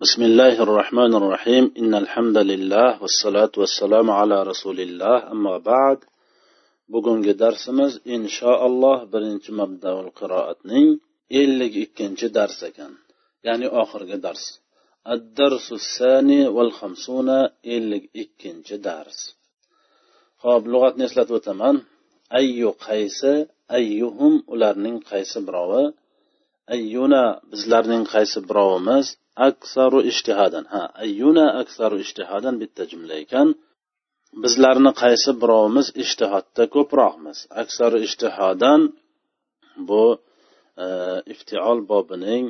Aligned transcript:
بسم 0.00 0.21
الله 0.23 0.63
الرحمن 0.63 1.15
الرحيم 1.15 1.73
إن 1.79 1.93
الحمد 1.95 2.37
لله 2.37 3.01
والصلاة 3.01 3.51
والسلام 3.57 4.11
على 4.11 4.43
رسول 4.43 4.79
الله 4.79 5.31
أما 5.31 5.57
بعد 5.57 5.99
bugungi 6.91 7.39
darsimiz 7.39 7.93
inshaalloh 8.05 8.97
birinchi 9.13 9.51
mabdaul 9.59 10.09
qiroatning 10.19 10.87
ellik 11.41 11.73
ikkinchi 11.85 12.27
dars 12.37 12.57
ekan 12.69 12.93
ya'ni 13.47 13.67
oxirgi 13.81 14.17
dars 14.25 14.43
addarsu 15.13 15.75
sani 15.97 16.41
val 16.55 16.71
hamsuna 16.79 17.39
ellik 17.75 18.03
ikkinchi 18.23 18.75
dars 18.87 19.17
ho'p 20.43 20.63
lug'atni 20.73 21.03
eslatib 21.09 21.35
o'taman 21.39 21.75
ayyu 22.39 22.69
qaysi 22.87 23.33
ayyuhum 23.77 24.33
ularning 24.53 24.97
qaysi 25.11 25.39
birovi 25.47 25.83
ayyuna 26.75 27.23
bizlarning 27.51 28.03
qaysi 28.13 28.39
birovimiz 28.49 29.07
Aksaru 29.35 29.99
ishtihadan 30.11 30.65
ha 30.73 30.83
ayyuna 31.03 31.45
aksaru 31.61 31.97
ishtihadan 32.05 32.55
bitta 32.61 32.83
jumla 32.91 33.15
ekan. 33.23 33.47
Bizlarni 34.43 34.91
qaysi 35.01 35.31
birovimiz 35.41 35.87
ishtihodda 36.03 36.63
ko'proqmiz? 36.75 37.37
Aksaru 37.61 37.97
ishtihodan 38.07 38.81
bu 39.89 40.05
e, 40.83 40.85
iftiol 41.33 41.79
bobining 41.91 42.45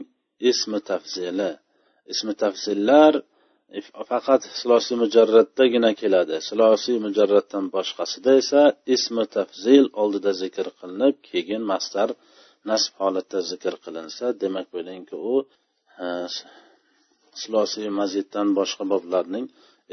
ismi 0.51 0.79
tafzili. 0.89 1.51
Ismi 2.13 2.33
tafsillar 2.43 3.13
faqat 4.11 4.41
silosiy 4.59 4.95
mujarratdagina 5.03 5.91
keladi. 6.01 6.35
Silosiy 6.49 6.97
mujarratdan 7.05 7.65
boshqasida 7.75 8.31
esa 8.41 8.61
ismi 8.95 9.25
tafzil 9.37 9.85
oldida 10.01 10.31
zikr 10.41 10.67
qilinib 10.79 11.15
keyin 11.29 11.63
mastar 11.71 12.09
nasb 12.69 12.93
holatda 13.01 13.39
zikr 13.51 13.73
qilinsa 13.85 14.25
demak 14.41 14.67
bilingki 14.75 15.15
u 15.33 15.35
e, 16.03 16.05
e, 17.33 17.37
silosiy 17.41 17.89
maziddan 17.99 18.47
boshqa 18.57 18.83
boblarning 18.91 19.45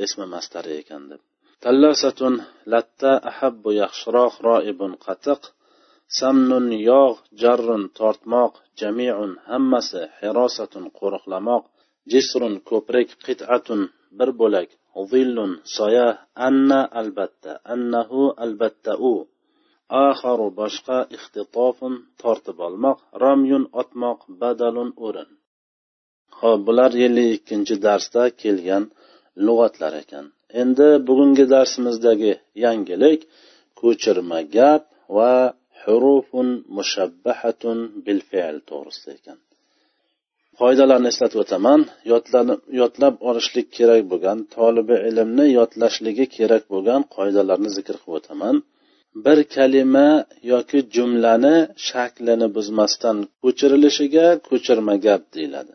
ismi 0.05 0.27
mastari 0.35 0.73
ekan 0.83 1.03
deb. 1.11 1.21
Tallasatun 1.63 2.35
latta 2.73 3.13
ahabbu 3.31 3.71
yaxshiroq 3.83 4.35
roibun 4.49 4.93
qatiq 5.07 5.41
samnun 6.19 6.67
yog' 6.91 7.23
jarrun 7.43 7.85
tortmoq 7.99 8.53
jamiun 8.81 9.33
hammasi 9.51 10.03
hirosatun 10.21 10.85
qo'riqlamoq 10.99 11.65
jisrun 12.13 12.55
ko'prik 12.71 13.09
qit'atun 13.27 13.81
bir 14.19 14.31
bo'lak 14.41 14.69
zillun 15.11 15.53
soya 15.77 16.09
anna 16.49 16.81
albatta 17.01 17.53
annahu 17.75 18.23
albatta 18.45 18.93
u. 19.11 19.15
Axaru 20.07 20.49
boshqa 20.61 20.99
ixtitofun 21.17 21.95
tortib 22.23 22.59
olmoq 22.67 22.99
ramyun 23.25 23.65
otmoq 23.81 24.19
badalun 24.41 24.91
o'rin. 25.07 25.31
Ho'p 26.41 26.61
bular 26.69 26.93
ellik 27.07 27.29
ikkinchi 27.37 27.75
darsda 27.87 28.23
kelgan 28.43 28.85
lug'atlar 29.47 29.93
ekan. 30.03 30.25
Endi 30.63 30.89
bugungi 31.09 31.45
darsimizdagi 31.55 32.33
yangilik 32.65 33.21
ko'chirma 33.81 34.41
gap 34.57 34.83
va 35.17 35.33
hurufun 35.83 36.49
mushabbahatun 36.77 37.79
bil 38.05 38.21
fe'l 38.31 38.57
to'g'risida 38.71 39.13
ekan. 39.19 39.39
Qoidalarni 40.61 41.09
eslatib 41.13 41.41
o'taman. 41.45 41.81
Yodlab 42.81 43.15
olishlik 43.29 43.69
kerak 43.79 44.03
bo'lgan 44.13 44.39
tolibi 44.57 44.97
ilmni 45.09 45.47
yodlashligi 45.59 46.27
kerak 46.37 46.65
bo'lgan 46.73 47.01
qoidalarni 47.17 47.71
zikr 47.77 47.97
qilib 48.03 48.19
o'taman. 48.21 48.57
Bir 49.25 49.39
kalima 49.55 50.09
yoki 50.53 50.79
jumlani 50.95 51.57
shaklini 51.89 52.49
buzmasdan 52.57 53.17
ko'chirilishiga 53.43 54.27
ko'chirma 54.49 54.95
gap 55.07 55.23
deyiladi. 55.37 55.75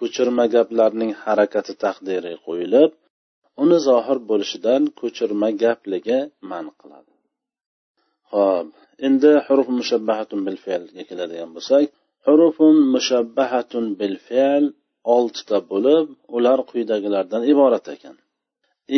Ko'chirma 0.00 0.44
gaplarning 0.54 1.12
harakati 1.24 1.72
taqdiri 1.84 2.32
qo'yilib 2.46 2.90
uni 3.62 3.78
zohir 3.88 4.18
bo'lishidan 4.30 4.82
ko'chirma 5.00 5.48
gapligi 5.62 6.18
man 6.50 6.66
qiladi. 6.80 7.12
Ho'p 8.32 8.68
endi 9.06 9.32
huruf 9.46 9.68
mushabbahatun 9.80 10.40
bil 10.46 10.58
fe'lga 10.64 11.02
keladigan 11.08 11.50
bo'lsak 11.56 11.84
hurufun 12.26 12.76
mushabbahatun 12.94 13.84
bil 14.00 14.16
fe'l 14.28 14.64
oltita 15.16 15.58
bo'lib 15.70 16.06
ular 16.36 16.58
quyidagilardan 16.70 17.42
iborat 17.52 17.86
ekan. 17.94 18.16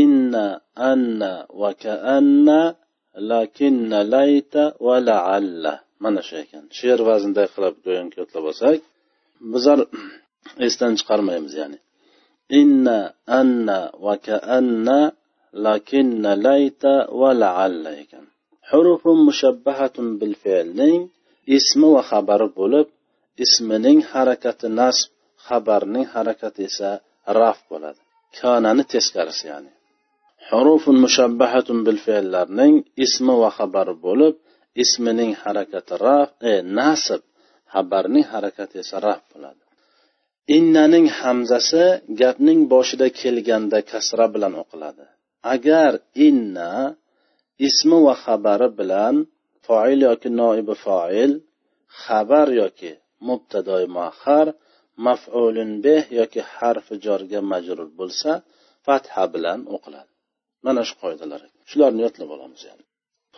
Inna 0.02 0.46
anna 0.92 1.32
va 1.60 1.70
kaanna 1.84 2.60
lakinna 3.32 3.98
layta 4.14 4.62
va 4.86 4.96
laalla. 5.08 5.74
Mana 6.04 6.20
shu 6.28 6.34
ekan. 6.44 6.64
She'r 6.78 7.00
vaznday 7.08 7.46
qilib 7.54 7.76
go'yoki 7.86 8.18
o'tlab 8.24 8.44
olsak 8.50 8.78
bizlar 9.52 9.78
esdan 10.66 10.92
chiqarmaymiz 10.98 11.52
ya'ni. 11.60 11.78
Inna 12.60 12.98
anna 13.40 13.78
va 14.04 14.14
kaanna 14.26 14.98
lakinna 15.64 16.30
layta 16.46 16.92
va 17.20 17.30
laalla 17.42 17.90
ekan. 18.02 18.24
Hurufun 18.70 19.18
mushabbahatun 19.28 20.06
bil 20.20 20.34
fe'lning 20.42 21.00
ismi 21.58 21.88
va 21.94 22.02
xabari 22.10 22.48
bo'lib 22.58 22.86
ismining 23.44 23.98
harakati 24.12 24.68
nasb 24.80 25.10
xabarning 25.46 26.06
harakati 26.14 26.60
esa 26.70 26.90
raf 27.40 27.58
bo'ladi. 27.70 28.00
Kanani 28.38 28.84
teskarisi 28.92 29.44
ya'ni. 29.52 29.72
Hurufun 30.50 30.96
mushabbahatun 31.04 31.78
bil 31.86 31.98
fe'llarning 32.06 32.74
ismi 33.04 33.34
va 33.42 33.50
xabari 33.58 33.94
bo'lib 34.06 34.34
ismining 34.84 35.32
harakati 35.42 35.94
raf 36.06 36.28
e, 36.50 36.52
nasb 36.78 37.22
xabarning 37.72 38.26
harakati 38.32 38.76
esa 38.84 38.96
raf 39.06 39.22
bo'ladi. 39.32 39.61
Innaning 40.56 41.06
hamzasi 41.20 41.84
gapning 42.20 42.60
boshida 42.72 43.06
kelganda 43.20 43.78
kasra 43.90 44.26
bilan 44.34 44.54
o'qiladi. 44.62 45.04
Agar 45.54 45.92
inna 46.28 46.72
ismi 47.68 47.98
va 48.06 48.14
xabari 48.24 48.68
bilan 48.80 49.14
foil 49.66 50.00
yoki 50.08 50.28
noibi 50.40 50.74
foil 50.86 51.32
xabar 52.02 52.48
yoki 52.60 52.92
mubtadoi 53.28 53.86
muahhar 53.96 54.46
maf'ulun 55.06 55.70
bih 55.84 56.02
yoki 56.18 56.40
harfi 56.54 56.94
jorga 57.06 57.40
majrur 57.52 57.88
bo'lsa 58.00 58.30
fatha 58.86 59.24
bilan 59.34 59.60
o'qiladi. 59.74 60.10
Mana 60.66 60.82
shu 60.88 60.94
qoidalar. 61.02 61.40
Shularni 61.70 62.00
yodlab 62.06 62.30
olamiz 62.36 62.62
yani. 62.70 62.81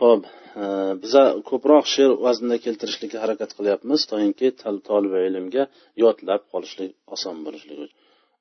Ho'p 0.01 0.23
e, 0.29 0.65
biza 1.03 1.25
ko'proq 1.51 1.85
she'r 1.95 2.13
vaznida 2.27 2.57
keltirishlikka 2.65 3.19
harakat 3.25 3.51
qilyapmiz 3.59 4.01
toinki 4.13 4.47
tolib 4.89 5.15
ilmga 5.29 5.65
yodlab 6.05 6.43
qolishlik 6.53 6.91
oson 7.15 7.37
bo'lishligi 7.47 7.83
uchun. 7.87 8.01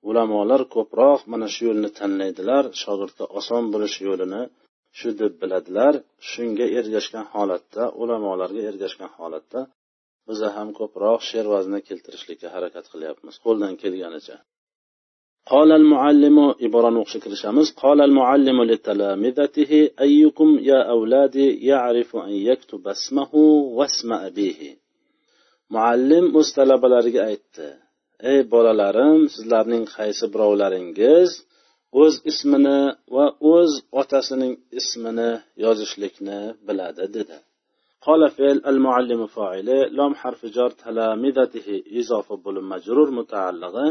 Ulamolar 0.10 0.62
ko'proq 0.76 1.20
mana 1.34 1.48
shu 1.54 1.62
yo'lni 1.70 1.90
tanlaydilar 2.00 2.64
shogirdga 2.84 3.26
oson 3.40 3.64
bo'lish 3.74 3.98
yo'lini 4.08 4.42
shu 5.00 5.10
deb 5.22 5.34
biladilar. 5.42 5.94
Shunga 6.32 6.66
ergashgan 6.80 7.26
holatda 7.34 7.84
ulamolarga 8.04 8.62
ergashgan 8.72 9.12
holatda 9.18 9.62
biza 10.30 10.48
ham 10.58 10.70
ko'proq 10.80 11.20
she'r 11.30 11.48
vaznida 11.54 11.82
keltirishlikka 11.90 12.48
harakat 12.56 12.86
qilyapmiz. 12.94 13.36
Qo'ldan 13.46 13.74
kelganicha. 13.82 14.36
قال 15.53 15.73
المعلم 15.73 16.39
عبارة 16.63 16.89
o'qishga 17.03 17.21
kirishamiz 17.25 17.73
قال 17.83 18.01
المعلم 18.01 18.63
لتلامذته 18.63 19.91
أيكم 20.01 20.59
يا 20.71 20.81
أولادي 20.95 21.67
يعرف 21.67 22.17
أن 22.17 22.31
يكتب 22.51 22.89
اسمه 22.89 23.35
واسم 23.79 24.13
أبيه 24.13 24.61
muallim 25.75 26.27
o'z 26.39 26.49
talabalariga 26.59 27.21
aytdi 27.31 27.67
ey 28.31 28.39
bolalarim 28.55 29.21
sizlarning 29.35 29.85
qaysi 29.97 30.25
birovlaringiz 30.35 31.31
o'z 32.03 32.15
ismini 32.31 32.81
va 33.17 33.27
o'z 33.55 33.73
otasining 34.01 34.55
ismini 34.81 35.31
yozishlikni 35.65 36.41
biladi 36.67 37.07
dedi 37.19 37.39
قال 38.07 38.23
فعل 38.37 38.59
المعلم 38.73 39.21
فاعل 39.37 39.69
لام 39.97 40.13
حرف 40.21 40.41
جر 40.57 40.71
تلامذته 40.85 41.67
إضافة 42.01 42.35
بول 42.45 42.57
مجرور 42.73 43.09
متعلقة 43.21 43.87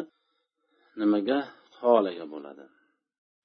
nimaga? 1.01 1.39
Holaga 1.81 2.25
bo'ladi. 2.35 2.65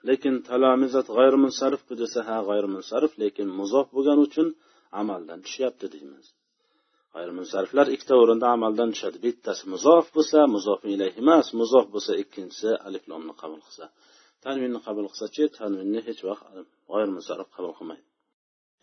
Lekin 0.08 0.36
talamizat 0.50 1.08
g'ayrimunsarifku 1.18 1.94
desa 2.02 2.20
ha 2.28 2.38
g'ayrimunsarif 2.50 3.12
lekin 3.24 3.48
muzof 3.60 3.88
bo'lgani 3.96 4.22
uchun 4.28 4.48
amaldan 5.02 5.40
tushyapti 5.46 5.88
deymiz. 5.94 6.26
G'ayrimunsariflar 7.14 7.88
ikkita 7.96 8.16
o'rinda 8.22 8.48
amaldan 8.56 8.90
tushadi. 8.94 9.18
Bittasi 9.26 9.64
muzof 9.74 10.06
bo'lsa 10.16 10.40
muzof 10.56 10.80
ilayhi 10.94 11.18
emas 11.24 11.48
muzof 11.62 11.86
bo'lsa 11.94 12.14
ikkinchisi 12.24 12.70
aliflomni 12.88 13.34
qabul 13.42 13.62
qilsa. 13.66 13.86
Tanvinni 14.46 14.80
qabul 14.88 15.06
qilsachi 15.12 15.44
tanvinni 15.60 16.00
hech 16.08 16.22
vaqt 16.30 16.46
g'ayrimunsarif 16.92 17.48
qabul 17.56 17.74
qilmaydi. 17.80 18.06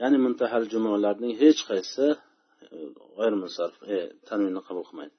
Ya'ni 0.01 0.19
muntahal 0.27 0.65
jumlalarning 0.73 1.33
hech 1.43 1.61
qaysi 1.71 2.07
e, 2.15 2.17
g'ayrimunsarif 3.19 3.79
e, 3.95 3.97
tanvinni 4.29 4.61
qabul 4.69 4.85
qilmaydi. 4.89 5.15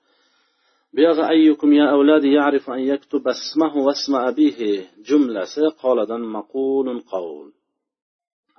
بيغ 0.96 1.30
أيكم 1.30 1.74
يا 1.74 1.92
أولادي 1.92 2.34
يعرف 2.34 2.70
أن 2.70 2.80
يكتب 2.80 3.28
اسمه 3.28 3.78
واسم 3.78 4.16
أبيه. 4.16 4.88
جملة 5.06 5.46
قال 5.84 6.22
مقول 6.22 7.00
قول. 7.00 7.54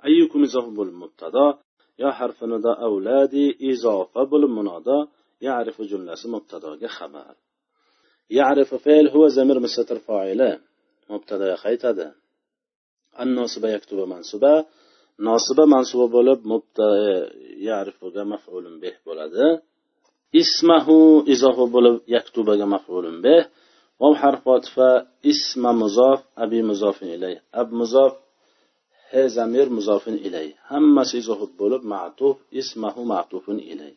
أيكم 0.05 0.43
إضافة 0.43 0.75
بالمبتدا 0.75 1.57
يا 1.99 2.11
حرف 2.11 2.43
ندا 2.43 2.73
أولادي. 2.73 3.57
إضافة 3.61 4.23
بالمنادى 4.23 5.09
يعرف 5.41 5.81
جملة 5.81 6.15
مبتدا 6.25 6.87
خبر. 6.87 7.35
يعرف 8.29 8.75
فعل 8.75 9.07
هو 9.07 9.27
زمير 9.27 9.59
مستر 9.59 9.99
فاعله. 9.99 10.59
مبتدا 11.09 11.55
خيتدا 11.55 12.13
الناصب 13.19 13.65
يكتب 13.65 13.97
منصوبة. 13.97 14.65
ناصب 15.19 15.59
منصوبة 15.59 16.11
بولب 16.11 16.47
مبتدا 16.47 17.31
يعرف 17.57 18.03
مفعول 18.03 18.79
به 18.79 18.93
بولده. 19.05 19.61
ismahu 20.41 20.97
izofi 21.33 21.65
bo'lib 21.75 21.95
yaktubaga 22.15 22.65
maf'ulun 22.75 23.17
bih 23.25 23.43
vav 24.01 24.13
harfi 24.21 24.47
otifa 24.57 24.89
isma 25.31 25.71
muzof 25.81 26.19
abi 26.43 26.59
muzofin 26.69 27.09
ilay. 27.15 27.35
Ab 27.61 27.67
muzof 27.79 28.13
he 29.11 29.21
zamir 29.37 29.67
muzofin 29.77 30.17
ilay. 30.27 30.47
Hammasi 30.69 31.15
izohib 31.21 31.51
bo'lib 31.61 31.83
matuf 31.93 32.35
ismahu 32.61 33.01
matufun 33.13 33.57
ilay. 33.73 33.93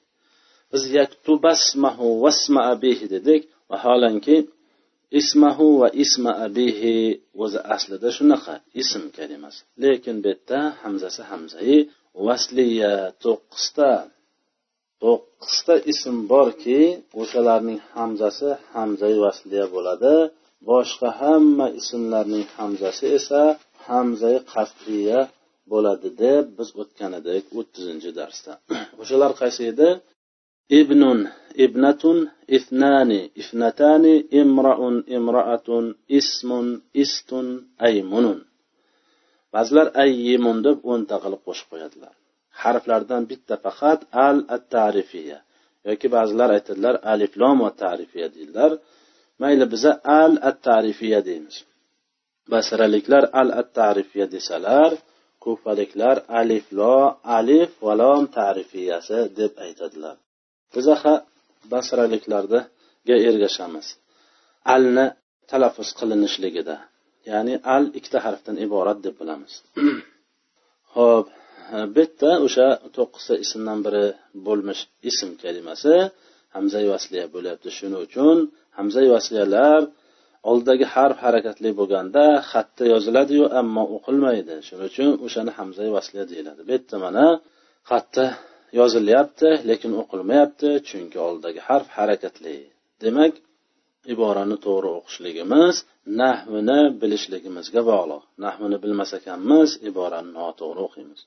Biz 0.70 0.82
yaktubasmahu 0.98 2.06
vasma 2.24 2.60
abihi 2.74 3.06
dedik. 3.14 3.42
Vaholanki 3.70 4.36
ismahu 5.20 5.66
va 5.80 5.88
isma 6.04 6.32
abihi 6.46 6.94
o'zi 7.42 7.60
aslida 7.74 8.08
shunaqa 8.18 8.54
ism 8.82 9.02
kalimasi. 9.16 9.60
Lekin 9.82 10.16
bu 10.22 10.28
yerda 10.32 10.60
hamzasi 10.82 11.22
hamzai 11.30 11.76
vasliya 12.26 12.94
to'qqizta. 13.24 13.90
To'qqizta 15.02 15.74
ism 15.92 16.16
borki 16.32 16.80
o'shalarning 17.20 17.80
hamzasi 17.94 18.48
hamzai 18.74 19.16
vasliya 19.24 19.66
bo'ladi. 19.74 20.14
Boshqa 20.68 21.08
hamma 21.20 21.66
ismlarning 21.80 22.46
hamzasi 22.58 23.06
esa 23.18 23.42
hamzai 23.88 24.36
qat'iya 24.52 25.20
bo'ladi 25.72 26.08
deb 26.24 26.44
biz 26.58 26.68
o'tgan 26.82 27.12
edik 27.20 27.44
o'ttizinchi 27.58 28.10
darsda. 28.18 28.52
O'shalar 29.02 29.32
qaysi 29.40 29.62
edi? 29.72 29.88
Ibnun 30.80 31.20
ibnatun 31.64 32.18
ithnani 32.56 33.20
ifnatani 33.42 34.14
imraun 34.40 34.96
imraatun 35.16 35.84
ismun 36.18 36.66
istun 37.04 37.46
aymunun. 37.86 38.38
Ba'zilar 39.54 39.88
ayyimun 40.04 40.58
deb 40.66 40.76
o'nta 40.92 41.16
qilib 41.24 41.40
qo'shib 41.46 41.68
qo'yadilar. 41.72 42.14
Harflardan 42.62 43.22
bitta 43.30 43.54
faqat 43.64 44.00
al 44.26 44.36
at 44.54 44.64
tarifiya 44.76 45.38
yoki 45.88 46.08
ba'zilar 46.16 46.48
aytadilar 46.56 46.94
aliflom 47.12 47.56
va 47.64 47.70
tarifiya 47.84 48.28
deydilar. 48.34 48.72
Mayli 49.42 49.64
biza 49.72 49.92
al 50.20 50.32
at 50.48 50.58
tarifiya 50.68 51.20
deymiz. 51.28 51.56
Basraliklar 52.52 53.24
al 53.40 53.48
at 53.60 53.68
tarifiya 53.80 54.26
desalar 54.34 54.90
kufaliklar 55.44 56.16
aliflo 56.40 56.94
alif 57.38 57.70
va 57.86 57.92
lom 58.02 58.22
tarifiyasi 58.40 59.18
deb 59.38 59.52
aytadilar. 59.66 60.16
Biza 60.74 60.94
basraliklarga 61.72 62.60
ergashamiz. 63.30 63.86
Alni 64.74 65.06
talaffuz 65.50 65.90
qilinishligida. 65.98 66.76
Ya'ni 67.30 67.54
al 67.74 67.84
ikkita 67.98 68.18
harfdan 68.26 68.56
iborat 68.66 68.98
deb 69.06 69.14
bilamiz. 69.20 69.52
Ho'p 70.94 71.26
bitta 71.96 72.30
o'sha 72.46 72.68
to'qqizta 72.96 73.34
ismdan 73.44 73.78
biri 73.86 74.04
bo'lmish 74.46 74.82
ism 75.10 75.30
kalimasi 75.42 75.94
hamza 76.54 76.80
vasliya 76.92 77.24
bo'lyapti. 77.34 77.68
Shuning 77.78 78.00
uchun 78.06 78.36
hamza 78.78 79.00
vasliyalar 79.14 79.80
oldidagi 80.50 80.86
harf 80.94 81.16
harakatli 81.24 81.70
bo'lganda 81.80 82.24
xatda 82.50 82.84
yoziladiyu 82.94 83.44
ammo 83.60 83.82
o'qilmaydi. 83.96 84.54
Shuning 84.66 84.86
uchun 84.92 85.10
o'shani 85.26 85.52
hamza 85.58 85.82
vasliya 85.96 86.24
deyiladi. 86.32 86.60
Bu 86.66 86.70
yerda 86.76 86.96
mana 87.04 87.26
xatda 87.90 88.24
yozilyapti 88.80 89.48
lekin 89.70 89.92
o'qilmayapti 90.02 90.68
chunki 90.88 91.18
oldidagi 91.26 91.60
harf 91.68 91.88
harakatli. 91.98 92.56
Demak 93.02 93.34
iborani 94.12 94.56
to'g'ri 94.66 94.90
o'qishligimiz 94.98 95.74
nahvini 96.20 96.80
bilishligimizga 97.00 97.80
bog'liq. 97.90 98.22
Nahvini 98.44 98.76
bilmas 98.84 99.10
ekanmiz 99.18 99.68
iborani 99.88 100.30
noto'g'ri 100.38 100.80
o'qiymiz. 100.86 101.20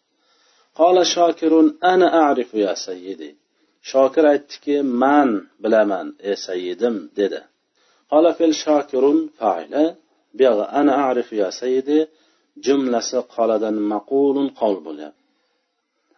قال 0.76 1.06
شاكر 1.06 1.74
أنا 1.84 2.22
أعرف 2.22 2.54
يا 2.54 2.74
سيدي. 2.74 3.36
شاكر 3.82 4.34
أتك 4.34 4.70
من 4.70 5.42
بلا 5.60 5.84
من 5.84 6.14
يا 6.24 6.36
سيدم 6.36 7.10
دده 7.18 7.46
قال 8.12 8.34
في 8.34 8.46
الشاكر 8.46 9.28
فاعل 9.38 9.96
بيغ 10.34 10.70
أنا 10.70 10.96
أعرف 10.96 11.34
يا 11.34 11.50
سيدي 11.50 12.08
جملة 12.58 13.24
قالدا 13.30 13.70
مقول 13.70 14.50
قول 14.50 14.84
بلا 14.84 15.12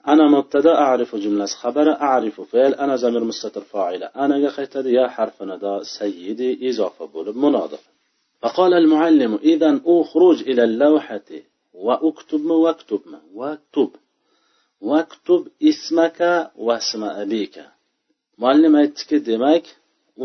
أنا 0.07 0.27
مبتدا 0.27 0.75
أعرف 0.75 1.15
جملة 1.15 1.45
خبر 1.45 1.91
أعرف 1.91 2.41
فعل. 2.41 2.73
أنا 2.73 2.95
زمير 2.95 3.23
مستتر 3.23 3.61
فاعل 3.61 4.03
أنا 4.03 4.37
يخيتد 4.37 4.85
يا 4.85 5.07
حرف 5.07 5.43
ندا 5.43 5.83
سيدي 5.83 6.69
إضافة 6.69 7.05
بول 7.05 7.37
منادف 7.37 7.89
فقال 8.41 8.73
المعلم 8.73 9.35
إذا 9.35 9.81
أخرج 9.85 10.41
إلى 10.41 10.63
اللوحة 10.63 11.29
وأكتب 11.73 12.45
وأكتب, 12.45 13.01
وأكتب. 13.33 13.89
واكتب 14.80 15.48
اسمك 15.62 16.50
واسم 16.56 17.04
أبيك 17.04 17.56
muallim 18.42 18.74
aytdiki 18.82 19.16
demak 19.30 19.64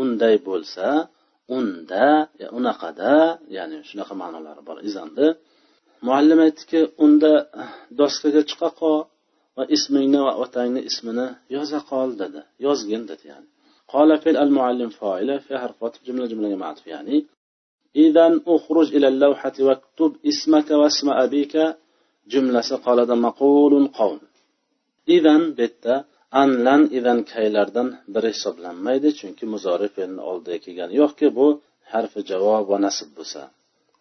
unday 0.00 0.36
bo'lsa 0.48 0.86
unda 1.56 2.06
unaqada 2.58 3.14
ya'ni 3.56 3.76
shunaqa 3.88 4.14
ma'nolari 4.22 4.62
bor 4.68 4.78
izanni 4.88 5.28
muallim 6.06 6.38
aytdiki 6.46 6.80
unda 7.04 7.32
doskaga 8.00 8.42
chiqa 8.50 8.68
qol 8.80 9.00
va 9.56 9.64
ismingni 9.76 10.20
va 10.26 10.32
otangni 10.44 10.80
ismini 10.90 11.26
yoza 11.56 11.80
qol 11.90 12.08
dedi 12.22 12.40
yozgin 12.66 13.04
dedi 13.12 13.26
ya'ni 13.32 13.48
قال 13.94 14.10
فعل 14.22 14.36
المعلم 14.46 14.90
فاعل 15.00 15.30
في 15.40 15.52
حرفات 15.62 15.94
جملة 16.06 16.26
جملة 16.32 16.56
معطف 16.56 16.86
يعني 16.94 17.16
إذا 18.04 18.26
أخرج 18.54 18.88
إلى 18.96 19.08
اللوحة 19.12 19.56
واكتب 19.66 20.10
اسمك 20.30 20.68
واسم 20.80 21.06
أبيك 21.24 21.54
جملة 22.32 22.60
قال 22.86 22.98
مقول 23.26 23.72
قول 25.08 25.26
إذا 25.26 25.34
bitta 25.58 25.94
anlan 26.42 26.82
idan 26.98 27.18
kaylardan 27.32 27.88
biri 28.14 28.28
hisoblanmaydi 28.34 29.08
chunki 29.18 29.44
muzori 29.54 29.88
fe'lni 29.96 30.22
oldiga 30.30 30.58
kelgani 30.64 30.94
yo'qki 31.02 31.26
bu 31.38 31.46
harfi 31.92 32.20
javob 32.30 32.64
va 32.72 32.78
nasib 32.86 33.10
bo'lsa 33.18 33.42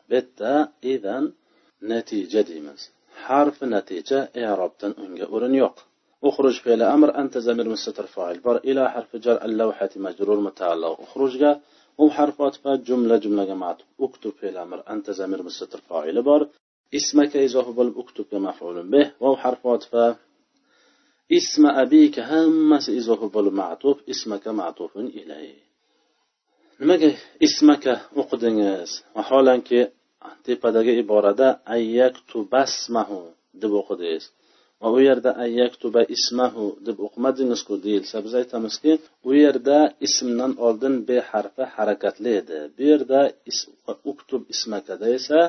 bu 0.07 0.13
yerda 0.17 0.53
idan 0.93 1.23
natija 1.91 2.41
deymiz 2.49 2.81
harfi 3.25 3.65
natija 3.75 4.19
i'robdan 4.43 4.91
unga 5.03 5.25
o'rin 5.35 5.55
yo'q 5.63 5.77
اخرج 6.29 6.55
فعل 6.65 6.81
امر 6.95 7.09
انت 7.21 7.37
زمير 7.47 7.67
مستتر 7.69 8.05
فاعل 8.15 8.37
بر 8.45 8.57
الى 8.69 8.83
حرف 8.93 9.11
جر 9.25 9.37
اللوحه 9.47 9.89
مجرور 9.95 10.39
متعلق 10.47 10.93
اخرجها 11.05 11.51
هو 11.99 12.09
حرف 12.17 12.41
عطف 12.41 12.63
جمله 12.67 13.15
جمله 13.17 13.43
جماعت 13.51 13.79
اكتب 14.05 14.31
فعل 14.41 14.57
امر 14.65 14.79
انت 14.93 15.11
زمير 15.19 15.39
مستتر 15.47 15.79
فاعل 15.89 16.21
بر 16.21 16.41
اسمك 16.97 17.33
اضافه 17.37 17.71
بل 17.79 17.89
اكتب 18.01 18.35
مفعول 18.47 18.77
به 18.91 19.05
وهو 19.21 19.35
حرف 19.43 19.67
عطف 19.67 19.91
ismi 21.38 21.70
abika 21.82 22.20
hammasi 22.32 22.90
izofi 23.00 23.26
bo'lib 23.34 23.54
matuf 23.62 23.96
ismaka 24.12 24.50
matufun 24.60 25.06
ilay. 25.20 25.48
Nimaga 26.80 27.10
ismaka 27.46 27.94
o'qidingiz? 28.20 28.90
Vaholanki 29.16 29.80
tepadagi 30.46 30.92
iborada 31.02 31.48
ayyaktubasmahu 31.74 33.20
deb 33.62 33.72
o'qidingiz. 33.80 34.24
Va 34.80 34.88
u 34.96 34.98
yerda 35.08 35.30
ayyaktuba 35.44 36.02
ismahu 36.16 36.66
deb 36.86 36.96
o'qimadingizku 37.06 37.74
deyilsa 37.84 38.16
biz 38.24 38.32
aytamizki 38.40 38.92
u 39.28 39.30
yerda 39.42 39.78
ismdan 40.06 40.52
oldin 40.66 40.94
be 41.08 41.16
harfi 41.30 41.64
harakatli 41.74 42.30
edi. 42.40 42.58
Bu 42.76 42.82
yerda 42.90 43.20
is, 43.50 43.58
uktub 44.12 44.42
ismakada 44.54 45.06
esa 45.18 45.40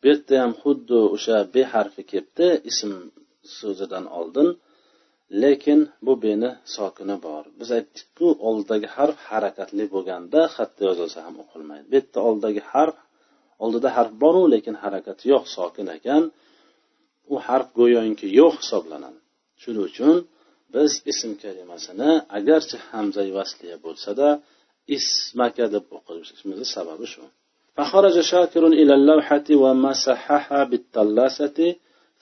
bu 0.00 0.04
yerda 0.10 0.34
ham 0.42 0.52
xuddi 0.62 0.98
o'sha 1.14 1.36
be 1.54 1.62
harfi 1.72 2.02
kelibdi 2.10 2.48
ism 2.70 2.92
so'zidan 3.58 4.04
oldin. 4.20 4.48
lekin 5.43 5.79
bu 6.05 6.13
beni 6.25 6.49
sokini 6.75 7.15
bor 7.25 7.43
biz 7.59 7.69
aytdikku 7.77 8.27
oldidagi 8.47 8.87
harf 8.95 9.17
harakatli 9.29 9.85
bo'lganda 9.93 10.39
xatda 10.55 10.81
yozilsa 10.89 11.19
ham 11.25 11.35
o'qilmaydi 11.43 11.85
bu 11.91 11.95
yerda 11.99 12.19
oldidagi 12.29 12.61
harf 12.73 12.97
oldida 13.63 13.89
harf 13.97 14.11
boru 14.23 14.43
lekin 14.53 14.75
harakati 14.83 15.23
yo'q 15.33 15.45
sokin 15.55 15.87
ekan 15.97 16.23
u 17.33 17.35
harf 17.47 17.67
go'yoki 17.79 18.27
yo'q 18.39 18.53
hisoblanadi 18.61 19.19
shuning 19.61 19.83
uchun 19.89 20.15
biz 20.75 20.91
ism 21.11 21.31
kalimasini 21.43 22.11
agarchi 22.37 22.77
hamza 22.89 23.23
vasliya 23.37 23.77
bo'lsada 23.85 24.27
ismaka 24.97 25.65
deb 25.75 25.85
o'qishimizni 25.97 26.67
sababi 26.75 27.07
shu 27.13 27.23
فخرج 27.77 28.15
شاكر 28.33 28.63
إلى 28.81 28.93
اللوحة 28.99 29.47
ومسحها 29.63 30.59
بالتلاسة 30.69 31.59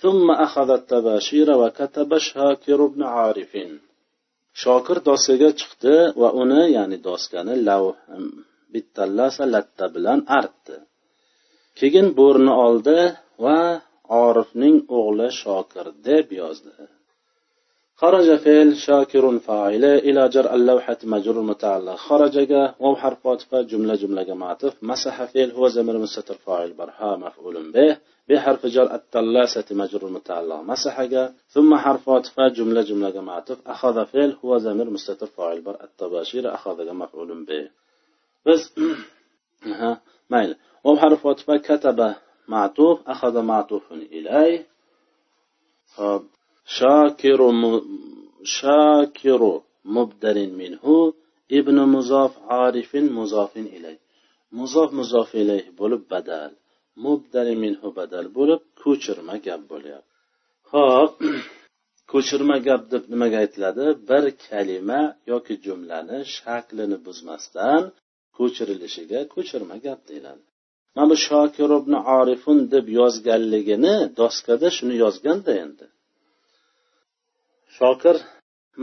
ثم 0.03 0.31
أخذ 0.31 0.69
التباشير 0.69 1.47
وكتب 1.57 2.17
شاكر 2.17 2.85
بن 2.85 3.03
عارف 3.03 3.55
shokir 4.61 4.97
doskaga 5.09 5.49
chiqdi 5.59 5.95
va 6.21 6.29
uni 6.41 6.63
ya'ni 6.77 6.97
doskani 7.07 7.55
lav 7.67 7.83
bittallasa 8.73 9.43
latta 9.53 9.85
bilan 9.95 10.19
artdi 10.39 10.75
keyin 11.79 12.07
bo'rni 12.19 12.53
oldi 12.65 12.99
va 13.43 13.59
orifning 14.25 14.77
o'g'li 14.99 15.27
shokir 15.41 15.85
deb 16.07 16.27
yozdi 16.41 16.75
خرج 18.03 18.29
فعل 18.45 18.69
شاكر 18.87 19.25
فاعل 19.47 19.85
إلى 20.07 20.21
جر 20.35 20.47
اللوحة 20.55 20.97
مجرور 21.03 21.43
متعلق 21.51 21.95
خرج 21.95 22.35
واو 22.79 22.95
حرف 23.01 23.27
عطف 23.27 23.55
جملة 23.55 23.95
جملة 23.95 24.33
معطف 24.33 24.73
مسح 24.91 25.15
فعل 25.31 25.49
هو 25.57 25.67
زمر 25.67 25.95
مستتر 25.97 26.37
فاعل 26.45 26.71
برها 26.79 27.11
مفعول 27.25 27.71
به 27.71 27.97
بحرف 28.28 28.66
جر 28.66 28.94
التلاسة 28.94 29.64
مجرور 29.70 30.10
متعلق 30.10 30.60
مسح 30.60 31.04
ثم 31.48 31.76
حرف 31.76 32.08
عطف 32.08 32.40
جملة 32.40 32.82
جملة 32.82 33.20
معطف 33.20 33.68
أخذ 33.68 34.06
فعل 34.06 34.36
هو 34.44 34.58
زمر 34.58 34.90
مستتر 34.90 35.26
فاعل 35.26 35.60
بر 35.60 35.84
التباشير. 35.84 36.54
أخذ 36.54 36.92
مفعول 36.92 37.44
به. 37.44 37.70
بس 38.46 38.74
ها 39.80 40.00
مايل. 40.30 40.56
واو 40.84 40.96
حرف 40.96 41.26
عطف 41.26 41.50
كتب 41.50 42.14
معطوف. 42.48 43.08
أخذ 43.08 43.42
معطوف 43.42 43.92
إليه. 43.92 44.66
شاكر 46.66 47.40
شاكر 48.44 49.60
مبدل 49.84 50.52
منه. 50.52 51.14
ابن 51.52 51.76
مضاف 51.80 52.38
عارف 52.38 52.96
مضاف 52.96 53.56
إليه. 53.56 53.98
مضاف 54.52 54.92
مضاف 54.92 55.34
إليه 55.34 55.72
mubdali 55.78 56.50
minhu 56.50 56.67
badal 57.98 58.26
bo'lib 58.38 58.62
ko'chirma 58.82 59.36
gap 59.46 59.62
bo'lyapti. 59.72 60.12
Ho'p 60.72 61.14
ko'chirma 62.12 62.56
gap 62.66 62.82
deb 62.92 63.04
nimaga 63.12 63.36
aytiladi? 63.44 63.84
Bir 64.08 64.24
kalima 64.46 65.00
yoki 65.32 65.54
jumlani 65.66 66.18
shaklini 66.36 66.98
buzmasdan 67.06 67.82
ko'chirilishiga 68.38 69.20
ko'chirma 69.34 69.76
gap 69.86 70.00
deyiladi. 70.08 70.42
Mana 70.94 71.06
bu 71.10 71.16
shokir 71.28 71.70
ibn 71.80 71.94
orifun 72.18 72.58
deb 72.74 72.86
yozganligini 73.00 73.94
doskada 74.20 74.68
shuni 74.76 74.94
yozganda 75.04 75.52
endi. 75.64 75.86
Shokir 77.78 78.16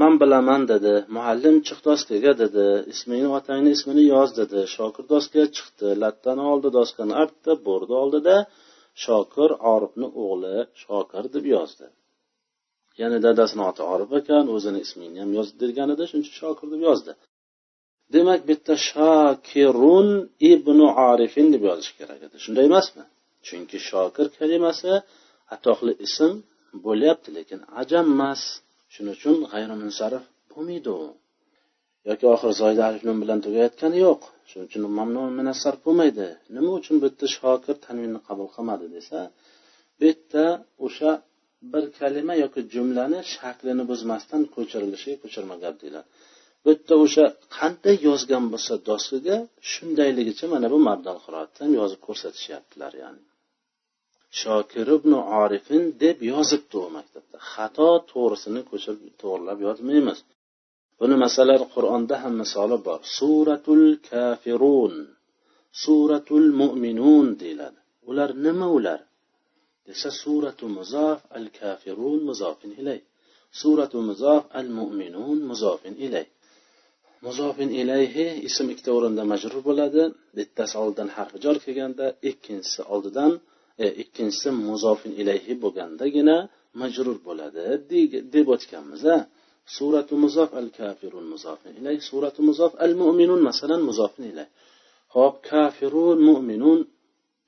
man 0.01 0.13
bilaman 0.21 0.61
dedi 0.71 0.93
muallim 1.15 1.55
chiq 1.67 1.79
doskaga 1.87 2.31
dedi 2.43 2.65
ismingni 2.93 3.29
otangni 3.39 3.69
ismini 3.77 4.03
yoz 4.13 4.29
dedi 4.39 4.59
shokir 4.75 5.03
doskaga 5.13 5.47
chiqdi 5.57 5.87
lattani 6.03 6.43
oldi 6.51 6.69
doskani 6.77 7.13
artdi 7.23 7.51
bordi 7.67 7.93
oldida 8.03 8.35
shokir 9.03 9.49
orifni 9.73 10.07
o'g'li 10.23 10.57
shokir 10.83 11.23
deb 11.35 11.45
yozdi. 11.55 11.85
Ya'ni 12.99 13.17
dadasini 13.25 13.63
oti 13.69 13.83
orif 13.93 14.09
ekan 14.19 14.45
o'zini 14.55 14.79
ismini 14.85 15.17
ham 15.23 15.31
yoz 15.37 15.49
degan 15.63 15.87
edi 15.95 16.03
shuning 16.09 16.25
uchun 16.25 16.37
shokir 16.43 16.67
deb 16.73 16.81
yozdi. 16.89 17.11
Demak 18.13 18.39
bu 18.47 18.51
yerda 18.53 18.75
shokirun 18.89 20.09
ibnu 20.53 20.87
arifin 21.09 21.47
deb 21.53 21.63
yozish 21.69 21.91
kerak 21.99 22.21
edi. 22.27 22.35
Shunday 22.43 22.65
emasmi? 22.69 23.03
Chunki 23.47 23.77
shokir 23.89 24.27
kalimasi 24.39 24.91
atoqli 25.55 25.93
ism 26.07 26.31
bo'lyapti 26.85 27.29
lekin 27.37 27.59
ajam 27.81 28.05
emas 28.15 28.41
shuning 28.93 29.13
uchun 29.17 29.35
g'ayrimunsarif 29.51 30.23
bo'lmaydi 30.51 30.91
u. 31.03 31.07
Yoki 32.09 32.25
oxiri 32.33 32.53
zoyda 32.61 32.81
alif 32.89 33.03
nun 33.07 33.17
bilan 33.23 33.39
tugayotgani 33.45 33.97
yo'q. 34.07 34.21
Shuning 34.49 34.67
uchun 34.69 34.83
mamnun 34.99 35.29
minassarf 35.39 35.79
bo'lmaydi. 35.87 36.27
Nima 36.55 36.71
uchun 36.79 36.95
bu 37.01 37.05
yerda 37.09 37.27
shokir 37.37 37.75
tanvinni 37.85 38.19
qabul 38.27 38.47
qilmadi 38.55 38.85
desa 38.95 39.19
bu 39.97 40.03
yerda 40.09 40.45
o'sha 40.85 41.11
bir 41.73 41.83
kalima 41.99 42.33
yoki 42.43 42.61
jumlani 42.73 43.19
shaklini 43.33 43.83
buzmasdan 43.91 44.41
ko'chirilishiga 44.55 45.17
ko'chirma 45.23 45.55
gap 45.63 45.75
deyiladi. 45.81 46.07
Bu 46.63 46.67
yerda 46.73 46.95
o'sha 47.05 47.25
qanday 47.57 47.95
yozgan 48.09 48.43
bo'lsa 48.53 48.73
doskaga 48.89 49.37
shundayligicha 49.71 50.45
mana 50.53 50.67
bu 50.73 50.77
mabdal 50.89 51.17
qiroatda 51.25 51.59
ham 51.63 51.71
yozib 51.79 51.99
ko'rsatishyaptilar 52.07 52.93
ya'ni. 53.03 53.21
Shokir 54.41 54.87
ibn 54.97 55.11
orifin 55.41 55.83
deb 56.03 56.17
yozibdi 56.31 56.75
u 56.85 56.87
maktabda. 56.97 57.37
Xato 57.51 57.89
to'g'risini 58.11 58.61
ko'chirib 58.69 59.13
to'g'irlab 59.21 59.59
yozmaymiz. 59.67 60.19
Buni 60.99 61.15
masalan 61.25 61.61
qur'onda 61.73 62.15
ham 62.23 62.33
misoli 62.41 62.77
bor. 62.87 62.99
Suratul 63.17 63.85
kafirun. 64.09 64.95
Suratul 65.83 66.47
mo'minun 66.61 67.27
deyiladi. 67.41 67.79
Ular 68.09 68.29
nima 68.45 68.67
ular? 68.77 68.99
Desa 69.87 70.09
suratu 70.21 70.65
muzof 70.77 71.19
al 71.37 71.47
kafirun 71.59 72.19
muzofin 72.29 72.71
ilay. 72.81 72.99
Suratu 73.59 73.97
muzof 74.09 74.43
al 74.59 74.67
mo'minun 74.77 75.37
muzofin 75.49 75.95
ilay. 76.05 76.25
Muzofin 77.25 77.69
ilayhi 77.81 78.27
ism 78.47 78.65
ikkita 78.73 78.91
o'rinda 78.97 79.23
majrur 79.31 79.61
bo'ladi. 79.69 80.03
Bittasi 80.37 80.75
oldidan 80.83 81.09
harfi 81.15 81.37
jor 81.43 81.57
kelganda 81.65 82.05
ikkinchisi 82.29 82.81
oldidan 82.93 83.31
E, 83.83 83.85
ikkinchisi 84.03 84.49
muzofin 84.67 85.13
ilayhi 85.21 85.53
bo'lgandagina 85.63 86.37
majrur 86.81 87.17
bo'ladi 87.27 87.63
deb 88.35 88.47
o'tganmiz 88.55 89.03
suratu 89.75 90.13
muzof 90.23 90.49
al 90.61 90.69
kafirun 90.79 91.25
muzofin 91.33 91.73
ilayh 91.79 91.99
suratu 92.09 92.39
muzof 92.49 92.71
al 92.85 92.93
mu'minun 93.01 93.41
masalan 93.49 93.81
muzofin 93.89 94.25
ilayh 94.31 94.49
hop 95.15 95.35
kafirun 95.49 96.17
mu'minun 96.29 96.79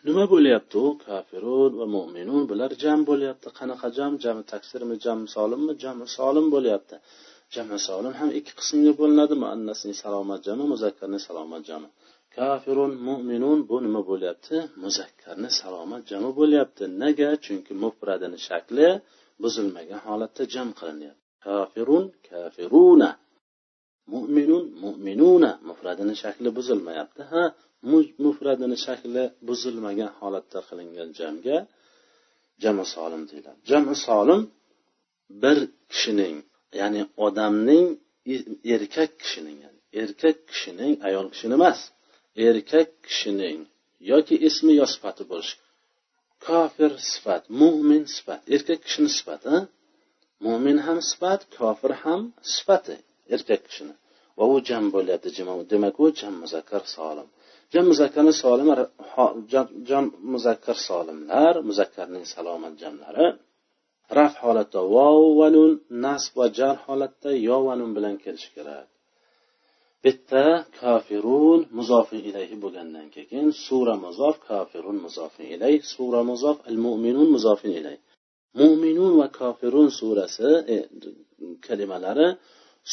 nima 0.07 0.25
bo'lyapti 0.33 0.75
u? 0.85 0.87
Kafirun 1.05 1.71
va 1.79 1.85
mo'minun 1.95 2.43
bular 2.49 2.71
jam 2.83 2.99
bo'lyapti. 3.09 3.47
Qanaqa 3.59 3.87
jam? 3.97 4.11
Jami 4.23 4.43
taksirmi 4.51 4.95
jami 5.05 5.25
solimmi? 5.35 5.73
Jami 5.83 6.05
solim 6.17 6.47
bo'lyapti. 6.55 6.95
Jami 7.55 7.77
solim 7.87 8.13
ham 8.19 8.29
ikki 8.39 8.53
qismga 8.59 8.93
bo'linadi. 9.01 9.33
Muannasning 9.43 9.95
salomat 10.03 10.39
jami 10.47 10.63
muzakkarning 10.73 11.21
salomat 11.27 11.61
jami. 11.69 11.89
Kafirun 12.37 12.93
mo'minun 13.07 13.59
bu 13.69 13.77
nima 13.85 14.01
bo'lyapti? 14.09 14.55
Muzakkarni 14.83 15.49
salomat 15.59 16.01
jami 16.11 16.29
bo'lyapti. 16.39 16.83
Nega? 17.01 17.29
Chunki 17.45 17.73
mufradini 17.83 18.39
shakli 18.47 18.87
buzilmagan 19.43 19.99
holatda 20.07 20.43
jam 20.53 20.69
qilinyapti. 20.79 21.23
Kafirun 21.45 22.05
kafiruna. 22.29 23.09
Mo'minun 24.13 24.65
mo'minuna 24.83 25.51
mufradini 25.69 26.15
shakli 26.23 26.49
buzilmayapti 26.57 27.21
ha? 27.31 27.43
Mufradini 28.25 28.77
shakli 28.85 29.23
buzilmagan 29.47 30.09
holatda 30.19 30.59
qilingan 30.67 31.09
jamga 31.19 31.57
jami 32.63 32.83
solim 32.93 33.21
deyiladi. 33.29 33.59
Jami 33.69 33.95
solim 34.05 34.41
bir 35.41 35.57
kishining 35.91 36.37
ya'ni 36.79 37.01
odamning 37.25 37.85
erkak 38.75 39.11
kishining 39.21 39.57
yani 39.65 39.79
erkak 40.01 40.37
kishining 40.49 40.93
ayol 41.07 41.27
kishini 41.33 41.55
emas 41.59 41.79
erkak 42.45 42.89
kishining 43.05 43.59
yoki 44.11 44.35
ismi 44.47 44.73
yo 44.79 44.85
sifati 44.93 45.23
bo'lishi. 45.31 45.55
Kofir 46.45 46.91
sifat 47.11 47.43
mo'min 47.59 48.03
sifat. 48.15 48.41
Erkak 48.55 48.79
kishini 48.85 49.09
sifati 49.17 49.55
mo'min 50.45 50.77
ham 50.85 50.99
sifat 51.09 51.41
kofir 51.55 51.91
ham 52.03 52.21
sifati 52.55 52.95
erkak 53.35 53.61
kishini. 53.67 53.93
Va 54.37 54.45
u 54.53 54.55
jam 54.69 54.83
bo'lyapti 54.95 55.29
demak 55.71 55.95
u 56.03 56.05
jam 56.19 56.33
muzakkar 56.43 56.83
solim. 56.95 57.27
Jam 57.73 57.85
muzakkarni 57.91 58.33
solim 58.43 58.67
jam 59.89 60.05
muzakkar 60.33 60.77
solimlar 60.87 61.53
muzakkarning 61.69 62.25
salomat 62.33 62.73
jamlari 62.81 63.27
raf 64.17 64.33
holatda 64.43 64.81
vov 64.93 65.21
va 65.39 65.47
nun 65.55 65.71
nasb 66.03 66.31
va 66.39 66.47
jar 66.57 66.75
holatda 66.85 67.29
yo 67.47 67.57
va 67.67 67.73
nun 67.79 67.91
bilan 67.97 68.15
kelishi 68.23 68.49
kerak. 68.55 68.87
Bitta 70.03 70.45
kofirun 70.79 71.59
muzofi 71.77 72.17
ilayhi 72.29 72.55
bo'lgandan 72.63 73.07
keyin 73.15 73.47
sura 73.65 73.95
muzof 74.05 74.35
kofirun 74.49 74.97
muzofi 75.05 75.43
ilay 75.53 75.75
sura 75.93 76.21
muzof 76.31 76.57
al 76.69 76.77
mo'minun 76.85 77.29
muzofi 77.35 77.69
ilay 77.79 77.97
mo'minun 78.59 79.13
va 79.19 79.27
kofirun 79.39 79.87
surasi 79.99 80.51
e, 80.73 80.77
kalimalari 81.65 82.27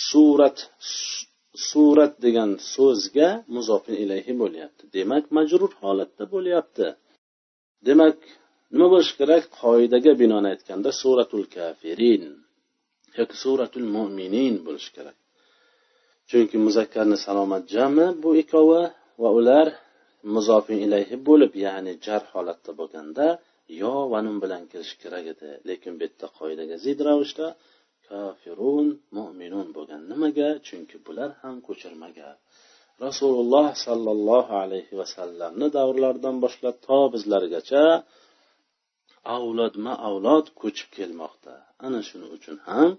surat 0.09 0.59
surat 1.71 2.13
degan 2.25 2.51
so'zga 2.75 3.29
muzofin 3.55 3.97
ilayhi 4.05 4.33
bo'lyapti. 4.43 4.83
Demak 4.97 5.25
majrur 5.37 5.73
holatda 5.83 6.25
bo'lyapti. 6.35 6.87
Demak 7.89 8.19
nima 8.73 8.87
bo'lishi 8.93 9.15
kerak? 9.21 9.43
Qoidaga 9.61 10.13
binoan 10.23 10.47
aytganda 10.53 10.91
suratul 11.03 11.45
kafirin 11.57 12.25
yoki 13.19 13.37
suratul 13.45 13.87
mo'minin 13.97 14.55
bo'lishi 14.67 14.91
kerak. 14.97 15.17
Chunki 16.31 16.57
muzakkarni 16.67 17.17
salomat 17.27 17.65
jami 17.75 18.07
bu 18.23 18.31
ikkovi 18.43 18.83
va 19.23 19.31
ular 19.39 19.67
muzofin 20.35 20.79
ilayhi 20.87 21.17
bo'lib 21.29 21.53
ya'ni 21.67 21.93
jar 22.07 22.23
holatda 22.33 22.71
bo'lganda 22.81 23.27
yo 23.83 23.95
va 24.13 24.19
nun 24.27 24.37
bilan 24.45 24.63
kirishi 24.71 24.97
kerak 25.03 25.27
edi. 25.35 25.51
Lekin 25.69 25.93
bu 25.99 26.03
yerda 26.07 26.27
qoidaga 26.39 26.77
zid 26.85 26.99
ravishda 27.09 27.47
kafirun 28.09 28.87
mo'minun 29.17 29.67
bo'lgan 29.77 30.03
nimaga? 30.11 30.49
Chunki 30.67 30.97
bular 31.07 31.31
ham 31.43 31.57
ko'chirmaga. 31.67 32.31
Rasululloh 33.07 33.67
sollallohu 33.87 34.53
alayhi 34.65 34.95
vasallamni 35.01 35.67
davrlaridan 35.77 36.37
boshlab 36.45 36.77
to 36.87 36.99
bizlargacha 37.15 37.85
avlodma 39.37 39.93
avlod 40.09 40.47
ko'chib 40.61 40.89
kelmoqda. 40.99 41.55
Ana 41.87 42.01
shuning 42.09 42.31
uchun 42.37 42.57
ham 42.69 42.91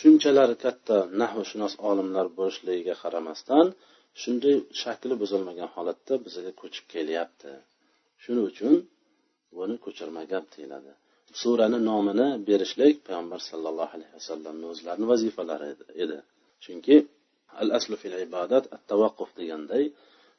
shunchalar 0.00 0.50
katta 0.64 0.96
nahvshunos 1.20 1.74
olimlar 1.90 2.26
bo'lishligiga 2.38 2.94
qaramasdan 3.02 3.66
shunday 4.22 4.56
shakli 4.82 5.14
buzilmagan 5.22 5.68
holatda 5.76 6.14
bizga 6.24 6.52
ko'chib 6.60 6.84
kelyapti. 6.94 7.52
Shuning 8.22 8.46
uchun 8.50 8.72
buni 9.56 9.74
ko'chirma 9.84 10.22
gap 10.32 10.44
deyiladi. 10.54 10.92
Surani 11.40 11.78
nomini 11.90 12.28
berishlik 12.48 12.94
payg'ambar 13.06 13.40
sallallohu 13.50 13.92
alayhi 13.96 14.14
vasallamni 14.18 14.66
o'zlarini 14.72 15.06
vazifalari 15.12 15.68
edi. 16.04 16.18
Chunki 16.64 16.96
al 17.60 17.68
aslu 17.78 17.94
fil 18.02 18.14
ibodat 18.26 18.64
at 18.74 18.82
tavaqquf 18.90 19.30
deganday 19.40 19.84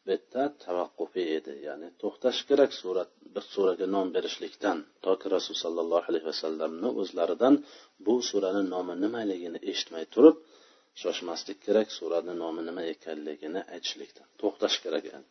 bu 0.08 0.44
tavaqqufi 0.66 1.24
edi. 1.38 1.54
Ya'ni 1.68 1.88
to'xtash 2.02 2.40
kerak 2.50 2.72
surat 2.82 3.10
bir 3.34 3.44
suraga 3.54 3.88
nom 3.96 4.08
berishlikdan 4.16 4.78
toki 5.06 5.28
rasul 5.36 5.56
sollallohu 5.64 6.06
alayhi 6.10 6.28
vasallamni 6.32 6.90
o'zlaridan 7.02 7.54
bu 8.06 8.16
surani 8.30 8.64
nomi 8.74 8.94
nimaligini 9.04 9.60
eshitmay 9.72 10.06
turib 10.16 10.36
shoshmaslik 11.02 11.58
kerak 11.66 11.88
surani 11.98 12.34
nomi 12.44 12.62
nima 12.68 12.84
ekanligini 12.94 13.62
aytishlikdan. 13.74 14.28
To'xtash 14.42 14.78
kerak 14.84 15.04
yani. 15.12 15.28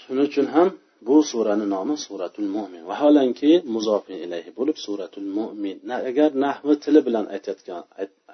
Shuning 0.00 0.26
uchun 0.30 0.46
ham 0.54 0.68
bu 1.08 1.16
surani 1.30 1.66
nomi 1.74 1.96
suratul 2.06 2.48
mo'min 2.56 2.82
vaholanki 2.90 3.52
muzofi 3.74 4.14
ilayhi 4.24 4.50
bo'lib 4.58 4.76
suratul 4.86 5.28
mo'min 5.38 5.76
agar 6.10 6.30
nahvi 6.44 6.74
tili 6.84 7.00
bilan 7.06 7.26
aytayotgan 7.34 7.82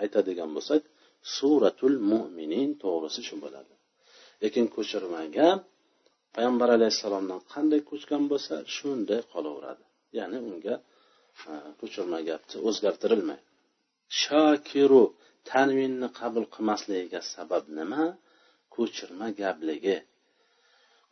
aytadigan 0.03 0.51
bo'lsak 0.57 0.83
suratul 1.37 1.97
mo'minin 2.13 2.69
to'g'risi 2.83 3.21
shu 3.29 3.37
bo'ladi. 3.45 3.76
Lekin 4.43 4.67
ko'chirmagan 4.77 5.57
payg'ambar 6.35 6.69
alayhissalomdan 6.77 7.41
qanday 7.53 7.81
ko'chgan 7.91 8.23
bo'lsa 8.31 8.55
shunday 8.77 9.21
qolaveradi. 9.33 9.85
Ya'ni 10.19 10.39
unga 10.51 10.75
e, 11.51 11.53
ko'chirma 11.81 12.19
gapni 12.29 12.57
o'zgartirilmaydi. 12.69 13.45
Shokiru 14.23 15.03
tanvinni 15.51 16.09
qabul 16.21 16.45
qilmasligiga 16.55 17.21
sabab 17.35 17.65
nima? 17.79 18.05
Ko'chirma 18.77 19.27
gapligi. 19.41 19.99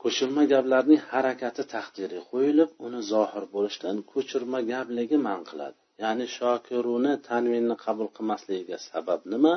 Ko'chirma 0.03 0.43
gaplarning 0.53 1.01
harakati 1.11 1.63
taqdiriy 1.75 2.23
qo'yilib 2.31 2.71
uni 2.87 3.01
zohir 3.13 3.45
bo'lishdan 3.55 3.97
ko'chirma 4.13 4.59
gapligi 4.73 5.17
man 5.29 5.41
qiladi. 5.51 5.79
Ya'ni 6.03 6.27
shokiruni 6.37 7.13
tanvinni 7.29 7.77
qabul 7.85 8.09
qilmasligiga 8.17 8.79
sabab 8.91 9.21
nima? 9.33 9.53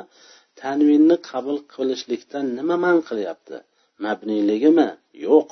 Tanvinni 0.62 1.16
qabul 1.30 1.58
qilishlikdan 1.74 2.46
nima 2.58 2.76
man 2.84 2.98
qilyapti? 3.08 3.56
Mabniyligimi? 4.04 4.88
Yo'q. 5.26 5.48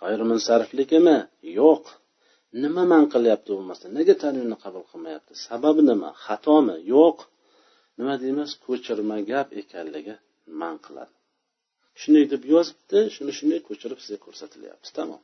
G'ayrimunsarifligimi? 0.00 1.16
Yo'q. 1.60 1.84
Nima 2.62 2.82
man 2.92 3.04
qilyapti 3.14 3.50
bo'lmasa 3.56 3.84
nega 3.98 4.14
tanvinni 4.22 4.56
qabul 4.64 4.84
qilmayapti? 4.90 5.32
Sababi 5.46 5.82
nima? 5.90 6.10
Xatomi? 6.24 6.76
Yo'q. 6.94 7.16
Nima 7.98 8.14
deymiz? 8.22 8.50
Ko'chirma 8.66 9.16
gap 9.30 9.48
ekanligi 9.62 10.14
man 10.60 10.74
qiladi. 10.86 11.14
Shunday 12.00 12.24
deb 12.32 12.42
yozibdi 12.54 12.98
shuni 13.14 13.32
shunday 13.38 13.60
ko'chirib 13.68 13.98
sizga 14.02 14.18
ko'rsatilyapti. 14.26 14.88
Tamom. 14.98 15.22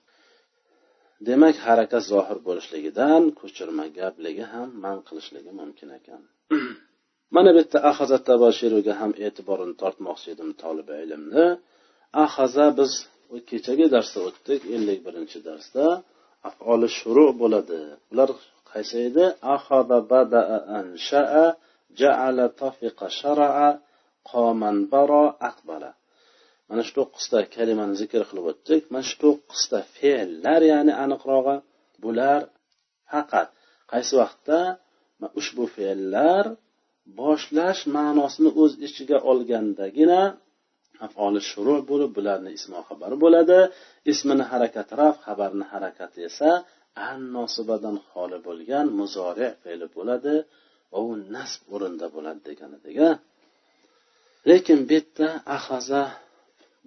Demak 1.28 1.56
harakat 1.66 2.02
zohir 2.12 2.38
bo'lishligidan 2.46 3.22
ko'chirma 3.40 3.84
gapligi 3.98 4.44
ham 4.52 4.68
man 4.84 4.98
qilishligi 5.08 5.52
mumkin 5.60 5.88
ekan. 5.98 6.22
mana 7.34 7.50
bu 7.54 7.58
yerda 7.60 7.78
ahaza 7.90 8.18
tabashiruga 8.28 8.92
ham 9.00 9.12
e'tiborini 9.26 9.74
tortmoqchi 9.82 10.28
edim 10.34 10.50
tolib 10.62 10.88
ilmni. 11.04 11.46
Ahaza 12.24 12.66
biz 12.78 12.92
kechagi 13.50 13.86
darsda 13.94 14.18
o'tdik 14.28 14.60
ellik 14.76 15.00
birinchi 15.06 15.38
darsda. 15.48 15.84
Afoli 16.48 16.88
shuru 16.98 17.26
bo'ladi. 17.40 17.80
Ular 18.12 18.30
qaysi 18.70 18.96
edi? 19.08 19.24
Ahada 19.54 19.98
badaa 20.12 20.58
anshaa 20.78 21.46
jaala 22.00 22.46
tafiqa 22.62 23.06
sharaa 23.20 23.70
qoman 24.30 24.76
baro 24.92 25.24
aqbala 25.50 25.90
mana 26.68 26.82
shu 26.86 26.92
to'qqizta 26.98 27.38
kalimani 27.56 27.94
zikr 28.02 28.22
qilib 28.28 28.44
o'tdik. 28.52 28.82
Mana 28.92 29.04
shu 29.08 29.16
to'qqizta 29.24 29.78
fe'llar 29.96 30.60
ya'ni 30.72 30.92
aniqrog'i 31.04 31.56
bular 32.02 32.40
faqat 33.10 33.48
qaysi 33.92 34.14
vaqtda? 34.22 34.58
Ushbu 35.40 35.64
fe'llar 35.76 36.44
boshlash 37.18 37.82
ma'nosini 37.96 38.50
o'z 38.62 38.72
ichiga 38.86 39.18
olgandagina 39.30 40.20
afoli 41.06 41.40
shuru 41.50 41.74
bo'lib 41.90 42.10
bularni 42.16 42.50
ismo 42.58 42.78
xabari 42.88 43.16
bo'ladi. 43.24 43.58
Ismini 44.12 44.44
harakati 44.52 44.92
raf 45.00 45.16
xabarni 45.26 45.64
harakati 45.72 46.18
esa 46.30 46.50
an 47.08 47.18
nosibadan 47.36 47.96
xoli 48.10 48.38
bo'lgan 48.46 48.86
muzori 48.98 49.48
fe'li 49.62 49.86
bo'ladi 49.96 50.34
va 50.92 50.98
u 51.08 51.10
nasb 51.34 51.60
o'rinda 51.74 52.06
bo'ladi 52.14 52.40
degan 52.48 52.70
edik 52.78 52.98
lekin 54.50 54.78
bu 54.88 54.92
yerda 54.98 55.28
ahaza 55.56 56.02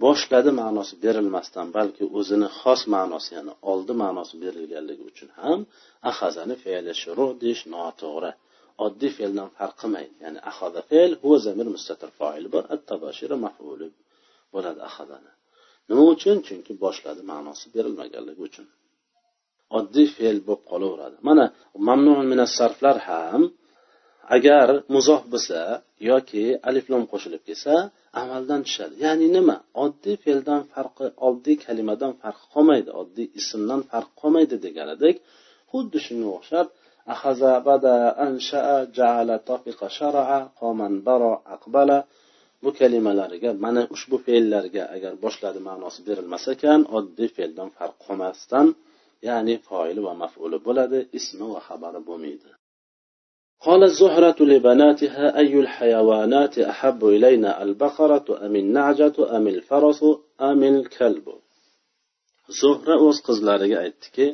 boshladi 0.03 0.51
ma'nosi 0.61 0.93
berilmasdan 1.03 1.67
balki 1.77 2.03
o'zini 2.19 2.47
xos 2.59 2.81
ma'nosi 2.95 3.29
ya'ni 3.37 3.53
oldi 3.71 3.93
ma'nosi 4.03 4.35
berilganligi 4.43 5.03
uchun 5.11 5.29
ham 5.39 5.59
ahazani 6.11 6.55
fe'li 6.63 6.93
shuru 7.01 7.25
deyish 7.41 7.63
noto'g'ri. 7.73 8.31
Oddiy 8.85 9.11
fe'ldan 9.17 9.49
farq 9.57 9.75
qilmaydi. 9.81 10.13
Ya'ni 10.23 10.39
ahoda 10.51 10.81
fe'l 10.89 11.11
huva 11.21 11.37
zamir 11.45 11.67
mustatir 11.75 12.09
foili 12.19 12.47
bor 12.55 12.63
at 12.73 12.81
tabashira 12.89 13.35
mafuli 13.45 13.87
bo'ladi 14.53 14.81
ahadani. 14.89 15.31
Nima 15.89 16.03
uchun? 16.13 16.37
Chunki 16.47 16.73
boshladi 16.83 17.21
ma'nosi 17.31 17.65
berilmaganligi 17.75 18.41
uchun. 18.49 18.65
Oddiy 19.77 20.07
fe'l 20.17 20.37
bo'lib 20.47 20.63
qolaveradi. 20.71 21.17
Mana 21.29 21.45
mamnun 21.87 22.25
minas 22.31 22.51
sarflar 22.59 22.97
ham 23.09 23.41
agar 24.35 24.67
muzoh 24.95 25.21
bo'lsa 25.33 25.59
yoki 26.09 26.43
aliflom 26.69 27.03
qo'shilib 27.11 27.41
kelsa 27.47 27.73
amaldan 28.21 28.61
tushadi. 28.67 28.93
Ya'ni 29.05 29.27
nima? 29.37 29.57
Oddiy 29.85 30.15
fe'ldan 30.23 30.61
farqi 30.73 31.05
oddiy 31.27 31.55
kalimadan 31.65 32.11
farqi 32.21 32.45
qolmaydi 32.53 32.89
oddiy 33.01 33.27
ismdan 33.39 33.81
farqi 33.91 34.13
qolmaydi 34.21 34.55
degan 34.65 34.87
edik 34.95 35.15
xuddi 35.71 35.97
shunga 36.05 36.29
o'xshab 36.37 36.67
ahaza 37.14 37.52
bada 37.68 37.94
anshaa 38.26 38.78
jaala 38.98 39.34
tofiqa 39.50 39.86
sharaa 39.98 40.40
qoman 40.60 40.92
baro 41.06 41.32
aqbala 41.54 41.98
bu 42.62 42.70
kalimalariga 42.78 43.50
mana 43.64 43.82
ushbu 43.94 44.16
fe'llarga 44.26 44.82
agar 44.96 45.12
boshladi 45.24 45.60
ma'nosi 45.68 46.00
berilmas 46.08 46.44
ekan 46.54 46.80
oddiy 46.98 47.28
fe'ldan 47.36 47.68
farq 47.76 47.96
qolmasdan 48.06 48.66
ya'ni 49.28 49.54
foili 49.66 50.00
va 50.06 50.12
mafuli 50.22 50.58
bo'ladi 50.66 50.98
ismi 51.18 51.46
va 51.54 51.60
xabari 51.68 52.00
bo'lmaydi 52.08 52.50
قال 53.66 53.82
الزهرة 53.90 54.38
لبناتها 54.52 55.24
أي 55.40 55.52
الحيوانات 55.64 56.54
أحب 56.72 57.00
إلينا 57.16 57.50
البقرة 57.62 58.26
أم 58.46 58.54
النعجة 58.56 59.16
أم 59.36 59.44
الفرس 59.54 60.00
أم 60.40 60.60
الكلب 60.74 61.26
زهرة 62.60 62.94
o'z 63.06 63.18
qizlariga 63.26 63.76
aytdiki 63.84 64.26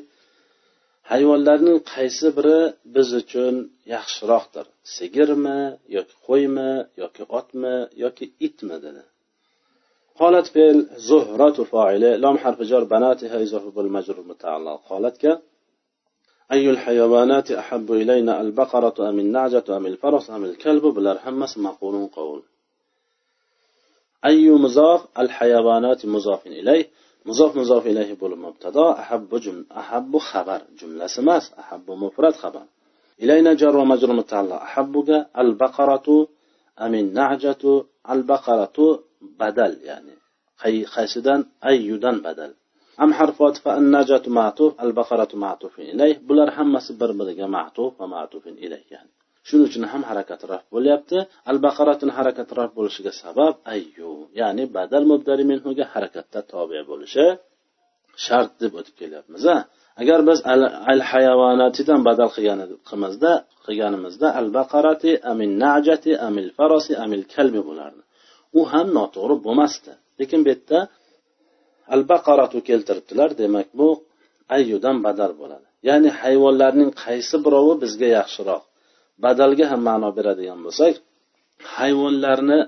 hayvonlarning 1.11 1.79
qaysi 1.95 2.29
biri 2.37 2.61
biz 2.95 3.09
uchun 3.21 3.55
yaxshiroqdir 3.95 4.67
sigirmi 4.97 5.61
yoki 5.97 6.15
qo'ymi 6.27 6.71
yoki 7.03 7.23
otmi 7.39 7.77
yoki 8.05 8.27
itmi 8.47 8.77
dedi 8.87 9.03
قالت 10.21 10.47
فعل 10.55 10.79
زهرة 11.11 11.59
فاعلة 11.73 12.11
لام 12.23 12.37
حرف 12.43 12.63
جر 12.71 12.85
بناتها 12.95 13.37
إضافة 13.45 13.71
بالمجرور 13.77 14.25
متعلق 14.33 14.79
قالت 14.91 15.17
ك 15.23 15.25
أي 16.53 16.71
الحيوانات 16.71 17.51
أحب 17.63 17.93
إلينا 17.93 18.41
البقرة 18.41 19.09
أم 19.09 19.19
النعجة 19.19 19.77
أم 19.77 19.87
الفرس 19.87 20.31
أم 20.31 20.45
الكلب 20.45 20.85
بلر 20.97 21.17
همس 21.25 21.53
مقول 21.59 22.07
قول 22.19 22.43
أي 24.25 24.51
مضاف 24.51 25.01
الحيوانات 25.19 26.07
مضاف 26.07 26.47
إليه 26.47 26.87
muzof 27.28 27.52
muzof 27.60 27.84
ilayhi 27.92 28.16
bo'lib 28.22 28.40
mubtado. 28.48 28.84
Ahabbu 29.04 29.36
jum 29.46 29.58
ahabbu 29.82 30.18
xabar. 30.30 30.62
Jumlasi 30.80 31.18
emas. 31.24 31.46
Ahabbu 31.62 31.92
mufrat 32.04 32.36
xabar. 32.44 32.66
Ilayna 33.24 33.52
jar 33.62 33.74
va 33.80 33.86
majrur 33.92 34.14
mutalla 34.22 34.56
ahabbuga 34.68 35.18
al 35.42 35.52
baqaratu 35.62 36.16
amin 36.86 37.06
najatu 37.20 37.72
al 38.14 38.22
baqaratu 38.32 38.86
badal. 39.40 39.74
Ya'ni 39.90 40.16
qaysidan? 40.96 41.40
Ayyudan 41.70 42.18
badal. 42.26 42.52
Am 43.04 43.12
harfi 43.18 43.42
otifa 43.50 43.70
an 43.80 43.86
najatu 43.96 44.30
ma'tuf 44.40 44.72
al 44.84 44.92
baqaratu 45.00 45.36
ma'tufin 45.46 45.86
ilayh. 45.94 46.16
Bular 46.28 46.50
hammasi 46.58 46.92
bir 47.02 47.12
biriga 47.20 47.48
ma'tuf 47.58 47.92
va 48.00 48.06
ma'tufin 48.16 48.56
ilayh 48.66 48.86
ya'ni. 48.94 49.14
Shuning 49.48 49.66
uchun 49.70 49.84
ham 49.92 50.02
harakat 50.10 50.42
raf 50.52 50.64
bo'lyapti. 50.74 51.18
Al 51.52 51.58
baqaratni 51.66 52.12
harakat 52.18 52.50
raf 52.60 52.70
bo'lishiga 52.78 53.12
sabab 53.24 53.54
ayyu 53.76 54.12
ya'ni 54.40 54.64
badal 54.76 55.04
mubdari 55.12 55.44
minhuga 55.52 55.86
harakatda 55.94 56.40
tobe 56.52 56.80
bo'lishi 56.92 57.26
shart 58.26 58.52
deb 58.62 58.72
o'tib 58.80 58.96
kelyapmiz 59.02 59.44
agar 60.02 60.20
biz 60.30 60.40
al 60.92 61.02
hayvonatidan 61.12 62.00
badal 62.08 62.30
qilganimizda 62.36 63.32
qilganimizda 63.66 64.28
al 64.40 64.48
baqarati 64.58 65.12
amil 65.32 65.54
najati 65.66 66.12
amil 66.28 66.50
farosi 66.58 66.94
amil 67.04 67.24
kalbi 67.34 67.62
bo'lardi. 67.70 68.02
U 68.60 68.62
ham 68.72 68.88
noto'g'ri 68.98 69.36
bo'lmasdi. 69.46 69.92
Lekin 70.20 70.40
bu 70.46 70.50
yerda 70.54 70.80
al 71.96 72.02
baqaratu 72.12 72.58
keltiribdilar 72.70 73.30
demak 73.42 73.68
bu 73.80 73.90
ayyudan 74.56 74.98
badal 75.06 75.32
bo'ladi. 75.42 75.68
Ya'ni 75.90 76.10
hayvonlarning 76.22 76.90
qaysi 77.04 77.36
birovi 77.46 77.74
bizga 77.84 78.10
yaxshiroq 78.20 78.64
badalga 79.24 79.66
ham 79.72 79.82
ma'no 79.90 80.10
beradigan 80.18 80.60
bo'lsak 80.66 80.94
hayvonlarni 81.78 82.60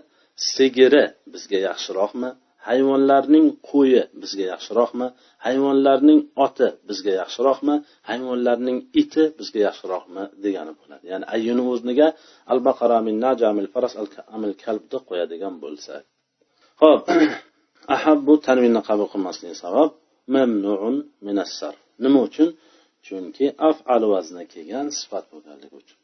sigiri 0.51 1.03
bizga 1.33 1.59
yaxshiroqmi? 1.69 2.29
Hayvonlarning 2.67 3.47
qo'yi 3.69 4.01
bizga 4.21 4.45
yaxshiroqmi? 4.53 5.07
Hayvonlarning 5.45 6.19
oti 6.45 6.67
bizga 6.89 7.13
yaxshiroqmi? 7.21 7.75
Hayvonlarning 8.09 8.77
iti 9.01 9.23
bizga 9.39 9.59
yaxshiroqmi 9.67 10.23
degani 10.43 10.73
bo'ladi. 10.79 11.03
Ya'ni 11.11 11.25
ayyuni 11.35 11.63
o'rniga 11.71 12.07
al 12.51 12.59
baqara 12.67 12.97
min 13.07 13.15
faras 13.73 13.93
al 14.01 14.07
amil 14.35 14.53
kalbni 14.63 14.99
qo'yadigan 15.09 15.55
bo'lsa 15.63 15.93
ho'p 16.83 17.03
ahabbu 17.95 18.33
tanvinni 18.47 18.81
qabul 18.89 19.07
qilmaslik 19.13 19.53
sabab 19.63 19.89
mamnuun 20.35 20.95
minassar. 21.27 21.75
Nima 22.03 22.19
uchun? 22.27 22.49
Chunki 23.05 23.45
afal 23.69 24.03
vazni 24.13 24.43
kelgan 24.53 24.87
sifat 24.99 25.25
bo'lganligi 25.31 25.75
uchun. 25.83 25.97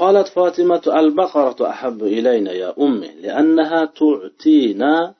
قالت 0.00 0.28
فاطمة 0.28 0.82
البقرة 1.00 1.70
أحب 1.70 2.02
إلينا 2.02 2.52
يا 2.52 2.74
أمي 2.80 3.10
لأنها 3.22 3.84
تعطينا 3.84 5.14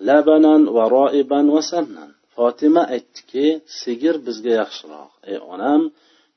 لبنا 0.00 0.70
ورائبا 0.70 1.50
وسمنا. 1.50 2.20
fotima 2.40 2.82
aytdiki 2.94 3.46
sigir 3.80 4.16
bizga 4.26 4.52
yaxshiroq 4.60 5.10
ey 5.30 5.38
onam 5.54 5.82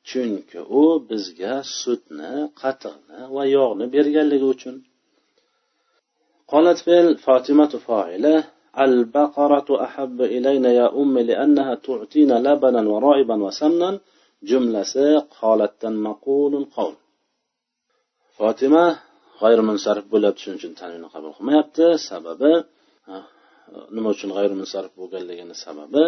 chunki 0.10 0.60
u 0.82 0.84
bizga 1.10 1.54
sutni 1.82 2.34
qatiqni 2.62 3.20
va 3.36 3.44
yog'ni 3.58 4.38
uchun 4.54 4.78
قالت 6.52 6.80
فعل 6.88 7.18
فاطمة 7.28 7.74
فاعلة 7.88 8.44
البقرة 8.86 9.70
أحب 9.86 10.18
إلينا 10.36 10.70
يا 10.82 10.88
أم 11.02 11.16
لأنها 11.30 11.74
تعطينا 11.88 12.36
لبنا 12.48 12.82
ورائبا 12.92 13.36
وسمنا. 13.48 13.90
جملة 14.50 14.94
قالت 15.42 15.86
مقول 15.86 16.54
القول. 16.62 16.96
Fotima 18.38 18.86
g'ayrimunsarif 19.42 20.06
bo'lyapti 20.14 20.40
shuning 20.44 20.60
uchun 20.62 20.74
tanvini 20.82 21.08
qabul 21.14 21.32
qilmayapti. 21.38 21.86
Sababi 22.10 22.52
nima 23.96 24.10
uchun 24.16 24.30
g'ayrimunsarif 24.38 24.94
bo'lganligini 25.00 25.56
sababi 25.66 26.04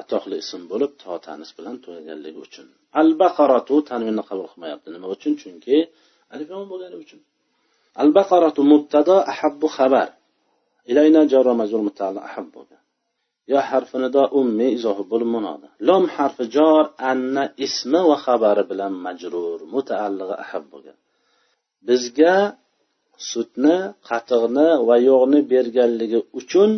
atoqli 0.00 0.36
ism 0.44 0.62
bo'lib 0.72 0.92
to 1.02 1.12
tanis 1.26 1.50
bilan 1.58 1.76
tugaganligi 1.84 2.38
uchun. 2.46 2.66
Al 3.00 3.10
baqaratu 3.22 3.74
tanvinni 3.90 4.22
qabul 4.28 4.46
qilmayapti. 4.52 4.88
Nima 4.96 5.06
uchun? 5.14 5.32
Chunki 5.42 5.76
alif 6.34 6.46
yomon 6.52 6.68
bo'lgani 6.72 6.96
uchun. 7.04 7.20
Al 8.02 8.10
baqaratu 8.18 8.60
mubtado 8.72 9.16
ahabbu 9.32 9.66
xabar. 9.76 10.08
Ilayna 10.90 11.20
jaro 11.32 11.52
majrur 11.60 11.82
mutaalli 11.88 12.20
ahab 12.28 12.46
bo'lgan. 12.56 12.82
Yo 13.52 13.58
harfi 13.70 13.96
nido 14.04 14.22
ummi 14.40 14.66
izohi 14.76 15.04
bo'lib 15.12 15.30
munoda 15.36 15.68
lom 15.88 16.04
harfi 16.16 16.44
jor 16.56 16.84
anna 17.10 17.44
ismi 17.66 18.00
va 18.10 18.16
xabari 18.24 18.62
bilan 18.70 18.92
majrur 19.06 19.58
mutaallig'i 19.74 20.36
ahab 20.44 20.64
bo'lgan. 20.72 20.96
Bizga 21.86 22.36
sutni 23.30 23.76
qatiqni 24.08 24.68
va 24.88 24.96
yog'ni 25.10 25.40
berganligi 25.52 26.20
uchun 26.40 26.70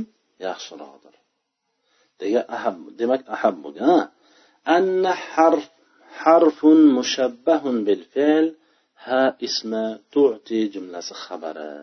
yaxshiroqdir. 0.47 1.15
Degan 2.21 2.45
aham 2.57 2.77
demak 2.99 3.23
ahab 3.35 3.55
bo'lgan 3.65 3.91
anna 4.77 5.13
harf 5.33 5.67
harfun 6.23 6.79
mushabbahun 6.99 7.77
bil 7.87 8.03
fe'l 8.15 8.47
ha 9.05 9.23
ismi 9.49 9.87
tu'ti 10.15 10.61
jumlasi 10.75 11.15
xabari. 11.25 11.77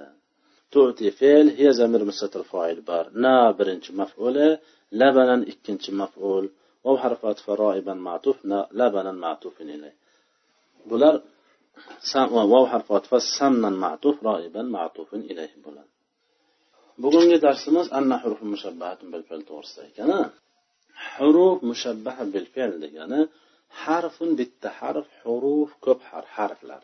Tu'ti 0.73 1.07
fe'l 1.19 1.47
hiya 1.57 1.71
zamir 1.79 2.01
mustatir 2.09 2.43
fa'il 2.51 2.79
bar 2.89 3.05
na 3.23 3.35
birinchi 3.57 3.91
maf'uli 4.01 4.47
labanan 5.01 5.41
ikkinchi 5.51 5.91
maf'ul. 6.01 6.45
Va 6.85 6.91
harfat 7.03 7.37
faroiban 7.45 7.99
ma'tuf 8.07 8.37
na 8.51 8.59
labanan 8.79 9.17
ma'tufin 9.25 9.69
ilay. 9.75 9.93
Bular 10.89 11.15
vav 12.53 12.65
harfi 12.73 12.91
otfa 12.99 13.17
samnan 13.37 13.75
ma'tuf 13.85 14.15
roiban 14.27 14.67
ma'tufin 14.77 15.21
ilayhi 15.31 15.57
bo'ladi. 15.65 15.91
Bugungi 17.03 17.37
darsimiz 17.45 17.87
anna 17.97 18.15
huruf 18.23 18.41
mushabbahatun 18.53 19.07
bil 19.13 19.23
fe'l 19.29 19.41
to'g'risida 19.49 19.83
ekan 19.91 20.09
huruf 21.15 21.57
mushabbaha 21.69 22.23
bil 22.33 22.47
fe'l 22.53 22.71
degani 22.83 23.21
harfun 23.83 24.29
bitta 24.39 24.69
harf 24.79 25.07
huruf 25.23 25.69
ko'p 25.85 25.99
harf 26.11 26.29
harflar. 26.37 26.83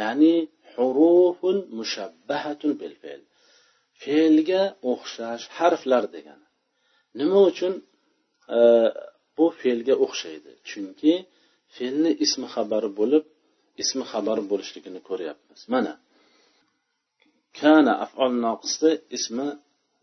Ya'ni 0.00 0.34
hurufun 0.74 1.56
mushabbahatun 1.78 2.72
bil 2.80 2.94
fe'l. 3.02 3.22
Fe'lga 4.02 4.62
o'xshash 4.92 5.44
harflar 5.58 6.04
degani. 6.16 6.46
Nima 7.18 7.38
uchun? 7.50 7.74
Bu 9.36 9.46
fe'lga 9.60 9.94
o'xshaydi. 10.04 10.52
Chunki 10.68 11.12
fe'lni 11.76 12.10
ismi 12.24 12.46
xabari 12.54 12.90
bo'lib 13.00 13.24
ismi 13.82 14.04
xabar 14.12 14.38
bo'lishligini 14.50 15.00
ko'ryapmiz. 15.08 15.60
Mana 15.74 15.92
kana 17.60 17.92
afol 18.04 18.32
noqisda 18.46 18.90
ismi 19.16 19.48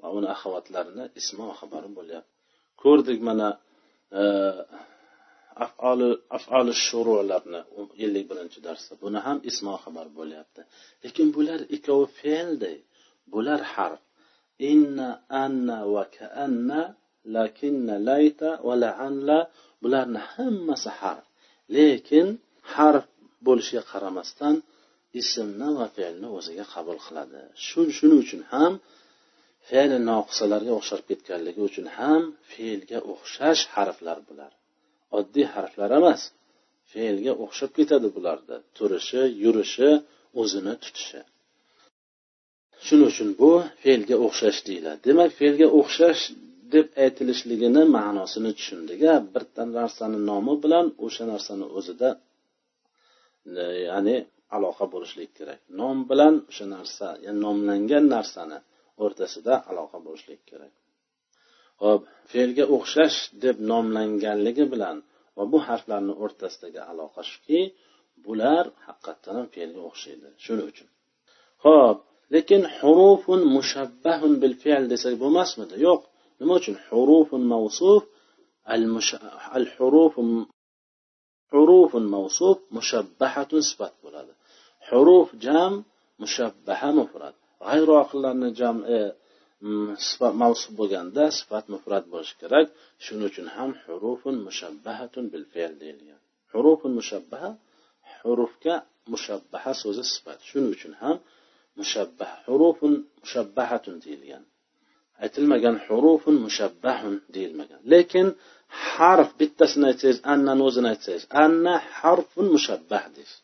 va 0.02 0.08
uni 0.18 0.28
axavatlarini 0.36 1.06
ismi 1.20 1.44
va 1.50 1.56
xabari 1.62 1.90
bo'lyapti. 1.98 2.32
Ko'rdik 2.84 3.20
mana 3.30 3.50
e, 4.22 4.24
afoli 5.66 6.10
afoli 6.38 6.74
shurularni 6.86 7.62
ellik 8.06 8.26
birinchi 8.32 8.60
darsda. 8.68 8.94
Buni 9.04 9.20
ham 9.26 9.38
ismi 9.50 9.70
va 9.76 9.80
xabar 9.86 10.08
bo'lyapti. 10.20 10.62
Lekin 11.04 11.28
bular 11.36 11.60
ikkovi 11.76 12.08
fe'lday. 12.20 12.78
Bular 13.34 13.62
harf. 13.74 14.02
Inna 14.72 15.10
anna 15.44 15.78
va 15.94 16.04
kaanna 16.18 16.82
lakinna 17.36 17.96
layta 18.10 18.50
va 18.68 18.74
laanla. 18.84 19.40
Bularni 19.84 20.20
hammasi 20.34 20.90
harf. 21.00 21.26
Lekin 21.78 22.28
harf 22.74 23.06
bo'lishiga 23.48 23.84
qaramasdan 23.92 24.56
ismni 25.22 25.70
va 25.80 25.88
fe'lni 25.98 26.28
o'ziga 26.38 26.66
qabul 26.74 26.98
qiladi. 27.06 27.42
Shu 27.66 27.80
shuning 27.98 28.20
uchun 28.26 28.42
ham 28.54 28.74
fe'li 29.70 29.98
noqisalarga 30.12 30.72
o'xshab 30.80 31.02
ketganligi 31.10 31.62
uchun 31.70 31.88
ham 31.98 32.22
fe'lga 32.54 33.00
o'xshash 33.14 33.62
harflar 33.76 34.18
bular. 34.28 34.52
Oddiy 35.18 35.46
harflar 35.56 35.90
emas 36.00 36.22
fe'lga 36.92 37.34
o'xshab 37.44 37.72
ketadi 37.78 38.08
bularda. 38.16 38.56
Turishi 38.78 39.22
yurishi 39.44 39.90
o'zini 40.42 40.74
tutishi. 40.84 41.22
Shuning 42.86 43.08
uchun 43.14 43.30
bu 43.42 43.52
fe'lga 43.84 44.16
o'xshash 44.26 44.60
deyiladi. 44.68 45.00
Demak 45.08 45.30
fe'lga 45.40 45.68
o'xshash 45.80 46.22
deb 46.74 46.88
aytilishligini 47.04 47.84
ma'nosini 47.98 48.52
tushundik 48.58 49.02
bitta 49.36 49.62
narsani 49.78 50.20
nomi 50.30 50.54
bilan 50.64 50.86
o'sha 51.06 51.24
narsani 51.32 51.66
o'zida 51.78 52.10
ya'ni 53.90 54.16
aloqa 54.56 54.86
bo'lishligi 54.94 55.34
kerak. 55.40 55.60
Nom 55.80 55.98
bilan 56.10 56.36
o'sha 56.50 56.66
narsa 56.76 57.08
ya'ni 57.26 57.40
nomlangan 57.46 58.06
narsani 58.16 58.60
o'rtasida 59.04 59.54
aloqa 59.72 59.98
bo'lishligi 60.06 60.44
kerak. 60.52 60.74
Hop 61.84 62.02
fe'lga 62.32 62.66
o'xshash 62.76 63.18
deb 63.44 63.56
nomlanganligi 63.72 64.66
bilan 64.74 64.98
va 65.38 65.44
bu 65.52 65.58
harflarni 65.68 66.14
o'rtasidagi 66.24 66.82
aloqa 66.92 67.22
shuki 67.32 67.62
bular 68.26 68.64
haqiqatdan 68.88 69.34
ham 69.40 69.48
fe'lga 69.56 69.82
o'xshaydi 69.90 70.28
shuning 70.46 70.68
uchun. 70.74 70.88
Ho'p 71.66 71.98
lekin 72.36 72.62
hurufun 72.78 73.42
mushabbahun 73.56 74.34
bil 74.42 74.56
fe'l 74.64 74.84
desak 74.94 75.14
bo'lmasmidi? 75.24 75.76
Yo'q. 75.88 76.02
Nima 76.40 76.54
uchun? 76.62 76.76
Hurufun 76.88 77.42
mavsuf 77.54 78.02
al 79.56 79.66
huruf 79.76 80.14
حروف 81.54 81.96
موصوف 81.96 82.58
مشبحة 82.72 83.60
سفات 83.60 83.94
بولاد. 84.04 84.28
حروف 84.82 85.36
جام 85.36 85.84
مشبحة 86.20 86.92
مفرد. 86.92 87.34
غير 87.62 87.90
واقل 87.92 88.26
عقلان 88.26 88.54
جام 88.54 88.84
آه، 88.84 89.16
موصوف 90.22 90.72
بغاندا 90.78 91.30
سفات 91.30 91.70
مفرد 91.70 92.10
بوشكرك 92.10 92.72
شنو 93.00 93.30
هم 93.56 93.74
حروف 93.74 94.28
مشبحة 94.28 95.16
بالفعل 95.18 95.80
ديليا 95.80 96.18
حروف 96.52 96.86
مشبحة 96.86 97.56
حروف 98.04 98.52
كا 98.62 98.84
مشبحة 99.08 99.74
سوز 99.74 100.00
سفات 100.00 100.40
شنو 100.42 100.74
هم 101.02 101.20
مشبحة 101.78 102.36
حروف 102.44 102.86
مشبحة 103.24 103.86
ديليان 103.88 104.44
aytilmagan 105.24 105.76
hurufun 105.86 106.36
mushabbahun 106.46 107.16
deyilmagan. 107.34 107.80
Lekin 107.94 108.28
harf 108.94 109.30
bittasini 109.40 109.86
aytsangiz 109.92 110.20
annani 110.34 110.62
o'zini 110.68 110.88
aytsangiz 110.94 111.24
anna 111.44 111.76
harfun 112.00 112.48
mushabbah 112.56 113.04
deysiz. 113.16 113.40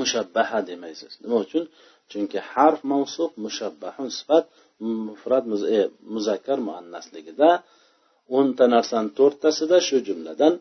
Mushabbaha 0.00 0.58
demaysiz. 0.70 1.12
Nima 1.22 1.36
uchun? 1.44 1.64
Chunki 2.10 2.38
harf 2.52 2.80
mavsuf 2.92 3.30
mushabbahun 3.44 4.08
sifat 4.18 4.44
mufrat 5.08 5.44
e, 5.78 5.80
muzakkar 6.14 6.58
muannasligida 6.68 7.50
o'nta 8.38 8.64
narsani 8.74 9.10
to'rttasida 9.18 9.76
shu 9.86 9.96
jumladan 10.08 10.54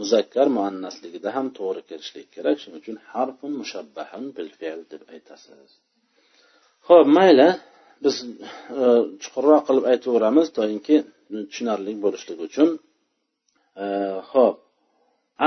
muzakkar 0.00 0.46
muannasligida 0.56 1.28
ham 1.36 1.46
to'g'ri 1.58 1.82
kelishligi 1.90 2.28
kerak. 2.36 2.56
Shuning 2.62 2.80
uchun 2.82 2.96
harfun 3.12 3.52
mushabbahun 3.60 4.24
bil 4.36 4.50
fe'l 4.58 4.80
deb 4.92 5.02
aytasiz. 5.14 5.70
Ho'p 6.88 7.06
mayli. 7.18 7.48
Biz 8.04 8.16
e, 8.82 8.84
chuqurroq 9.22 9.62
qilib 9.68 9.84
aytaveramiz 9.92 10.46
toinki 10.58 10.96
tushunarli 11.48 11.92
bo'lishligi 12.04 12.42
uchun. 12.48 12.68
E, 13.82 13.86
Ho'p 14.30 14.56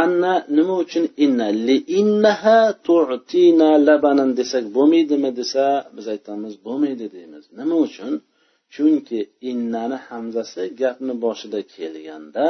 anna 0.03 0.33
nima 0.57 0.75
uchun 0.83 1.05
inna? 1.25 1.47
Li 1.67 1.77
innaha 1.99 2.59
tu'tina 2.87 3.69
labanan 3.87 4.29
desak 4.39 4.63
bo'lmaydimi 4.77 5.29
desa 5.39 5.65
biz 5.95 6.05
aytamiz 6.15 6.53
bo'lmaydi 6.65 7.05
deymiz. 7.15 7.43
Nima 7.59 7.75
uchun? 7.87 8.13
Chunki 8.73 9.19
innani 9.51 9.97
hamzasi 10.09 10.63
gapni 10.81 11.13
boshida 11.25 11.59
kelganda 11.75 12.47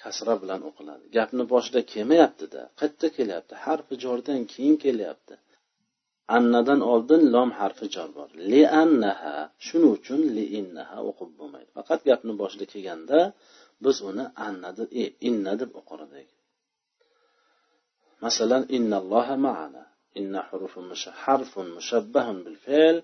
kasra 0.00 0.34
bilan 0.42 0.60
o'qiladi. 0.68 1.04
Gapni 1.16 1.44
boshida 1.52 1.80
kelmayaptida 1.92 2.62
qayerda 2.80 3.08
kelyapti? 3.16 3.54
Harfi 3.64 3.94
jordan 4.04 4.40
keyin 4.52 4.76
kelyapti. 4.84 5.34
Annadan 6.36 6.80
oldin 6.92 7.22
lom 7.34 7.50
harfi 7.58 7.86
jor 7.94 8.10
bor. 8.16 8.28
Li 8.50 8.62
annaha 8.82 9.34
shuning 9.66 9.92
uchun 9.98 10.20
li 10.36 10.44
innaha 10.58 10.98
o'qib 11.10 11.30
bo'lmaydi. 11.38 11.70
Faqat 11.76 12.00
gapni 12.08 12.32
boshida 12.42 12.64
kelganda 12.72 13.20
biz 13.84 13.96
uni 14.10 14.24
anna 14.46 14.70
deb 14.78 14.88
e, 15.02 15.04
inna 15.28 15.52
deb 15.60 15.70
o'qir 15.80 16.00
edik 16.06 16.28
masalan 18.24 18.62
innalloha 18.76 19.34
maana 19.46 19.82
inna 20.20 20.40
harfun 21.24 21.66
mushabbahun 21.78 22.38
bil 22.46 22.58
fe'l 22.66 22.96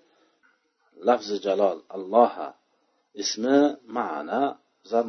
lafzi 1.08 1.36
jalol 1.46 1.78
alloha 1.96 2.48
ismi 3.22 3.58
maana 3.96 4.40
zar 4.90 5.04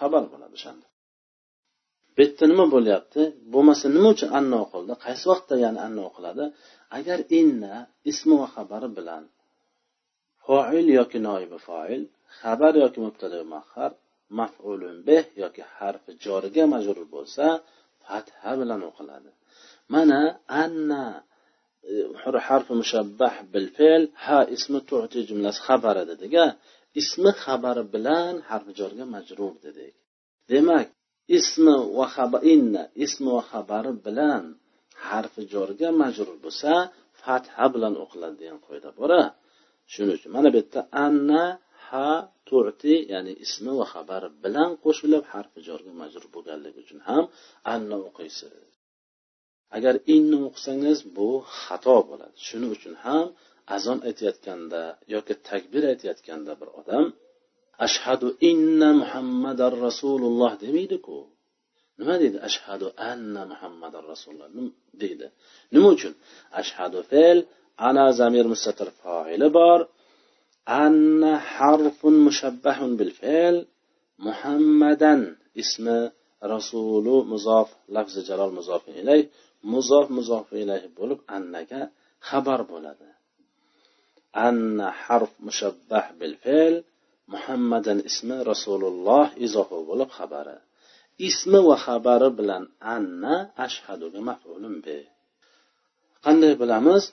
xabar 0.00 0.22
bo'ladi 0.32 0.54
o'shanda 0.58 0.86
bu 2.14 2.20
yerda 2.24 2.44
nima 2.52 2.66
bo'lyapti? 2.74 3.22
Bo'lmasa 3.52 3.86
nima 3.96 4.08
uchun 4.14 4.30
anno 4.38 4.60
qildi? 4.72 4.92
Qaysi 5.04 5.24
vaqtda 5.32 5.54
ya'ni 5.64 5.80
anno 5.86 6.06
qiladi? 6.16 6.44
Agar 6.98 7.18
inna 7.40 7.74
ismi 8.10 8.34
va 8.40 8.48
xabari 8.54 8.88
bilan 8.98 9.22
foil 10.44 10.86
yoki 10.98 11.18
noibi 11.28 11.58
foil 11.68 12.02
xabar 12.40 12.72
yoki 12.82 12.98
mubtada 13.06 13.40
mahar 13.54 13.90
mafulun 14.38 14.96
bih 15.08 15.24
yoki 15.42 15.62
harfi 15.76 16.10
joriga 16.24 16.64
majrur 16.74 17.06
bo'lsa 17.14 17.46
fatha 18.04 18.50
bilan 18.60 18.80
o'qiladi. 18.90 19.30
Mana 19.94 20.20
anna 20.62 21.04
e, 21.90 21.94
harfi 22.48 22.72
mushabbah 22.80 23.34
bil 23.52 23.68
fe'l 23.76 24.02
ha 24.24 24.38
ismi 24.56 24.80
tu'ti 24.90 25.18
jumlasi 25.28 25.60
xabari 25.66 26.02
dedik 26.10 26.34
ismi 27.00 27.30
xabari 27.44 27.84
bilan 27.94 28.34
harfi 28.48 28.72
jorga 28.80 29.04
majrur 29.14 29.54
dedik. 29.66 29.94
Demak 30.50 30.88
ismi 31.38 31.76
va 31.96 32.06
xabar 32.14 32.40
inna 32.54 32.82
ismi 33.04 33.30
va 33.36 33.42
xabari 33.50 33.92
bilan 34.06 34.44
harfi 35.08 35.42
jorga 35.52 35.88
majrur 36.02 36.36
bo'lsa 36.44 36.72
fatha 37.22 37.64
bilan 37.74 37.94
o'qiladi 38.04 38.36
degan 38.42 38.58
qoida 38.66 38.90
bor 39.00 39.12
shuning 39.92 40.14
uchun 40.18 40.30
mana 40.36 40.48
bu 40.52 40.56
yerda 40.60 40.80
anna 41.06 41.44
ha 41.86 42.10
tu'ti 42.48 42.94
ya'ni 43.12 43.32
ismi 43.44 43.72
va 43.80 43.86
xabari 43.92 44.28
bilan 44.44 44.70
qo'shilib 44.84 45.24
harfi 45.32 45.58
jorga 45.68 45.92
majrur 46.02 46.26
bo'lganligi 46.34 46.78
uchun 46.84 47.00
ham 47.08 47.24
anna 47.74 47.96
o'qiysiz. 48.08 48.70
Agar 49.76 49.94
inni 50.14 50.38
o'qisangiz 50.48 50.98
bu 51.16 51.28
xato 51.62 51.96
bo'ladi. 52.08 52.36
Shuning 52.46 52.70
uchun 52.76 52.94
ham 53.04 53.26
azon 53.76 53.98
aytayotganda 54.08 54.82
yoki 55.14 55.34
takbir 55.48 55.82
aytayotganda 55.92 56.52
bir 56.60 56.68
odam 56.80 57.04
ashhadu 57.86 58.26
inna 58.50 58.88
muhammadar 59.00 59.72
rasululloh 59.86 60.52
demaydiku 60.62 61.16
nima 61.98 62.14
deydi 62.22 62.38
ashhadu 62.48 62.86
anna 63.10 63.42
muhammadar 63.52 64.02
rasululloh 64.12 64.48
deydi 65.02 65.26
nima 65.74 65.88
uchun 65.96 66.12
ashhadu 66.60 66.98
fe'l 67.10 67.38
ana 67.88 68.04
zamir 68.20 68.44
mustatir 68.52 68.88
foili 69.00 69.48
bor 69.58 69.80
anna 70.84 71.32
harfun 71.54 72.14
mushabbahun 72.26 72.90
bil 73.00 73.12
fe'l 73.20 73.56
muhammadan 74.26 75.20
ismi 75.62 75.98
rasulu 76.54 77.14
muzof 77.32 77.68
lafzi 77.96 78.20
jalol 78.28 78.50
muzof 78.58 78.82
ilayh 79.00 79.24
muzof 79.72 80.06
muzof 80.18 80.46
ilayh 80.62 80.84
bo'lib 80.98 81.20
annaga 81.36 81.80
xabar 82.28 82.60
bo'ladi 82.72 83.08
anna 84.46 84.86
harf 85.02 85.32
mushabbah 85.46 86.04
bil 86.20 86.34
fe'l 86.44 86.74
muhammadan 87.34 87.98
ismi 88.10 88.38
rasululloh 88.50 89.26
izohi 89.46 89.78
bo'lib 89.88 90.10
xabari. 90.18 90.58
Ismi 91.28 91.60
va 91.68 91.76
xabari 91.86 92.28
bilan 92.38 92.64
anna 92.96 93.34
ashhaduga 93.66 94.20
mafulun 94.28 94.76
be. 94.84 94.98
Qanday 96.24 96.52
bilamiz? 96.62 97.04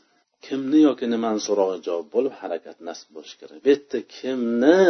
Kimni 0.46 0.80
yoki 0.88 1.06
nimani 1.14 1.40
so'rog'i 1.48 1.78
javob 1.88 2.08
bo'lib 2.16 2.34
harakat 2.42 2.78
nasb 2.88 3.08
bo'lishi 3.16 3.36
kerak. 3.40 3.58
Bu 3.64 3.68
yerda 3.74 4.00
kimni 4.18 4.82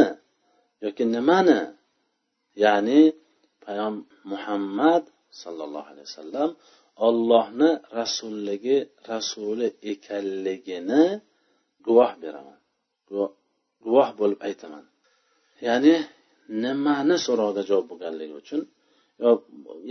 yoki 0.85 1.03
nimani? 1.15 1.61
Ya'ni 2.63 3.01
payg'am 3.63 3.95
muhammad 4.31 5.03
sallallohu 5.41 5.89
alayhi 5.93 6.07
vasallam 6.09 6.49
ollohni 7.07 7.71
rasulligi 7.99 8.77
rasuli 9.11 9.67
ekanligini 9.91 11.03
guvoh 11.85 12.11
beraman. 12.23 12.59
Guvoh 13.85 14.09
bo'lib 14.19 14.39
aytaman. 14.47 14.85
Ya'ni 15.67 15.95
nimani 16.63 17.15
so'roqqa 17.25 17.61
javob 17.69 17.85
bo'lganligi 17.91 18.35
uchun 18.41 18.61
yo 19.23 19.29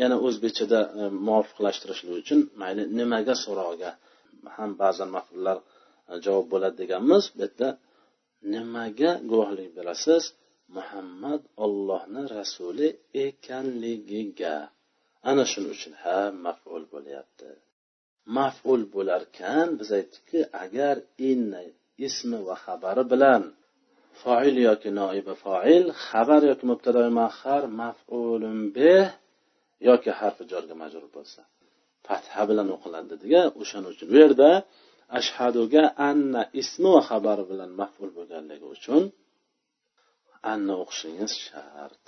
yana 0.00 0.16
o'zbekchada 0.26 0.80
e, 1.00 1.02
muvofiqlashtirishlik 1.26 2.14
uchun 2.22 2.40
mayli 2.60 2.82
nimaga 2.98 3.34
so'roqga 3.44 3.90
ham 4.56 4.70
ba'zan 4.82 5.08
mafullar 5.16 5.58
e, 6.10 6.12
javob 6.24 6.46
bo'ladi 6.52 6.76
deganmiz. 6.82 7.24
Bu 7.32 7.38
yerda 7.44 7.68
nimaga 8.54 9.10
guvohlik 9.30 9.70
berasiz? 9.78 10.22
Muhammad 10.76 11.42
ollohni 11.64 12.22
rasuli 12.36 12.88
ekanligiga. 13.26 14.56
Ana 15.30 15.44
shuning 15.50 15.72
uchun 15.76 15.94
ham 16.04 16.32
maful 16.46 16.82
bo'lyapti. 16.94 17.48
Maful 18.36 18.82
bo'larkan 18.94 19.66
biz 19.78 19.88
aytdikki 19.98 20.40
agar 20.64 20.96
inna 21.30 21.60
ismi 22.06 22.38
va 22.48 22.56
xabari 22.64 23.04
bilan 23.12 23.42
foil 24.21 24.55
yoki 24.69 24.89
noibi 25.01 25.33
foil 25.43 25.83
xabar 26.05 26.41
yoki 26.51 26.65
mubtado 26.71 27.01
mahar 27.21 27.63
mafulun 27.81 28.59
bih 28.75 29.05
yoki 29.89 30.09
harfi 30.19 30.43
jorga 30.51 30.75
majrur 30.81 31.05
bo'lsa 31.15 31.41
fatha 32.07 32.41
bilan 32.49 32.67
o'qiladi 32.75 33.07
dediga 33.13 33.41
o'shaning 33.61 33.89
uchun 33.93 34.07
bu 34.11 34.15
yerda 34.23 34.49
ashhaduga 35.19 35.83
anna 36.09 36.41
ismi 36.61 36.89
va 36.95 37.01
xabari 37.09 37.43
bilan 37.51 37.69
maful 37.81 38.09
bo'lganligi 38.17 38.65
uchun 38.75 39.03
anna 40.51 40.73
o'qishingiz 40.83 41.31
shart 41.47 42.05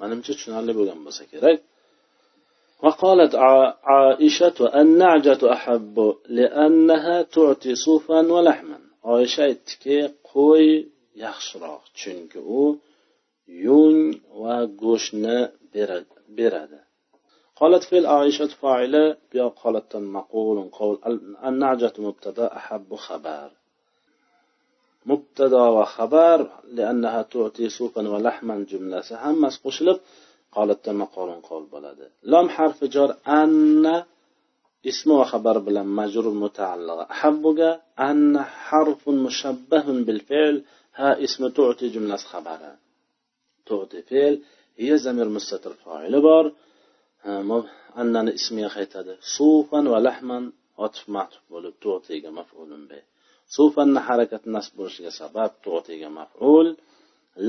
manimcha 0.00 0.32
tushunarli 0.36 0.72
bo'lgan 0.78 1.00
bo'lsa 1.06 1.24
kerak 1.34 1.58
وقالت 2.84 3.34
عائشة 3.88 4.58
النعجة 4.80 5.42
أحب 5.56 5.96
لأنها 6.38 7.16
تعطي 7.22 7.72
صوفا 7.86 8.20
ولحما 8.34 8.78
oysha 9.14 9.42
aytdiki 9.48 9.98
qo'y 10.32 10.66
yaxshiroq 11.24 11.82
chunki 12.00 12.38
u 12.60 12.62
yung 13.64 13.98
va 14.40 14.56
go'shtni 14.82 15.38
beradi 16.36 16.80
قالت 17.60 17.84
في 17.84 17.98
العائشة 17.98 18.46
فاعلة 18.46 19.16
بيا 19.32 19.48
قالت 19.48 19.96
مقول 19.96 20.70
قول 20.78 20.98
النعجة 21.44 21.92
مبتدا 21.98 22.56
أحب 22.56 22.94
خبر 22.94 23.50
مبتدا 25.06 25.62
وخبر 25.62 26.50
لأنها 26.64 27.22
تعطي 27.22 27.68
صوفا 27.68 28.08
ولحما 28.08 28.66
جملة 28.70 29.02
هم 29.12 29.40
مسقوشلب 29.42 30.00
قالت 30.52 30.88
مقول 30.88 31.30
قول 31.30 31.64
بلد 31.72 32.10
لام 32.22 32.48
حرف 32.48 32.84
جار 32.84 33.16
أن 33.28 34.04
ismi 34.91 35.13
va 35.19 35.25
xabari 35.31 35.61
bilan 35.67 35.87
majrur 35.99 36.35
mutaalliga 36.43 37.03
habbuga 37.21 37.69
anna 38.09 38.41
harfun 38.67 39.17
mushabbahun 39.25 39.97
bil 40.07 40.21
fe'l 40.29 40.55
ha 40.97 41.09
ismi 41.25 41.47
tu'ti 41.57 41.85
jumlasi 41.95 42.25
xabari. 42.33 42.71
Tu'ti 43.67 43.99
fe'l 44.09 44.35
hiya 44.79 44.95
zamir 45.05 45.27
mustatir 45.35 45.73
foili 45.83 46.19
bor. 46.27 46.45
Annani 48.01 48.31
ismiga 48.39 48.69
qaytadi. 48.77 49.13
Sufan 49.35 49.85
va 49.93 49.99
lahman 50.07 50.43
otif 50.85 51.05
matuf 51.15 51.41
bo'lib 51.53 51.75
tu'tiga 51.83 52.29
maf'ulun 52.39 52.83
bi 52.91 52.99
sufanni 53.55 53.99
harakat 54.07 54.43
nasb 54.55 54.73
bo'lishiga 54.79 55.11
sabab 55.21 55.51
tu'tiga 55.65 56.09
maf'ul. 56.19 56.67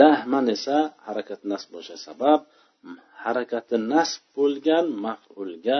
Lahman 0.00 0.44
esa 0.56 0.78
harakat 1.06 1.40
nasb 1.50 1.68
bo'lishi 1.74 1.96
sabab 2.08 2.40
harakati 3.23 3.75
nasb 3.93 4.21
bo'lgan 4.37 4.85
mafulga 5.05 5.79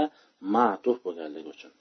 matuf 0.54 0.98
bo'lganligi 1.06 1.50
uchun 1.56 1.74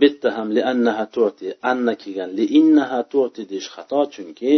bitta 0.00 0.28
ham 0.36 0.48
li 0.56 0.62
annaha 0.72 1.04
tu'ti 1.16 1.46
anna 1.70 1.92
kelgan 2.02 2.30
li 2.38 2.44
innaha 2.60 3.00
tu'ti 3.12 3.42
deyish 3.50 3.68
xato 3.74 4.00
chunki 4.14 4.52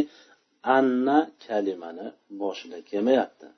anna 0.77 1.17
kalimani 1.45 2.07
boshida 2.41 2.79
kelmayapti 2.89 3.49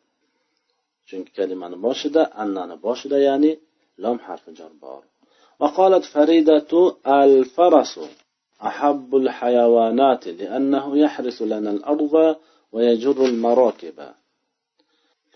chunki 1.08 1.30
kalimani 1.38 1.76
boshida 1.86 2.22
annani 2.42 2.76
boshida 2.86 3.16
ya'ni 3.28 3.52
lom 4.02 4.18
harfi 4.26 4.50
jar 4.60 4.74
bor 4.84 5.02
وقالت 5.62 6.04
فريدة 6.04 6.72
الفرس 7.06 8.00
أحب 8.62 9.16
الحيوانات 9.16 10.28
لأنه 10.28 10.98
يحرس 10.98 11.42
لنا 11.42 11.70
الأرض 11.70 12.36
ويجر 12.72 13.24
المراكب 13.30 13.98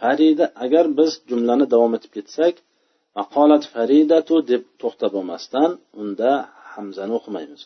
farida 0.01 0.45
agar 0.65 0.85
biz 0.99 1.11
jumlani 1.29 1.65
davom 1.73 1.91
etib 1.97 2.11
ketsak 2.17 2.55
aqolat 3.23 3.63
faridatu 3.73 4.35
deb 4.51 4.63
to'xtab 4.81 5.13
olmasdan 5.19 5.71
unda 6.01 6.31
hamzani 6.73 7.13
o'qimaymiz. 7.19 7.61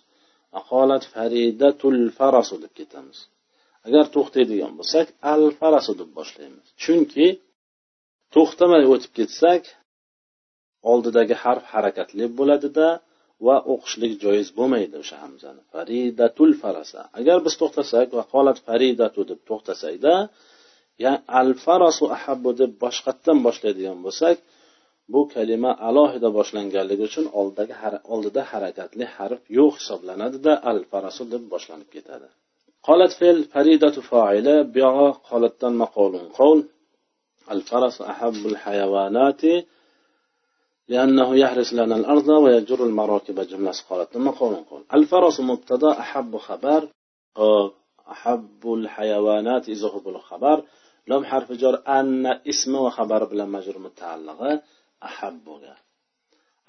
Aqolat 0.60 1.04
faridatul 1.14 2.00
farasu 2.18 2.56
deb 2.64 2.74
ketamiz. 2.80 3.18
Agar 3.88 4.06
to'xtaydigan 4.16 4.74
bo'lsak 4.80 5.08
al 5.34 5.44
farasu 5.60 5.94
deb 6.02 6.10
boshlaymiz. 6.18 6.66
Chunki 6.84 7.28
to'xtamay 8.36 8.84
o'tib 8.94 9.12
ketsak 9.20 9.64
oldidagi 10.92 11.36
harf 11.44 11.66
harakatli 11.74 12.26
bo'ladida 12.40 12.88
va 13.46 13.56
o'qishlik 13.74 14.14
joiz 14.24 14.48
bo'lmaydi 14.58 14.96
o'sha 15.04 15.18
hamzani. 15.24 15.62
Faridatul 15.74 16.52
farasa. 16.62 17.02
Agar 17.20 17.38
biz 17.46 17.54
to'xtasak 17.62 18.08
va 18.18 18.24
qolat 18.34 18.58
faridatu 18.68 19.22
deb 19.32 19.40
to'xtasakda 19.50 20.16
al 21.41 21.51
farasu 21.65 22.05
ahabbu 22.17 22.51
deb 22.61 22.73
boshqatdan 22.85 23.39
boshlaydigan 23.47 23.99
bo'lsak 24.07 24.37
bu 25.13 25.21
kalima 25.35 25.71
alohida 25.89 26.29
boshlanganligi 26.39 27.03
uchun 27.11 27.27
oldidagi 27.41 27.75
oldida 28.15 28.43
harakatli 28.53 29.05
harf 29.17 29.41
yo'q 29.59 29.73
hisoblanadida 29.81 30.53
al 30.71 30.81
farasu 30.91 31.23
deb 31.33 31.43
boshlanib 31.53 31.89
ketadi 31.95 32.29
qolat 32.87 33.13
fe'l 33.21 33.39
faridatu 33.55 34.01
foili 34.11 34.57
buyog'i 34.75 35.11
qolatdan 35.29 35.75
maqolun 35.83 36.27
qovl 36.39 36.61
al 37.55 37.61
farasu 37.69 38.01
ahabbul 38.13 38.57
hayavonati 38.65 39.55
لأنه 40.93 41.29
يحرس 41.37 41.71
لنا 41.79 41.97
الأرض 41.97 42.29
ويجر 42.29 42.85
المراكب 42.85 43.41
جملة 43.41 43.75
قالت 43.91 44.09
ثم 44.13 44.31
قول 44.31 44.55
قول 44.71 44.83
الفرس 44.95 45.41
مبتدا 45.41 45.91
أحب 46.03 46.37
خبر 46.37 46.89
أحب 48.11 48.73
الحيوانات 48.79 49.69
إذا 49.69 49.89
هو 49.89 50.11
الخبر 50.11 50.63
لم 51.08 51.26
حرف 51.26 51.52
جر 51.52 51.84
أن 51.88 52.26
اسم 52.26 52.90
خبر 52.90 53.24
بلا 53.24 53.46
مجر 53.46 53.80
متعلقة 53.80 54.62
أحب 55.04 55.62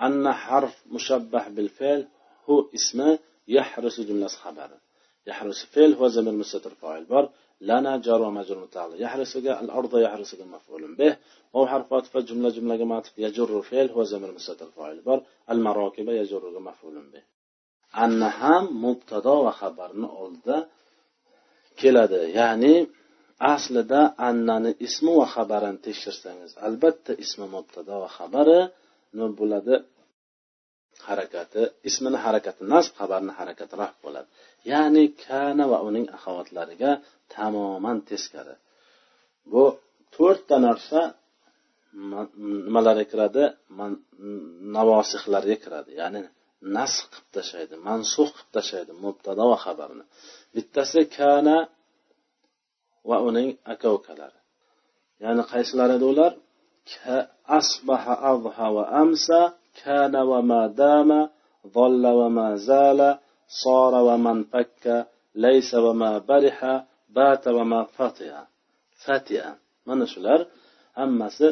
أن 0.03 0.33
حرف 0.33 0.87
مشبه 0.87 1.49
بالفعل 1.49 2.09
هو 2.51 2.68
اسم 2.75 3.18
يحرس 3.49 4.01
جملة 4.01 4.27
خبر. 4.27 4.70
يحرس 5.27 5.64
فعل 5.64 5.92
هو 5.94 6.09
زمن 6.09 6.35
مستتر 6.35 6.70
فاعل 6.70 7.05
بار 7.05 7.31
لنا 7.61 7.96
جار 7.96 8.22
ومجر 8.22 8.59
متعلق. 8.59 9.01
يحرس 9.01 9.37
الأرض 9.37 9.99
يحرس 9.99 10.35
مفعول 10.35 10.94
به. 10.94 11.16
أو 11.55 11.66
حرف 11.66 11.92
عطف 11.92 12.16
جملة 12.16 12.51
جملة 12.51 12.77
جماعت 12.77 13.07
يجر 13.18 13.62
فعل 13.62 13.90
هو 13.90 14.03
زمن 14.03 14.35
مستتر 14.35 14.66
فاعل 14.66 15.01
بار 15.01 15.22
المراكب 15.51 16.09
يجر 16.09 16.59
مفعول 16.59 17.11
به. 17.12 17.22
أن 18.05 18.22
هم 18.22 18.85
مبتدا 18.85 19.31
وخبرنا 19.31 20.09
أولده 20.09 20.68
كلا 21.81 22.07
ده 22.07 22.22
يعني 22.22 22.87
aslida 23.55 24.01
annani 24.29 24.70
ismi 24.87 25.12
va 25.20 25.27
xabarini 25.35 25.81
tekshirsangiz 25.87 26.51
albatta 26.66 27.12
ismi 27.25 27.46
mubtado 27.57 27.94
va 28.03 28.09
xabari 28.18 28.61
nima 29.14 29.31
bo'ladi? 29.40 29.75
Harakati 31.09 31.62
ismini 31.88 32.18
harakati 32.27 32.62
nasb 32.75 32.92
xabarni 33.01 33.33
harakati 33.38 33.75
raf 33.83 33.94
bo'ladi. 34.05 34.29
Ya'ni 34.72 35.03
kana 35.25 35.64
va 35.72 35.79
uning 35.88 36.07
axovatlariga 36.16 36.90
tamoman 37.35 37.99
teskari. 38.11 38.55
Bu 39.53 39.64
to'rtta 40.16 40.57
narsa 40.66 41.01
nimalarga 42.66 43.05
kiradi? 43.12 43.42
Navosihlarga 44.77 45.57
kiradi. 45.64 45.90
Ya'ni 46.01 46.20
nasx 46.77 46.99
qilib 47.12 47.29
tashlaydi 47.37 47.75
mansux 47.88 48.29
qilib 48.35 48.51
tashlaydi 48.57 48.92
mubtado 49.05 49.44
va 49.53 49.59
xabarni 49.64 50.05
bittasi 50.55 51.01
kana 51.16 51.57
va 53.10 53.18
uning 53.28 53.50
aka 53.74 53.88
ukalari 53.98 54.40
ya'ni 55.24 55.44
qaysilari 55.52 55.94
edi 56.00 56.06
ular 56.14 56.32
asbaha 57.60 58.14
adha 58.32 58.66
va 58.76 58.84
amsa 59.04 59.40
kana 59.82 60.20
va 60.30 60.40
ma 60.52 60.62
dama 60.84 61.22
ضل 61.68 62.06
وما 62.08 62.56
زال 62.56 63.00
صار 63.64 63.94
ومن 64.08 64.44
فك 64.44 65.08
ليس 65.36 65.74
وما 65.74 66.18
برح 66.18 66.60
بات 67.10 67.48
وما 67.48 67.82
فتح 67.84 68.48
فتح 69.06 69.46
mana 69.90 70.06
shular 70.14 70.40
hammasi 71.00 71.48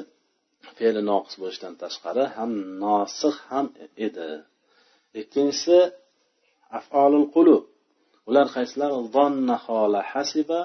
fe'li 0.78 1.02
noqis 1.12 1.34
bo'lishidan 1.42 1.74
tashqari 1.84 2.24
ham 2.36 2.52
nosih 2.84 3.36
ham 3.50 3.66
edi 4.06 4.30
ikkinchisi 5.22 5.80
afolul 6.80 7.28
qulub 7.36 7.64
ular 8.30 8.48
qaysilar 8.56 8.92
zonna 9.16 9.56
xola 9.66 10.02
hasiba 10.12 10.60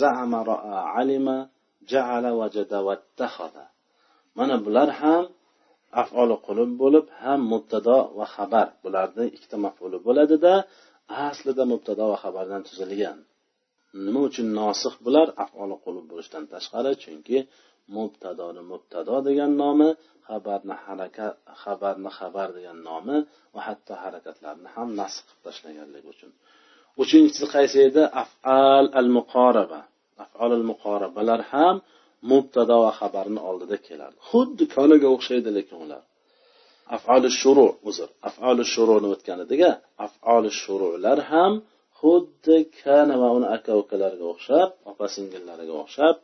zama 0.00 0.38
roa 0.50 0.78
alima 1.00 1.36
jaala 1.92 2.30
vajada 2.40 2.78
vattaxada 2.88 3.64
mana 4.36 4.54
bular 4.64 4.90
ham 5.00 5.24
afoli 6.02 6.36
qulub 6.46 6.70
bo'lib 6.82 7.06
ham 7.22 7.40
mubtado 7.52 7.98
va 8.18 8.26
xabar 8.34 8.66
bularni 8.82 9.24
ikkita 9.36 9.56
mafuli 9.64 9.98
bo'ladida 10.06 10.54
aslida 11.28 11.62
mubtado 11.72 12.04
va 12.12 12.16
xabardan 12.24 12.62
tuzilgan 12.68 13.18
nima 14.04 14.20
uchun 14.28 14.48
nosih 14.60 14.94
bular 15.04 15.28
afoli 15.44 15.76
qulub 15.84 16.04
bo'lishidan 16.10 16.44
tashqari 16.52 16.92
chunki 17.02 17.38
mubtadoni 17.96 18.62
mubtado 18.72 19.14
degan 19.28 19.52
nomi 19.62 19.88
xabarni 20.28 20.74
harakat 20.84 21.32
xabarni 21.62 22.10
xabar 22.18 22.48
degan 22.56 22.78
nomi 22.88 23.16
va 23.54 23.60
hatto 23.66 23.92
harakatlarni 24.02 24.68
ham 24.74 24.88
nasx 25.00 25.16
qilib 25.26 25.40
tashlaganligi 25.46 26.08
uchun 26.14 26.32
uchinchisi 27.02 27.46
qaysi 27.54 27.78
edi? 27.88 28.02
Afal 28.22 28.84
al 29.00 29.08
muqoraba 29.18 29.80
afal 30.24 30.50
al 30.58 30.64
muqorabalar 30.70 31.40
ham 31.52 31.76
mubtado 32.30 32.76
va 32.84 32.92
xabarni 33.00 33.40
oldida 33.50 33.76
keladi. 33.86 34.16
Xuddi 34.30 34.64
konaga 34.74 35.08
o'xshaydi 35.16 35.50
lekin 35.58 35.76
ular. 35.84 36.02
Afali 36.96 37.28
shuru 37.40 37.66
uzr. 37.88 38.08
Afali 38.28 38.64
shuruni 38.74 39.08
o'tgan 39.14 39.38
edik 39.46 39.60
afali 40.06 40.50
shurular 40.62 41.18
ham 41.32 41.52
xuddi 42.00 42.56
kana 42.80 43.14
va 43.22 43.28
uni 43.36 43.46
aka 43.56 43.72
ukalariga 43.82 44.26
o'xshab 44.34 44.68
opa 44.90 45.06
singillariga 45.16 45.74
o'xshab 45.82 46.14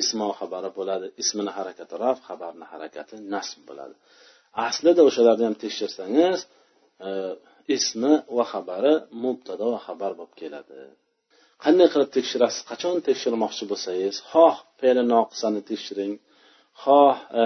ismo 0.00 0.28
xabari 0.38 0.70
bo'ladi. 0.78 1.06
Ismini 1.22 1.52
harakati 1.58 1.94
raf 2.04 2.18
xabarni 2.28 2.66
harakati 2.72 3.14
nasb 3.34 3.58
bo'ladi. 3.68 3.94
Aslida 4.68 5.00
o'shalarni 5.08 5.44
ham 5.48 5.56
tekshirsangiz 5.64 6.38
e, 7.06 7.08
ismi 7.76 8.12
va 8.36 8.44
xabari 8.52 8.94
mubtado 9.24 9.66
va 9.74 9.80
xabar 9.86 10.12
bo'lib 10.18 10.34
keladi. 10.40 10.80
Qanday 11.64 11.88
qilib 11.92 12.10
tekshirasiz? 12.16 12.60
Qachon 12.70 12.96
tekshirmoqchi 13.08 13.64
bo'lsangiz? 13.70 14.16
Xoh 14.32 14.56
fe'li 14.80 15.02
noqisani 15.14 15.60
tekshiring. 15.70 16.14
Xoh 16.82 17.16
e, 17.42 17.44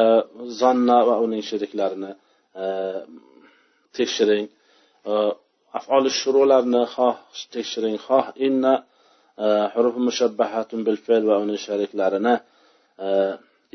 zonna 0.60 0.98
va 1.08 1.14
uning 1.24 1.42
sheriklarini 1.50 2.12
e, 2.62 2.64
tekshiring. 3.98 4.46
E, 5.10 5.12
afoli 5.78 6.10
shurularni 6.20 6.82
xoh 6.94 7.16
tekshiring. 7.54 7.96
Xoh 8.06 8.26
inna 8.46 8.74
e, 9.44 9.46
huruf 9.74 9.96
mushabbahatun 10.08 10.80
bil 10.86 10.98
fe'l 11.06 11.24
va 11.30 11.36
uning 11.44 11.58
sheriklarini 11.66 12.34
e, 13.06 13.08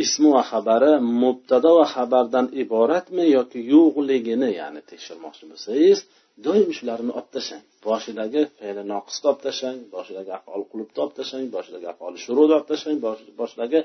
ismi 0.04 0.30
va 0.36 0.44
xabari 0.52 0.92
mubtado 1.24 1.72
va 1.80 1.86
xabardan 1.96 2.46
iboratmi 2.64 3.26
yoki 3.38 3.60
yo'qligini 3.74 4.50
ya'ni 4.60 4.82
tekshirmoqchi 4.92 5.44
bo'lsangiz 5.52 6.00
doim 6.45 6.69
shularni 6.78 7.12
olib 7.19 7.30
tashlang 7.36 7.63
boshidagi 7.88 8.41
fe'li 8.58 8.84
noqisni 8.93 9.26
olib 9.32 9.41
tashlang 9.47 9.80
boshidagi 9.95 10.32
afol 10.39 10.62
qulubni 10.71 11.00
olib 11.04 11.15
tashlang 11.19 11.47
boshidagi 11.56 11.88
afol 11.93 12.13
shuruni 12.26 12.54
olib 12.58 12.67
tashlang 12.71 12.97
boshidagi 13.39 13.80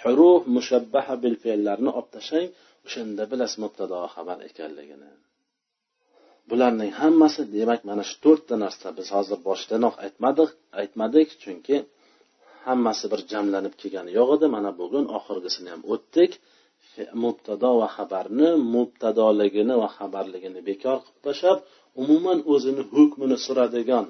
huruf 0.00 0.42
mushabbaha 0.56 1.14
bil 1.22 1.36
fe'llarni 1.44 1.90
olib 1.98 2.10
tashlang 2.16 2.48
o'shanda 2.86 3.22
bilasiz 3.30 3.58
mubtado 3.64 3.96
xabar 4.14 4.38
ekanligini. 4.48 5.10
Bularning 6.50 6.92
hammasi 7.00 7.42
demak 7.56 7.80
mana 7.88 8.02
shu 8.08 8.16
to'rtta 8.24 8.54
narsa 8.64 8.88
biz 8.98 9.06
hozir 9.16 9.38
boshidanoq 9.48 9.94
aytmadik 10.04 10.50
aytmadik 10.80 11.28
chunki 11.42 11.76
hammasi 12.66 13.04
bir 13.12 13.20
jamlanib 13.32 13.74
kelgani 13.80 14.10
yo'q 14.18 14.28
edi. 14.36 14.46
Mana 14.56 14.70
bugun 14.80 15.04
oxirgisini 15.18 15.68
ham 15.74 15.82
o'tdik. 15.94 16.32
Mubtado 17.24 17.70
va 17.80 17.88
xabarni 17.96 18.48
mubtadoligini 18.74 19.74
va 19.82 19.88
xabarligini 19.98 20.60
bekor 20.68 20.98
qilib 21.04 21.22
tashlab 21.26 21.58
umuman 22.02 22.38
o'zini 22.52 22.82
hukmini 22.92 23.36
suradigan 23.46 24.06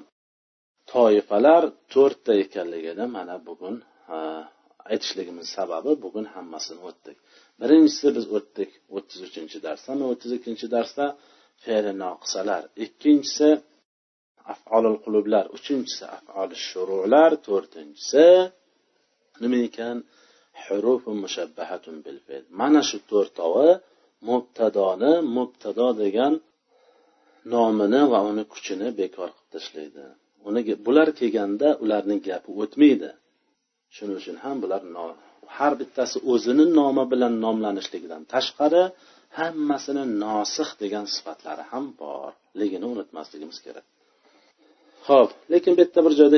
toifalar 0.91 1.63
to'rtta 1.93 2.31
ekanligini 2.43 3.05
mana 3.15 3.35
bugun 3.47 3.75
aytishligimiz 4.91 5.47
sababi 5.57 5.91
bugun 6.03 6.25
hammasini 6.33 6.81
o'tdik. 6.89 7.17
Birinchisi 7.61 8.07
biz 8.17 8.25
o'tdik 8.37 8.71
o'ttiz 8.95 9.19
uchinchi 9.29 9.57
darsdami 9.67 10.03
o'ttiz 10.11 10.31
ikkinchi 10.37 10.67
darsda 10.75 11.05
fe'li 11.63 11.91
noqisalar. 12.03 12.63
Ikkinchisi 12.85 13.49
afolul 14.53 14.97
qulublar 15.05 15.45
uchinchisi 15.57 16.03
afoli 16.17 16.55
shurular 16.67 17.31
to'rtinchisi 17.47 18.27
nima 19.41 19.59
ekan? 19.69 19.97
Hurufu 20.63 21.11
mushabbahatun 21.23 21.95
bil 22.05 22.19
fe'l. 22.25 22.43
Mana 22.59 22.81
shu 22.89 22.97
to'rtovi 23.11 23.69
mubtadoni 24.29 25.13
mubtado 25.37 25.87
degan 26.03 26.33
nomini 27.53 28.01
va 28.11 28.19
uni 28.31 28.43
kuchini 28.53 28.87
bekor 28.99 29.29
qilib 29.35 29.49
tashlaydi. 29.55 30.03
Uni 30.49 30.61
bular 30.85 31.07
kelganda 31.19 31.67
ularning 31.83 32.19
gapi 32.27 32.49
o'tmaydi. 32.63 33.09
Shuning 33.95 34.17
uchun 34.21 34.37
ham 34.43 34.57
bular 34.63 34.81
har 35.57 35.73
bittasi 35.81 36.17
o'zini 36.33 36.65
nomi 36.79 37.03
bilan 37.11 37.33
nomlanishligidan 37.45 38.21
tashqari 38.33 38.83
hammasini 39.39 40.03
nosih 40.23 40.69
degan 40.81 41.05
sifatlari 41.15 41.63
ham 41.71 41.85
borligini 42.01 42.85
unutmasligimiz 42.93 43.59
kerak. 43.65 43.85
Ho'p 45.07 45.29
lekin 45.53 45.71
bu 45.75 45.79
yerda 45.83 45.99
bir 46.05 46.13
joyda 46.19 46.37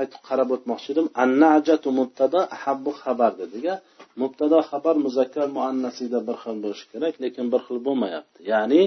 aytib 0.00 0.20
qarab 0.28 0.48
o'tmoqchi 0.56 0.88
edim. 0.94 1.06
Annajatu 1.24 1.88
mubtado 2.00 2.40
ahabbu 2.56 2.90
xabar 3.02 3.32
dediga 3.42 3.74
mubtado 4.22 4.58
xabar 4.70 4.96
muzakkar 5.06 5.46
muannasida 5.56 6.18
bir 6.28 6.36
xil 6.42 6.56
bo'lishi 6.64 6.86
kerak 6.92 7.14
lekin 7.24 7.46
bir 7.52 7.60
xil 7.66 7.78
bo'lmayapti. 7.86 8.38
Ya'ni 8.52 8.80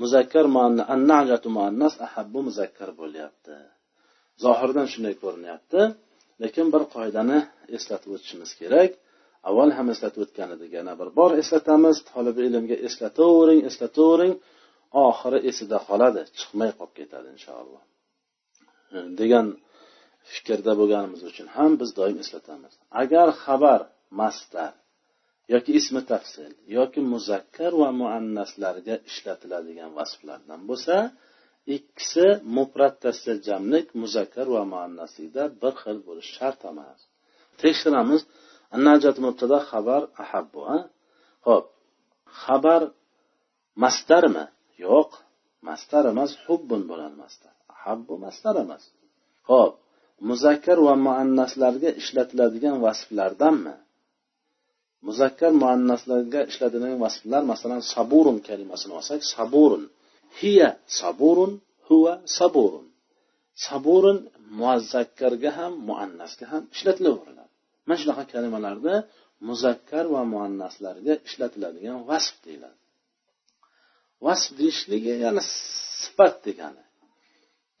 muzakkar 0.00 0.46
muannas 1.56 1.94
ahabbu 2.06 2.38
muzakkar 2.48 2.90
bo'lyapti. 3.00 3.54
Zohirdan 4.44 4.86
shunday 4.92 5.14
ko'rinyapti. 5.22 5.80
Lekin 6.42 6.66
bir 6.74 6.82
qoidani 6.94 7.38
eslatib 7.76 8.10
o'tishimiz 8.16 8.50
kerak. 8.60 8.90
Avval 9.48 9.70
ham 9.76 9.86
eslatib 9.94 10.20
o'tgan 10.24 10.50
edik 10.56 10.70
yana 10.78 10.92
bir 11.00 11.08
bor 11.18 11.30
eslatamiz. 11.42 11.96
Tolib 12.10 12.36
ilmga 12.46 12.76
eslatavering 12.88 13.60
eslatavering 13.70 14.34
oxiri 15.06 15.38
esida 15.50 15.78
qoladi. 15.88 16.20
Chiqmay 16.38 16.70
qolib 16.78 16.94
ketadi 17.00 17.28
inshaalloh. 17.36 17.82
Degan 19.20 19.46
fikrda 20.32 20.72
bo'lganimiz 20.80 21.22
uchun 21.30 21.46
ham 21.56 21.72
biz 21.80 21.90
doim 21.98 22.16
eslatamiz. 22.24 22.72
Agar 23.02 23.28
xabar 23.44 23.80
mastar 24.20 24.72
yoki 25.52 25.70
ismi 25.80 26.00
tafsil 26.12 26.52
yoki 26.78 27.00
muzakkar 27.14 27.72
va 27.82 27.88
muannaslarga 28.00 28.94
ishlatiladigan 29.10 29.90
vasflardan 29.98 30.60
bo'lsa 30.70 30.96
ikkisi 31.76 32.26
mufrat 32.56 32.94
tassil 33.04 33.38
jamlik 33.48 33.86
muzakkar 34.02 34.46
va 34.56 34.62
muannaslikda 34.72 35.42
bir 35.62 35.74
xil 35.82 35.98
bo'lishi 36.06 36.32
shart 36.38 36.60
emas. 36.70 36.98
Tekshiramiz. 37.62 38.22
Annajat 38.76 39.16
mubtada 39.24 39.58
xabar 39.70 40.02
ahabbu 40.22 40.60
ho'p. 41.46 41.66
Xabar 42.42 42.82
mastarmi 43.82 44.44
yo'q. 44.84 45.10
Mastar 45.68 46.04
emas 46.12 46.30
hubbun 46.44 46.82
bo'ladi 46.90 47.16
mastar 47.24 47.54
ahabbu 47.74 48.14
mastar 48.24 48.54
emas. 48.64 48.84
Ho'p. 49.50 49.72
Muzakkar 50.30 50.78
va 50.86 50.94
muannaslarga 51.06 51.90
ishlatiladigan 52.00 52.76
vasflardanmi? 52.84 53.74
Muzakkar 55.06 55.52
muannaslarga 55.62 56.40
ishlatiladigan 56.50 57.00
vasflar 57.04 57.42
masalan 57.52 57.82
saburun 57.94 58.38
kalimasini 58.48 58.92
olsak 58.98 59.20
saburun. 59.34 59.84
Hiya 60.40 60.68
saburun 61.00 61.52
huva 61.86 62.14
saburun. 62.38 62.86
Saburun 63.66 64.18
muzakkarga 64.60 65.50
ham 65.58 65.72
muannasga 65.88 66.44
ham 66.52 66.62
ishlatilaveradi. 66.74 67.42
Mana 67.86 67.98
shunaqa 68.02 68.24
kalimalarda 68.34 68.94
muzakkar 69.48 70.04
va 70.14 70.22
muannaslarga 70.34 71.14
ishlatiladigan 71.28 71.98
vasf 72.10 72.34
deyiladi. 72.46 72.78
Vasf 74.26 74.50
deyishligi 74.58 75.12
ya'ni 75.24 75.42
sifat 76.00 76.34
degani. 76.46 76.84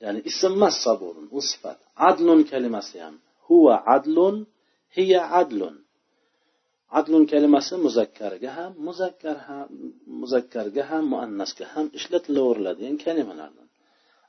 Ya'ni 0.02 0.20
ism 0.30 0.52
emas 0.58 0.76
saburun 0.84 1.26
u 1.36 1.40
sifat. 1.50 1.78
Adlun 2.10 2.40
kalimasi 2.50 2.96
ham. 3.04 3.14
Huva 3.46 3.76
adlun 3.96 4.36
hiya 4.96 5.22
adlun. 5.40 5.76
Adlun 6.98 7.24
kalimasi 7.32 7.74
muzakkarga 7.86 8.50
ham 8.58 8.72
muzakkar 8.86 9.36
ham 9.46 9.66
muzakkarga 10.20 10.82
ham 10.90 11.04
muannasga 11.12 11.64
ham 11.72 11.86
ishlatilaveriladigan 11.98 12.96
kalimalardan 13.04 13.68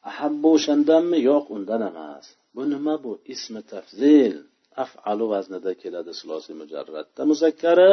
ahabbu 0.10 0.48
o'shandanmi? 0.58 1.18
Yo'q 1.30 1.46
undan 1.56 1.82
emas. 1.90 2.26
Bu 2.56 2.62
nima 2.74 2.96
bu? 3.04 3.12
Ismi 3.34 3.62
tafzil. 3.74 4.36
Afalu 4.84 5.26
vaznida 5.34 5.72
keladi 5.82 6.12
sulosi 6.20 6.52
mujarratda 6.62 7.22
muzakkari 7.32 7.92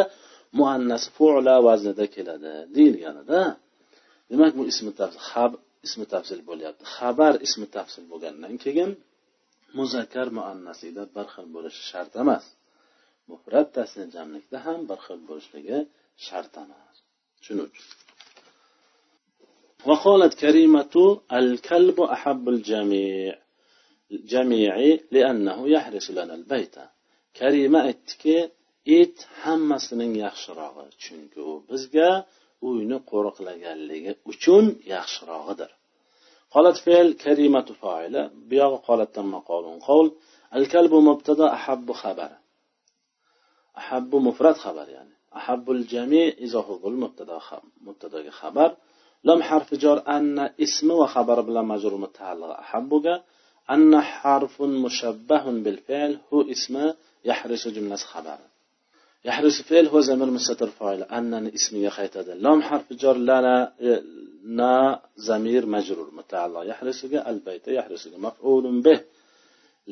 muannas 0.59 1.05
fu'la 1.17 1.55
vaznida 1.69 2.05
keladi 2.15 2.53
deyilganida. 2.77 3.41
Demak 4.31 4.53
bu 4.59 4.63
ismi 4.73 4.93
tafzil 5.01 5.23
hab 5.33 5.53
ismi 5.87 6.05
tafzil 6.15 6.41
bo'lyapti. 6.49 6.85
Xabar 6.97 7.35
ismi 7.47 7.67
tafzil 7.77 8.05
bo'lgandan 8.13 8.55
keyin 8.65 8.91
muzakkar 9.79 10.27
muannasida 10.39 11.03
bir 11.15 11.27
xil 11.35 11.47
bo'lishi 11.55 11.83
shart 11.91 12.13
emas. 12.23 12.45
mufrat 13.32 13.68
tasni 13.78 14.06
jamlikda 14.16 14.58
ham 14.66 14.80
bir 14.90 15.00
xil 15.06 15.20
bo'lishligi 15.30 15.78
shart 16.26 16.54
emas 16.64 16.96
shuning 17.46 17.68
uchun 17.72 17.88
وقالت 19.90 20.34
كريمة 20.46 20.96
الكلب 21.40 21.98
أحب 22.16 22.50
الجميع 22.56 23.34
جميع 24.12 24.74
لأنه 25.12 25.58
يحرس 25.76 26.08
لنا 26.18 26.34
البيت 26.40 26.76
كريمة 27.40 27.80
aytdiki 27.90 28.38
it 29.00 29.18
hammasining 29.44 30.14
yaxshirog'i 30.26 30.86
chunki 31.04 31.40
u 31.52 31.54
bizga 31.70 32.10
uyni 32.68 32.98
qo'riqlaganligi 33.12 34.12
uchun 34.32 34.66
yaxshirog'idir 34.96 35.72
قالت 36.56 36.78
فعل 36.86 37.08
كريمة 37.26 37.68
فاعلة 37.82 38.22
بياغ 38.50 38.76
قالت 38.88 39.10
تم 39.16 39.32
قول 39.50 39.66
قول 39.80 40.08
الكلب 40.56 40.94
مبتدا 40.94 41.54
أحب 41.54 41.92
خبر 41.92 42.32
أحب 43.79 44.15
مفرد 44.15 44.55
خبر 44.55 44.89
يعني 44.89 45.11
أحب 45.37 45.71
الجميع 45.71 46.33
إضافة 46.39 46.89
المبتدا 46.89 47.41
مبتدا 47.81 48.31
خبر. 48.31 48.77
لم 49.25 49.43
حرف 49.43 49.75
جار 49.75 50.09
أن 50.09 50.39
اسم 50.39 50.91
وخبر 50.91 51.41
بلا 51.41 51.63
مجرور 51.63 52.01
متعلق. 52.01 52.47
أحبك 52.47 53.23
أن 53.71 54.01
حرف 54.01 54.63
مشبه 54.63 55.45
بالفعل 55.45 56.19
هو 56.33 56.51
اسم 56.51 56.93
يحرس 57.25 57.69
جملة 57.69 57.97
خبر. 57.97 58.39
يحرس 59.25 59.63
فعل 59.63 59.87
هو 59.87 60.01
زمير 60.01 60.27
مستتر 60.27 60.67
فاعل. 60.67 61.03
أن 61.03 61.47
اسمية 61.47 61.89
خيتد 61.89 62.29
لم 62.29 62.63
حرف 62.63 62.93
جار 62.93 63.17
لا 63.17 63.41
لا 63.43 64.03
نا 64.45 65.01
زمير 65.17 65.67
مجرور 65.67 66.15
متعلق. 66.15 66.63
يحرسك 66.63 67.15
البيت 67.15 67.69
يحرسك 67.69 68.19
مفعول 68.19 68.81
به. 68.81 69.01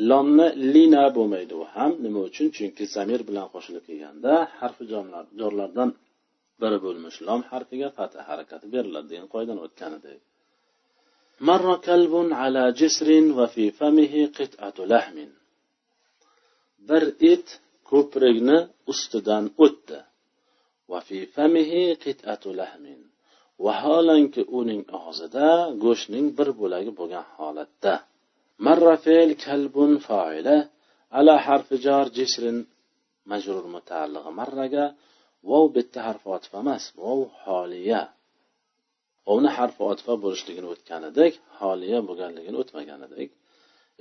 lomni 0.09 0.47
lina 0.73 1.03
bo'lmaydi 1.17 1.53
u 1.61 1.63
ham 1.73 1.91
nima 2.05 2.19
uchun 2.29 2.47
chunki 2.55 2.83
zamir 2.95 3.21
bilan 3.29 3.47
qo'shilib 3.53 3.83
kelganda 3.89 4.33
harfi 4.59 4.83
jorlardan 5.41 5.89
biri 6.61 6.77
bo'lmish 6.85 7.17
lom 7.27 7.41
harfiga 7.51 7.89
fatha 7.97 8.19
harakati 8.29 8.65
beriladi 8.75 9.07
degan 9.11 9.27
qoidadan 9.33 9.59
o'tgan 9.67 9.93
edik 9.99 10.21
مر 11.49 11.77
كلب 11.87 12.13
على 12.41 12.63
جسر 12.71 13.09
وفي 13.37 13.65
فمه 13.79 14.13
قطعة 14.37 14.77
لحم 14.93 15.17
bir 16.87 17.03
it 17.31 17.47
ko'prikni 17.89 18.57
ustidan 18.91 19.43
o'tdi 19.65 19.99
وفي 20.91 21.19
فمه 21.35 21.71
قطعة 22.05 22.43
لحم 22.59 22.85
vaholanki 23.65 24.41
uning 24.59 24.81
og'zida 24.99 25.47
go'shtning 25.83 26.27
bir 26.37 26.49
bo'lagi 26.59 26.91
bo'lgan 26.99 27.25
holatda 27.37 27.93
مر 28.67 28.95
فعل 29.05 29.29
كلب 29.33 29.97
فاعلة 30.07 30.69
على 31.11 31.33
حرف 31.45 31.73
جار 31.85 32.07
جسر 32.17 32.43
مجرور 33.25 33.65
متعلق 33.67 34.25
مرة 34.27 34.95
واو 35.49 35.65
bitta 35.75 35.99
harf 36.07 36.23
otifa 36.35 36.57
emas 36.63 36.83
vov 36.99 37.19
holiya 37.43 38.01
vovni 39.27 39.49
harfi 39.57 39.81
otifa 39.91 40.13
bo'lishligini 40.23 40.67
o'tgan 40.73 41.03
edik 41.11 41.33
holiya 41.59 41.99
bo'lganligini 42.07 42.57
o'tmagan 42.63 43.01
edik 43.07 43.29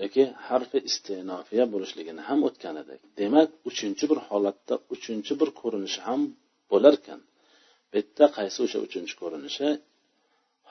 yoki 0.02 0.22
harfi 0.48 0.78
istenofiya 0.88 1.64
bo'lishligini 1.72 2.22
ham 2.28 2.40
o'tgan 2.48 2.76
edik 2.82 3.00
demak 3.20 3.48
uchinchi 3.70 4.04
bir 4.10 4.18
holatda 4.28 4.74
uchinchi 4.94 5.32
bir 5.40 5.48
ko'rinishi 5.60 6.00
ham 6.08 6.20
bo'larkan 6.72 7.20
bu 7.90 7.94
yerda 8.00 8.26
qaysi 8.36 8.58
o'sha 8.66 8.78
uchinchi 8.86 9.14
ko'rinishi 9.22 9.68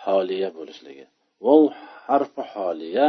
holiya 0.03 0.49
bo'lishligi 0.57 1.05
vov 1.45 1.61
harfi 2.07 2.43
holiya 2.53 3.07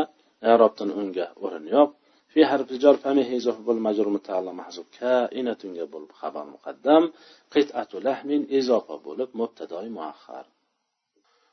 i'robdan 0.52 0.90
unga 1.00 1.26
o'rin 1.44 1.66
yo'q 1.76 1.90
في 2.32 2.46
حرف 2.46 2.72
جر 2.72 2.96
فمه 3.04 3.28
إضافة 3.36 3.62
بالمجرور 3.66 4.08
متعلق 4.08 4.52
محذوف 4.60 4.86
كائنة 5.00 5.62
bo'lib 5.64 6.12
خبر 6.20 6.44
مقدم 6.54 7.02
قطعة 7.54 7.92
لحم 8.06 8.30
إضافة 8.58 8.94
bo'lib 9.06 9.28
مبتدأ 9.40 9.82
مؤخر 9.98 10.44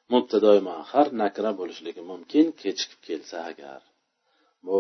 مبتدأ 0.10 0.60
مؤخر 0.60 1.06
nakra 1.22 1.52
bo'lishligi 1.60 2.02
mumkin 2.12 2.46
kechikib 2.62 3.00
kelsa 3.08 3.38
agar 3.52 3.82
bu 4.66 4.78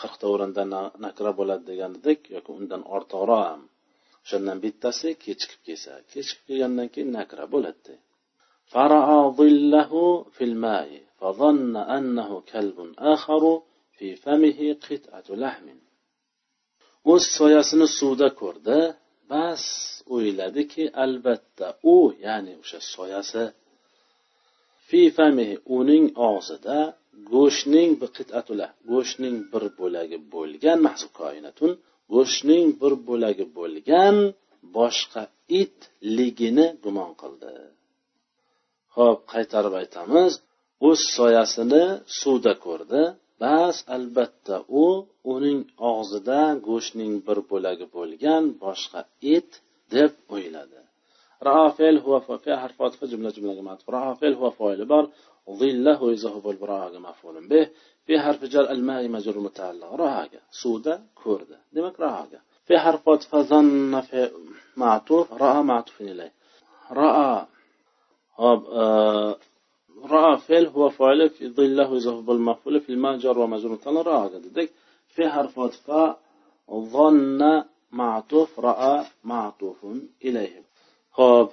qirqta 0.00 0.26
o'rinda 0.32 0.62
nakra 1.06 1.30
bo'ladi 1.38 1.64
degan 1.70 1.92
edik 2.00 2.20
yoki 2.34 2.50
undan 2.58 2.82
ortiqroq 2.96 3.42
ham 3.50 3.62
o'shandan 4.24 4.58
bittasi 4.64 5.08
kechikib 5.24 5.60
kelsa 5.66 5.92
kechikib 6.12 6.42
kelgandan 6.48 6.88
keyin 6.94 7.10
nakra 7.18 7.44
bo'ladi 7.54 7.94
فرأى 8.72 9.20
ظله 9.40 9.92
في 10.34 10.44
الماء 10.50 10.88
فظن 11.18 11.76
أنه 11.96 12.30
كلب 12.52 12.78
آخر 12.98 13.62
في 13.96 14.16
فمه 14.16 14.76
قطعة 14.86 15.28
لحم 15.44 15.68
o'z 17.12 17.24
soyasini 17.38 17.86
suvda 17.98 18.28
ko'rdi 18.40 18.80
bas 19.30 19.64
o'yladiki 20.14 20.84
albatta 21.04 21.66
u 21.94 21.96
ya'ni 22.26 22.52
o'sha 22.62 22.80
soyasi 22.94 23.44
fi 24.88 25.00
famihi 25.16 25.56
uning 25.78 26.04
og'zida 26.30 26.78
go'shtning 27.32 27.90
go'shtning 28.90 29.36
bir 29.52 29.64
bo'lagi 29.80 30.18
bo'lgan 30.34 30.78
mahzub 30.86 31.12
koinatun 31.20 31.70
go'shtning 32.14 32.66
bir 32.80 32.92
bo'lagi 33.08 33.44
bo'lgan 33.58 34.16
boshqa 34.76 35.22
itligini 35.60 36.66
gumon 36.84 37.12
qildi 37.22 37.52
ho'p 38.96 39.20
qaytarib 39.32 39.74
aytamiz 39.82 40.32
o'z 40.88 41.00
soyasini 41.16 41.84
suvda 42.20 42.52
ko'rdi 42.64 43.02
bas 43.42 43.76
albatta 43.96 44.56
u 44.82 44.84
uning 45.34 45.60
og'zida 45.92 46.40
go'shtning 46.68 47.14
bir 47.26 47.38
bo'lagi 47.50 47.86
bo'lgan 47.96 48.44
boshqa 48.64 49.00
et 49.34 49.50
deb 49.94 50.12
o'yladi 50.36 50.80
رافل 51.50 51.98
هو 51.98 52.20
فيها 52.20 52.56
حرف 52.56 52.82
عطف 52.82 53.04
جملة 53.04 53.30
جملة 53.30 53.62
معطوف 53.62 53.90
رافل 53.90 54.32
هو 54.34 54.50
فاعل 54.50 54.84
بار 54.84 55.04
ظله 55.50 56.00
إذا 56.10 56.30
هو 56.30 56.50
البراء 56.50 56.98
مفعول 56.98 57.48
به 57.48 57.64
في 58.06 58.20
حرف 58.20 58.44
جر 58.44 58.70
الماء 58.70 59.08
مجرور 59.08 59.38
متعلق 59.48 59.92
راها 59.92 60.28
سودة 60.62 60.94
كردة 61.14 61.58
دمك 61.72 62.00
راها 62.00 62.26
في 62.66 62.78
حرف 62.78 63.08
عطف 63.08 63.36
ظن 63.36 64.00
في 64.00 64.30
معطوف 64.76 65.32
رأى 65.32 65.62
معطوف 65.62 66.00
إليه 66.00 66.32
رأى 66.90 67.46
آه 68.38 69.36
رأى 70.05 70.37
فعل 70.37 70.65
هو 70.65 70.89
فاعل 70.89 71.29
في 71.29 71.49
ظله 71.49 71.95
يزهب 71.95 72.31
المفعول 72.31 72.81
في 72.81 72.89
الماء 72.89 73.17
جر 73.17 73.45
مثلا 73.45 74.01
رأى 74.01 74.29
قدك 74.29 74.69
في 75.07 75.29
حرف 75.29 75.59
عطف 75.59 76.15
ظن 76.71 77.63
معطوف. 77.91 78.59
رأى 78.59 79.05
معطوف 79.23 79.85
إليه. 80.25 80.63
خب. 81.11 81.49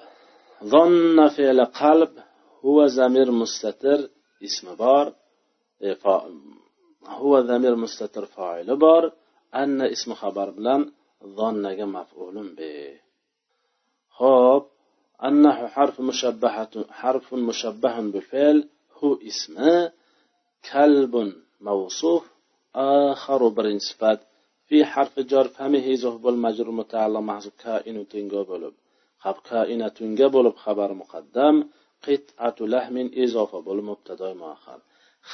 ظن 0.65 1.29
فعل 1.29 1.65
قلب 1.65 2.19
هو 2.65 2.87
ضمير 2.87 3.31
مستتر. 3.31 4.09
اسم 4.45 4.75
بار. 4.75 5.15
هو 7.07 7.41
ضمير 7.41 7.77
مستتر 7.77 8.25
فاعل 8.25 8.77
بار. 8.77 9.13
أن 9.55 9.83
اسم 9.83 10.15
خبر 10.15 10.51
بلن 10.51 10.93
ظن 11.25 11.85
مفعول 11.85 12.55
به. 12.55 13.01
خب. 14.11 14.74
أنه 15.24 15.68
حرف 15.68 16.02
مشبهة 16.02 16.86
حرف 16.90 17.34
مشبه 17.34 18.00
بالفعل 18.00 18.68
هو 18.98 19.18
اسم 19.28 19.56
كلب 20.72 21.34
موصوف 21.62 22.24
آخر 22.76 23.48
برين 23.48 23.80
صفات 23.80 24.20
في 24.68 24.86
حرف 24.86 25.20
جر 25.20 25.48
فهمه 25.48 25.96
زهب 25.96 26.28
المجر 26.28 26.72
متعلق 26.72 27.20
محذوف 27.20 27.54
كائن 27.64 28.08
تنجا 28.08 28.42
بولب 28.42 28.74
خب 29.20 29.36
كائن 29.50 29.94
تنجا 29.94 30.28
بولب 30.28 30.56
خبر 30.56 30.94
مقدم 30.94 31.56
قطعة 32.08 32.56
لحم 32.60 33.10
إضافة 33.14 33.60
بولب 33.60 33.84
مبتدا 33.84 34.34
مؤخر 34.34 34.80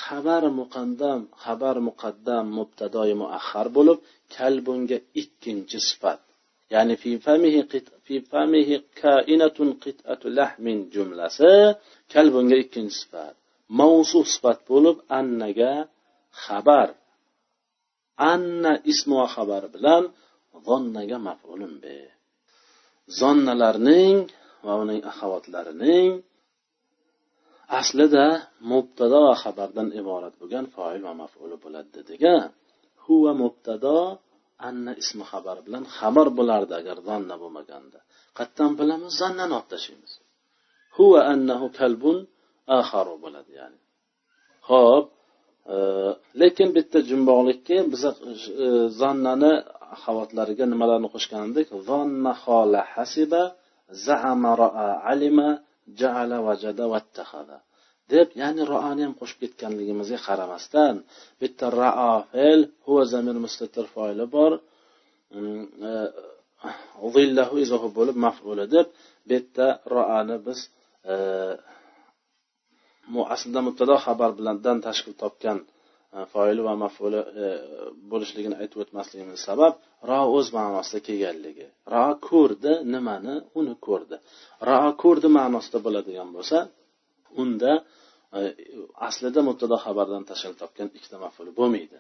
xabar 0.02 0.44
muqaddam 0.60 1.20
xabar 1.44 1.76
muqaddam 1.88 2.46
mubtadoyi 2.58 3.16
muaxar 3.22 3.68
bo'lib 3.78 3.98
kalbunga 4.36 4.98
ikkinchi 5.22 5.80
sifat 5.90 6.20
ya'ni 6.73 6.95
fi 7.03 7.11
famihi 7.27 7.61
fi 8.07 8.15
famihi 8.31 8.75
kainatun 9.03 9.69
qit'atu 9.85 10.27
lahmin 10.39 10.79
jumlasi 10.95 11.55
kal 12.13 12.27
bunga 12.35 12.57
ikkinchi 12.65 12.97
sifat. 13.01 13.35
Mavsu 13.79 14.19
sifat 14.35 14.59
bo'lib 14.71 14.97
annaga 15.19 15.73
xabar 16.45 16.89
anna 18.33 18.73
ismi 18.93 19.15
va 19.21 19.27
xabari 19.35 19.69
bilan 19.77 20.03
zonnaga 20.67 21.17
maf'ulun 21.29 21.75
be. 21.83 21.99
Zonnalarning 23.21 24.19
va 24.67 24.73
uning 24.83 25.01
axavotlarining 25.11 26.11
aslida 27.81 28.27
mubtado 28.71 29.19
va 29.27 29.35
xabardan 29.43 29.89
iborat 30.01 30.35
bo'lgan 30.41 30.67
foil 30.75 31.01
va 31.07 31.13
maf'uli 31.23 31.57
bo'ladi 31.65 31.91
dedik 31.97 32.23
huva 33.05 33.33
mubtado 33.43 33.99
anna 34.69 34.93
ismi 35.03 35.25
xabar 35.31 35.57
bilan 35.67 35.85
xabar 35.97 36.29
bo'lardi 36.39 36.73
agar 36.81 36.97
zanna 37.09 37.35
bo'lmaganda. 37.43 37.99
Qayerdan 38.39 38.73
bilamiz 38.81 39.13
zannani 39.23 39.55
olib 39.59 39.69
tashlaymiz. 39.75 40.13
Huva 40.97 41.21
annahu 41.33 41.67
kalbun 41.79 42.17
axaru 42.79 43.15
bo'ladi 43.25 43.53
ya'ni. 43.61 43.79
Ho'p 44.69 45.07
e, 45.75 45.77
lekin 46.41 46.69
bitta 46.77 46.99
jumboqlikka 47.11 47.77
biz 47.93 48.03
e, 48.07 48.13
zannani 49.01 49.53
xavotlariga 50.03 50.65
nimalarni 50.73 51.09
qo'shgan 51.15 51.43
edik 51.51 51.69
zonna 51.89 52.33
xola 52.45 52.81
hasiba 52.95 53.43
zaama 54.07 54.51
roa 54.63 54.89
alima 55.13 55.49
jaala 56.01 56.37
vajada 56.49 56.85
vattaxada. 56.95 57.57
Deb 58.15 58.29
ya'ni 58.41 58.63
roani 58.73 59.03
ham 59.07 59.15
qo'shib 59.21 59.39
ketganligimizga 59.43 60.19
qaramasdan 60.27 60.95
bitta 61.41 61.67
rao 61.81 62.17
fe'l 62.33 62.61
huva 62.87 63.05
zamir 63.13 63.37
mustatir 63.45 63.87
foili 63.95 64.27
bor. 64.37 64.53
Mm, 65.35 65.65
e, 65.91 65.93
zillahu 67.15 67.55
izohi 67.65 67.89
bo'lib 67.99 68.17
maf'uli 68.27 68.65
deb 68.75 68.87
bu 69.27 69.31
yerda 69.35 69.67
roani 69.93 70.37
biz 70.47 70.59
e, 71.13 71.15
aslida 73.35 73.61
mubtado 73.67 73.95
xabar 74.07 74.31
bilandan 74.39 74.79
tashkil 74.87 75.15
topgan 75.23 75.59
e, 76.17 76.19
foili 76.33 76.63
va 76.69 76.75
maf'uli 76.85 77.21
bo'lishligini 78.11 78.57
aytib 78.63 78.79
o'tmasligimiz 78.85 79.41
sabab 79.49 79.73
ro 80.09 80.21
o'z 80.37 80.47
ma'nosida 80.59 81.01
kelganligi. 81.07 81.67
Ro 81.93 82.07
ko'rdi 82.29 82.73
nimani? 82.95 83.35
Uni 83.61 83.75
ko'rdi 83.87 84.17
ro 84.69 84.79
ko'rdi 85.03 85.29
ma'nosida 85.39 85.79
bo'ladigan 85.87 86.29
bo'lsa 86.37 86.59
unda 87.43 87.73
e, 88.39 88.41
aslida 89.09 89.41
mubtado 89.49 89.77
xabardan 89.85 90.23
tashkil 90.31 90.55
topgan 90.63 90.89
ikkita 90.97 91.17
maful 91.25 91.49
bo'lmaydi. 91.59 91.99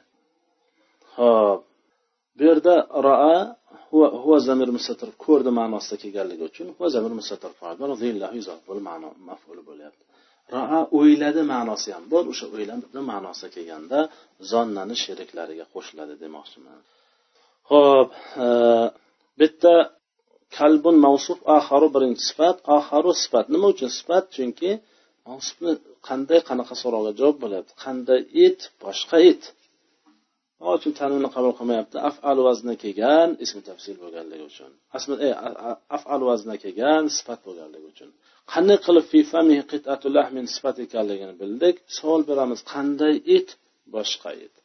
Ho'p 1.16 1.60
bu 2.36 2.42
yerda 2.48 2.74
roa 3.06 3.38
huva 3.90 4.38
zamir 4.48 4.68
mustatir 4.76 5.08
ko'rdi 5.24 5.50
ma'nosida 5.60 5.96
kelganligi 6.02 6.42
uchun 6.50 6.66
huva 6.76 6.88
zamir 6.96 7.12
mustatir 7.20 7.50
maful 9.30 9.58
bo'lyapti. 9.68 10.04
Roa 10.54 10.80
o'yladi 10.98 11.42
ma'nosi 11.54 11.88
ham 11.96 12.04
bor 12.12 12.24
o'sha 12.32 12.46
o'yladi 12.54 12.84
ma'nosida 13.12 13.48
kelganda 13.56 13.98
zonnani 14.52 14.96
sheriklariga 15.04 15.66
qo'shiladi 15.74 16.14
demoqchiman. 16.24 16.78
Ho'p 17.70 18.10
e, 18.44 18.48
bitta 19.40 19.74
kalbun 20.58 20.96
mavsuf 21.06 21.38
aharu 21.58 21.88
birinchi 21.94 22.22
sifat 22.30 22.56
aharu 22.78 23.10
sifat 23.22 23.46
nima 23.54 23.66
uchun 23.74 23.90
sifat? 23.98 24.24
Chunki 24.36 24.70
mavsufni 25.29 25.71
qanday 26.07 26.39
qanaqa 26.49 26.75
so'rovga 26.81 27.11
javob 27.19 27.37
bo'lyapti 27.43 27.73
qanday 27.85 28.19
it 28.45 28.59
boshqa 28.83 29.17
it 29.31 29.43
nima 30.59 30.71
uchun 30.77 30.91
tanvini 30.99 31.29
qabul 31.35 31.53
qilmayapti 31.59 31.97
afal 32.09 32.37
vaznga 32.47 32.75
kelgan 32.83 33.29
ismi 33.45 33.61
tafsil 33.69 33.95
bo'lganligi 34.03 34.43
uchun 34.51 34.71
asli 34.97 35.13
e, 35.27 35.29
afal 35.97 36.21
vaznga 36.29 36.55
kelgan 36.63 37.03
sifat 37.17 37.39
bo'lganligi 37.47 37.87
uchun 37.93 38.09
qanday 38.53 38.77
qilib 38.85 39.05
fi 39.11 39.19
famihi 39.31 39.63
lahmin 40.17 40.45
sifat 40.55 40.75
ekanligini 40.85 41.35
bildik 41.41 41.75
savol 41.97 42.21
beramiz 42.29 42.59
qanday 42.73 43.13
it 43.37 43.49
boshqa 43.95 44.31
it 44.45 44.55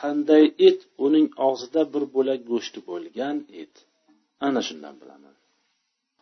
qanday 0.00 0.44
it 0.68 0.80
uning 1.06 1.26
og'zida 1.48 1.82
bir 1.92 2.04
bo'lak 2.14 2.40
go'shti 2.50 2.80
bo'lgan 2.90 3.36
it 3.62 3.74
ana 4.46 4.60
shundan 4.68 4.96
bilaman 5.02 5.34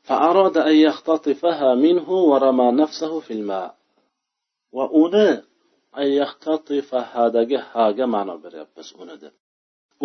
فأراد 0.09 0.57
أن 0.70 0.76
يختطفها 0.86 1.74
منه 1.74 2.09
ورمى 2.11 2.68
نفسه 2.82 3.20
في 3.20 3.32
الماء 3.32 3.74
Va 4.76 4.86
uni 5.03 5.28
hadagi 7.13 7.57
haga 7.72 8.05
ma'no 8.15 8.36
beryapmiz 8.43 8.88
uni 9.01 9.15
deb. 9.24 9.34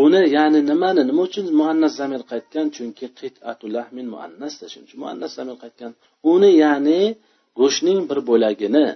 Uni 0.05 0.21
ya'ni 0.37 0.61
nimani 0.71 1.03
nima 1.09 1.23
uchun 1.29 1.47
muannas 1.61 1.95
zamir 2.01 2.23
qaytgan? 2.33 2.67
Chunki 2.77 3.07
qitatu 3.19 3.65
lahmin 3.77 4.07
muannasda 4.15 4.65
shuning 4.71 4.87
uchun 4.89 5.01
muannas 5.05 5.33
zamir 5.39 5.57
qaytgan. 5.63 5.93
Uni 6.33 6.51
ya'ni 6.65 7.01
go'shtning 7.61 8.01
bir 8.11 8.19
bo'lagini 8.31 8.87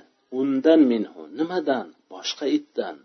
undan 0.40 0.80
minhu 0.92 1.20
nimadan? 1.38 1.86
Boshqa 2.12 2.46
itdan. 2.58 2.96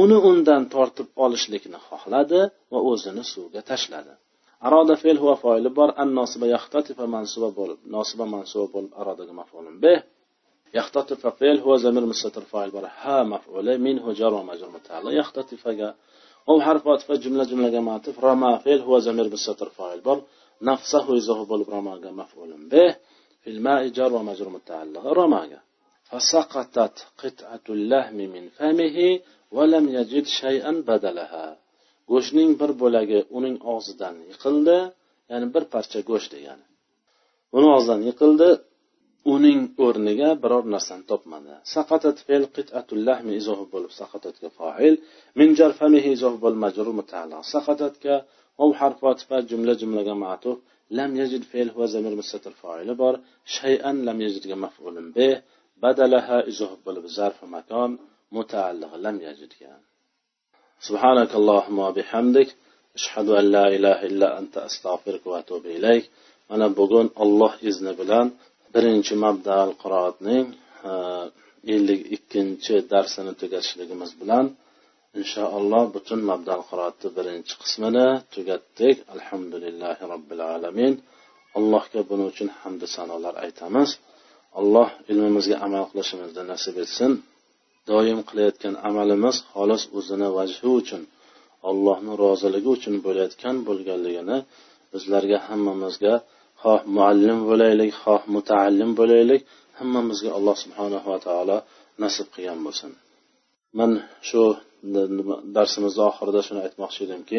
Uni 0.00 0.16
undan 0.30 0.62
tortib 0.74 1.08
olishlikni 1.24 1.78
xohladi 1.88 2.40
va 2.72 2.78
o'zini 2.90 3.24
suvga 3.32 3.60
tashladi. 3.70 4.14
Aroda 4.66 4.94
fe'l 5.02 5.18
huva 5.22 5.36
foili 5.44 5.70
bor. 5.78 5.88
An 6.02 6.08
nosiba 6.18 6.46
yaxtatifa 6.56 7.04
mansuba 7.16 7.48
bo'lib 7.58 7.80
nosiba 7.96 8.24
mansuba 8.34 8.66
bo'lib 8.74 8.92
arodaga 9.00 9.32
maf'ulun 9.40 9.76
bih 9.84 9.98
يختطف 10.73 11.27
فعل 11.27 11.59
هو 11.59 11.77
زمير 11.77 12.05
مستتر 12.05 12.41
فاعل 12.41 12.69
برا 12.71 12.89
ها 13.01 13.23
مفعول 13.23 13.77
منه 13.77 14.13
جر 14.13 14.33
ومجرور 14.33 14.71
متعلق 14.71 15.11
يختطف 15.19 15.67
أو 16.49 16.61
حرف 16.61 16.87
عطف 16.87 17.11
جملة 17.11 17.43
جملة 17.43 17.79
معطف 17.79 18.23
رمى 18.23 18.59
فعل 18.65 18.79
هو 18.79 18.99
زمير 18.99 19.33
مستتر 19.33 19.69
فاعل 19.69 19.99
بر 20.01 20.21
نفسه 20.61 21.15
يذهب 21.15 21.53
رمى 21.53 21.93
مفعول 22.21 22.51
به 22.71 22.95
في 23.41 23.49
الماء 23.49 23.87
جر 23.87 24.13
ومجرور 24.13 24.49
متعلق 24.49 25.05
رمى 25.05 25.57
فسقطت 26.09 27.07
قطعة 27.23 27.65
اللحم 27.69 28.15
من 28.15 28.49
فمه 28.57 29.19
ولم 29.51 29.89
يجد 29.89 30.25
شيئا 30.25 30.71
بدلها 30.71 31.57
go'shtning 32.11 32.51
bir 32.61 32.71
bo'lagi 32.81 33.19
uning 33.37 33.55
og'zidan 33.73 34.15
yiqildi 34.29 34.77
ya'ni 35.31 35.47
bir 35.53 35.63
parcha 35.73 35.99
go'sht 36.09 36.29
degani 36.35 36.65
uni 37.57 37.67
og'zidan 37.75 38.01
yiqildi 38.09 38.49
uning 39.33 39.61
o'rniga 39.85 40.29
biror 40.43 40.65
narsani 40.75 41.03
topmadi 41.11 41.55
saqatat 41.75 42.17
fe'l 42.27 42.43
qit'atul 42.55 43.01
lahmi 43.09 43.31
izohi 43.39 43.65
bo'lib 43.73 43.91
saqatatga 44.01 44.49
foil 44.59 44.95
min 45.39 45.49
jarfamihi 45.59 46.09
izohi 46.17 46.37
bo'l 46.43 46.57
majrur 46.63 46.89
mutaalliq 46.99 47.41
saqatatga 47.53 48.15
ov 48.63 48.69
harfot 48.81 49.19
fa 49.27 49.37
jumla 49.49 49.73
jumlaga 49.81 50.13
ma'tuf 50.25 50.57
lam 50.97 51.11
yajid 51.21 51.43
fe'l 51.51 51.69
huwa 51.75 51.87
zamir 51.93 52.13
mustatir 52.21 52.53
foili 52.61 52.93
bor 53.01 53.13
shay'an 53.57 53.95
lam 54.07 54.17
yajidga 54.25 54.55
maf'ulun 54.65 55.07
bih 55.17 55.33
badalaha 55.83 56.37
izohi 56.51 56.77
bo'lib 56.85 57.05
zarf 57.17 57.39
makon 57.55 57.91
mutaalliq 58.37 58.91
lam 59.05 59.17
yajidga 59.27 59.73
سبحانك 60.87 61.31
اللهم 61.41 61.77
وبحمدك 61.87 62.49
أشهد 62.97 63.27
أن 63.39 63.45
لا 63.55 63.65
إله 63.75 63.97
إلا 64.09 64.27
أنت 64.39 64.55
أستغفرك 64.69 65.23
وأتوب 65.31 65.63
إليك 65.77 66.05
mana 66.49 66.67
bugun 66.79 67.07
olloh 67.23 67.53
izni 67.69 67.93
bilan 67.99 68.27
birinchi 68.74 69.14
mabdal 69.24 69.70
qiroatning 69.82 70.46
e, 70.90 70.92
ellik 71.74 72.02
ikkinchi 72.16 72.74
darsini 72.92 73.32
tugatishligimiz 73.40 74.10
bilan 74.20 74.44
inshaalloh 75.20 75.84
butun 75.94 76.20
mabdal 76.30 76.62
qiroatni 76.70 77.08
birinchi 77.18 77.54
qismini 77.62 78.06
tugatdik. 78.34 78.96
Alhamdulillahi 79.14 80.02
robbil 80.12 80.42
alamin. 80.54 80.92
Allohga 81.58 82.00
buning 82.08 82.28
uchun 82.32 82.48
hamdu 82.60 82.86
sanolar 82.96 83.34
aytamiz. 83.44 83.90
Alloh 84.60 84.88
ilmimizga 85.12 85.56
amal 85.66 85.84
qilishimizni 85.90 86.42
nasib 86.52 86.76
etsin. 86.84 87.12
Doim 87.90 88.20
qilayotgan 88.28 88.74
amalimiz 88.88 89.36
xolis 89.52 89.82
o'zini 89.98 90.28
vajhi 90.36 90.68
uchun 90.80 91.02
allohni 91.70 92.12
roziligi 92.24 92.68
uchun 92.76 92.94
bo'layotgan 93.06 93.56
bo'lganligini 93.68 94.36
bizlarga 94.92 95.38
hammamizga 95.46 96.14
xoh 96.64 96.80
muallim 96.96 97.38
bo'laylik 97.50 97.92
xoh 98.02 98.22
mutaallim 98.36 98.90
bo'laylik. 99.00 99.40
Hammamizga 99.78 100.30
alloh 100.38 100.56
subhanahu 100.64 101.06
va 101.12 101.18
taolo 101.26 101.56
nasib 102.02 102.26
qilgan 102.34 102.60
bo'lsin. 102.66 102.90
Man 103.78 103.90
shu 104.28 104.42
darsimizni 105.56 106.02
oxirida 106.10 106.40
shuni 106.46 106.60
aytmoqchi 106.66 107.00
edimki 107.06 107.38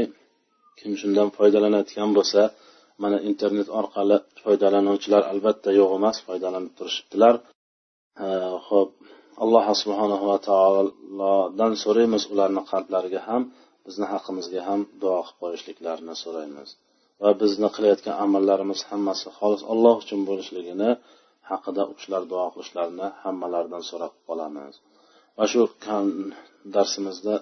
kim 0.80 0.92
shundan 1.02 1.28
foydalanayotgan 1.38 2.10
bo'lsa 2.18 2.42
mana 3.04 3.18
internet 3.30 3.70
orqali 3.80 4.18
foydalanuvchilar 4.44 5.24
albatta 5.32 5.70
yo'q 5.80 5.92
emas 6.00 6.18
foydalanib 6.28 6.74
turishibdilar. 6.78 7.36
Ho'p 8.68 8.90
alloh 9.44 9.66
subhanahu 9.82 10.26
va 10.32 10.38
taolodan 10.50 11.74
so'raymiz 11.84 12.24
ularni 12.34 12.62
qalblariga 12.72 13.22
ham 13.30 13.42
bizni 13.86 14.06
haqimizga 14.14 14.62
ham 14.68 14.80
duo 15.02 15.20
qilib 15.26 15.38
qo'yishliklarini 15.42 16.16
so'raymiz. 16.24 16.70
Va 17.22 17.30
bizni 17.42 17.68
qilayotgan 17.76 18.16
amallarimiz 18.26 18.80
hammasi 18.90 19.28
xolis 19.38 19.62
alloh 19.74 19.96
uchun 20.04 20.22
bo'lishligini 20.30 20.90
haqida 21.50 21.82
u 21.92 21.94
kishilar 21.98 22.24
duo 22.32 22.46
qilishlarini 22.54 23.08
hammalaridan 23.24 23.84
so'rab 23.90 24.14
qolamiz. 24.28 24.74
Va 25.38 25.46
shu 25.52 25.62
darsimizni 26.76 27.36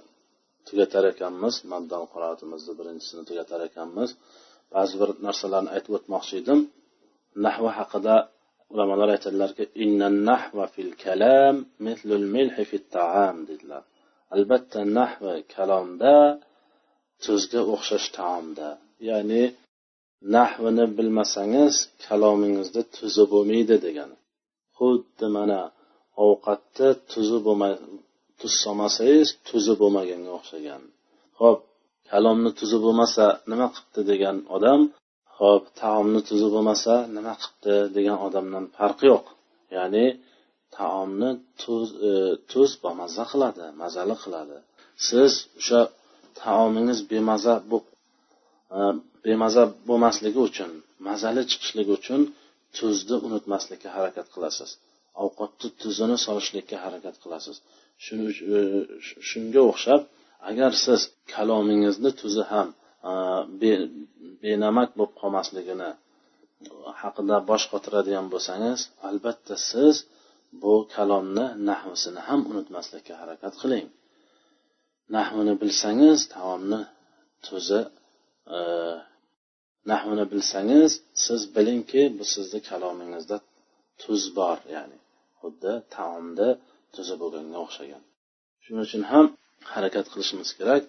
tugatar 0.67 1.03
ekanmiz 1.13 1.55
mabdal 1.73 2.03
qiroatimizni 2.13 2.73
birinchisini 2.79 3.23
tugatar 3.29 3.61
ekanmiz. 3.69 4.09
Ba'zi 4.73 4.95
bir 5.01 5.09
narsalarni 5.25 5.69
aytib 5.75 5.93
o'tmoqchi 5.97 6.33
edim. 6.41 6.59
Nahva 7.45 7.71
haqida 7.79 8.15
ulamolar 8.73 9.09
aytadilarki 9.15 9.63
fil 10.75 10.93
kalam 11.03 11.55
taam 12.95 13.35
dedilar. 13.49 13.83
Albatta 14.35 14.79
nahva 14.97 15.33
kalomda 15.55 16.15
tuzga 17.23 17.61
o'xshash 17.73 18.07
taomda. 18.17 18.69
Ya'ni 19.09 19.43
nahvini 20.35 20.85
bilmasangiz 20.97 21.75
kalomingizda 22.05 22.81
tuzi 22.95 23.23
bo'lmaydi 23.33 23.75
degani. 23.85 24.15
Xuddi 24.77 25.27
mana 25.37 25.61
ovqatda 26.25 26.87
tuzi 27.11 27.37
bo'lmay 27.45 27.73
tuz 28.39 28.53
solmasangiz 28.63 29.29
tuzi 29.47 29.73
bo'lmaganga 29.81 30.31
o'xshagan. 30.39 30.81
Ho'p 31.39 31.59
kalomni 32.11 32.51
tuzi 32.59 32.77
bo'lmasa 32.85 33.25
nima 33.51 33.67
qilibdi 33.73 34.01
degan 34.11 34.37
odam 34.55 34.81
ho'p 35.39 35.63
taomni 35.81 36.21
tuzi 36.29 36.47
bo'lmasa 36.55 36.93
nima 37.15 37.33
qilibdi 37.41 37.75
degan 37.97 38.17
odamdan 38.27 38.65
farqi 38.77 39.05
yo'q. 39.11 39.25
Ya'ni 39.75 40.05
taomni 40.77 41.29
tuz 41.61 41.87
e, 42.09 42.11
tuz 42.51 42.69
bamaza 42.83 43.23
qiladi 43.31 43.65
mazali 43.81 44.15
qiladi. 44.23 44.57
Siz 45.07 45.31
o'sha 45.59 45.81
taomingiz 46.41 46.99
bemaza 47.11 47.55
bo'lib 47.71 47.92
bemaza 49.25 49.63
bo'lmasligi 49.89 50.39
uchun 50.49 50.71
mazali 51.07 51.41
chiqishligi 51.51 51.91
uchun 51.99 52.21
tuzni 52.77 53.17
unutmaslikka 53.27 53.89
harakat 53.95 54.27
qilasiz. 54.35 54.69
Ovqatni 55.23 55.69
tuzini 55.81 56.17
solishlikka 56.25 56.77
harakat 56.85 57.15
qilasiz. 57.23 57.55
E, 58.55 58.57
shunga 59.29 59.61
o'xshab 59.71 60.01
agar 60.49 60.71
siz 60.85 61.01
kalomingizni 61.33 62.11
tuzi 62.21 62.43
ham 62.51 62.67
e, 63.09 63.11
benamak 64.43 64.89
bo'lib 64.97 65.13
qolmasligini 65.21 65.89
haqida 67.01 67.35
bosh 67.49 67.65
qotiradigan 67.71 68.25
bo'lsangiz 68.33 68.79
albatta 69.09 69.55
siz 69.69 69.95
bu 70.61 70.73
kalomni 70.95 71.45
nahvisini 71.69 72.21
ham 72.27 72.41
unutmaslikka 72.51 73.13
harakat 73.21 73.53
qiling. 73.61 73.87
Nahvini 75.15 75.53
bilsangiz 75.61 76.19
taomni 76.35 76.81
tuzi 77.45 77.79
Э, 78.57 78.57
nahvini 79.91 80.25
bilsangiz 80.33 80.91
siz 81.25 81.41
bilingki 81.55 82.01
bu 82.17 82.23
sizni 82.33 82.59
kalomingizda 82.69 83.37
tuz 84.01 84.23
bor 84.37 84.57
ya'ni 84.75 84.97
xuddi 85.41 85.73
taomda 85.95 86.47
tuzi 86.95 87.15
bo'lganga 87.21 87.57
o'xshagan. 87.65 88.03
Shuning 88.63 88.83
uchun 88.87 89.03
ham 89.11 89.25
harakat 89.73 90.05
qilishimiz 90.11 90.49
kerak. 90.59 90.83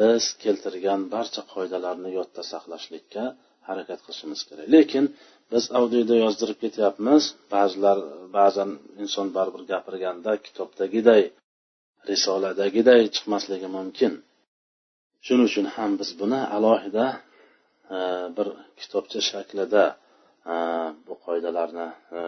Biz 0.00 0.22
keltirgan 0.42 1.00
barcha 1.14 1.42
qoidalarni 1.52 2.10
yodda 2.18 2.42
saqlashlikka 2.52 3.24
harakat 3.68 4.00
qilishimiz 4.04 4.40
kerak. 4.48 4.66
Lekin 4.74 5.04
biz 5.52 5.64
audioda 5.78 6.16
yozdirib 6.24 6.58
ketyapmiz 6.64 7.22
ba'zilar 7.54 7.98
ba'zan 8.38 8.70
inson 9.02 9.26
baribir 9.36 9.62
gapirganda 9.72 10.32
kitobdagiday 10.46 11.22
risoladagiday 12.10 13.02
chiqmasligi 13.14 13.68
mumkin. 13.78 14.12
Shuning 15.26 15.46
uchun 15.50 15.66
ham 15.76 15.90
biz 16.00 16.10
buni 16.20 16.40
alohida 16.56 17.06
e, 17.94 17.98
bir 18.36 18.48
kitobcha 18.80 19.20
shaklida 19.30 19.84
e, 20.52 20.54
bu 21.06 21.14
qoidalarni 21.26 21.88
e, 22.16 22.18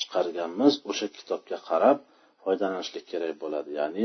chiqarganmiz. 0.00 0.72
O'sha 0.90 1.06
kitobga 1.18 1.58
qarab 1.68 1.98
foydalanishlik 2.42 3.04
kerak 3.12 3.34
bo'ladi. 3.42 3.70
Ya'ni 3.80 4.04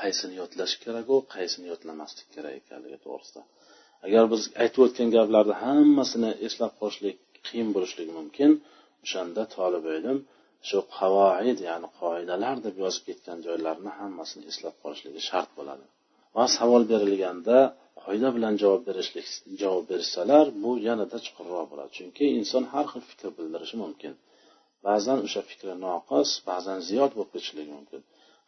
qaysini 0.00 0.34
yodlash 0.42 0.74
keraku 0.84 1.16
qaysini 1.34 1.66
yodlamaslik 1.72 2.28
kerak 2.34 2.54
ekanligi 2.60 2.98
to'g'risida. 3.04 3.42
Agar 4.06 4.24
biz 4.32 4.42
aytib 4.62 4.80
o'tgan 4.86 5.08
gaplarni 5.16 5.54
hammasini 5.64 6.30
eslab 6.46 6.72
qolishlik 6.80 7.16
qiyin 7.46 7.68
bo'lishligi 7.76 8.12
mumkin. 8.20 8.50
O'shanda 9.04 9.42
tolib 9.56 9.84
ilm 9.96 10.18
shu 10.68 10.78
qavoid 10.98 11.58
ya'ni 11.68 11.88
qoidalar 12.00 12.56
deb 12.66 12.76
yozib 12.84 13.02
ketgan 13.08 13.38
joylarni 13.46 13.90
hammasini 13.98 14.42
eslab 14.52 14.74
qolishligi 14.82 15.20
shart 15.30 15.50
bo'ladi. 15.58 15.86
Va 16.36 16.44
savol 16.56 16.82
berilganda 16.92 17.58
qoida 18.04 18.28
bilan 18.36 18.54
javob 18.62 18.82
berishlik 18.88 19.26
javob 19.62 19.84
bersalar 19.92 20.46
bu 20.62 20.70
yanada 20.88 21.18
chuqurroq 21.26 21.66
bo'ladi. 21.72 21.90
Chunki 21.98 22.24
inson 22.38 22.64
har 22.72 22.86
xil 22.92 23.02
fikr 23.10 23.28
bildirishi 23.38 23.76
mumkin. 23.84 24.12
Ba'zan 24.86 25.18
o'sha 25.26 25.42
fikri 25.50 25.74
noqis 25.86 26.30
ba'zan 26.50 26.78
ziyod 26.88 27.10
bo'lib 27.16 27.30
ketishligi 27.34 27.72
mumkin. 27.78 28.00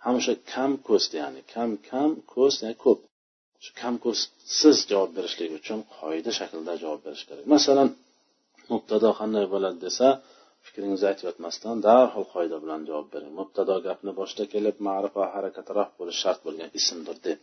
Ham 0.05 0.15
o'sha 0.21 0.35
kam 0.53 0.71
ko'st 0.89 1.11
ya'ni 1.21 1.41
kam 1.55 1.71
kam 1.91 2.11
ko'st 2.35 2.59
ya'ni 2.65 2.77
ko'p. 2.85 3.01
Shu 3.65 3.71
kam 3.81 3.95
ko'stsiz 4.05 4.77
javob 4.91 5.11
berishlik 5.17 5.51
uchun 5.59 5.79
qoida 5.99 6.31
shaklida 6.39 6.75
javob 6.83 7.01
berish 7.07 7.25
kerak. 7.29 7.45
Masalan 7.55 7.89
mubtado 8.73 9.09
qanday 9.21 9.47
bo'ladi 9.55 9.79
desa 9.87 10.07
fikringizni 10.67 11.07
aytayotmasdan 11.13 11.77
darhol 11.89 12.27
qoida 12.35 12.57
bilan 12.65 12.81
javob 12.89 13.09
bering. 13.15 13.33
Mubtado 13.41 13.75
gapni 13.87 14.13
boshida 14.21 14.45
kelib 14.55 14.77
ma'rifa 14.89 15.23
harakatiroq 15.35 15.91
bo'lishi 15.99 16.21
shart 16.25 16.41
bo'lgan 16.47 16.69
ismdir 16.81 17.19
deb. 17.29 17.39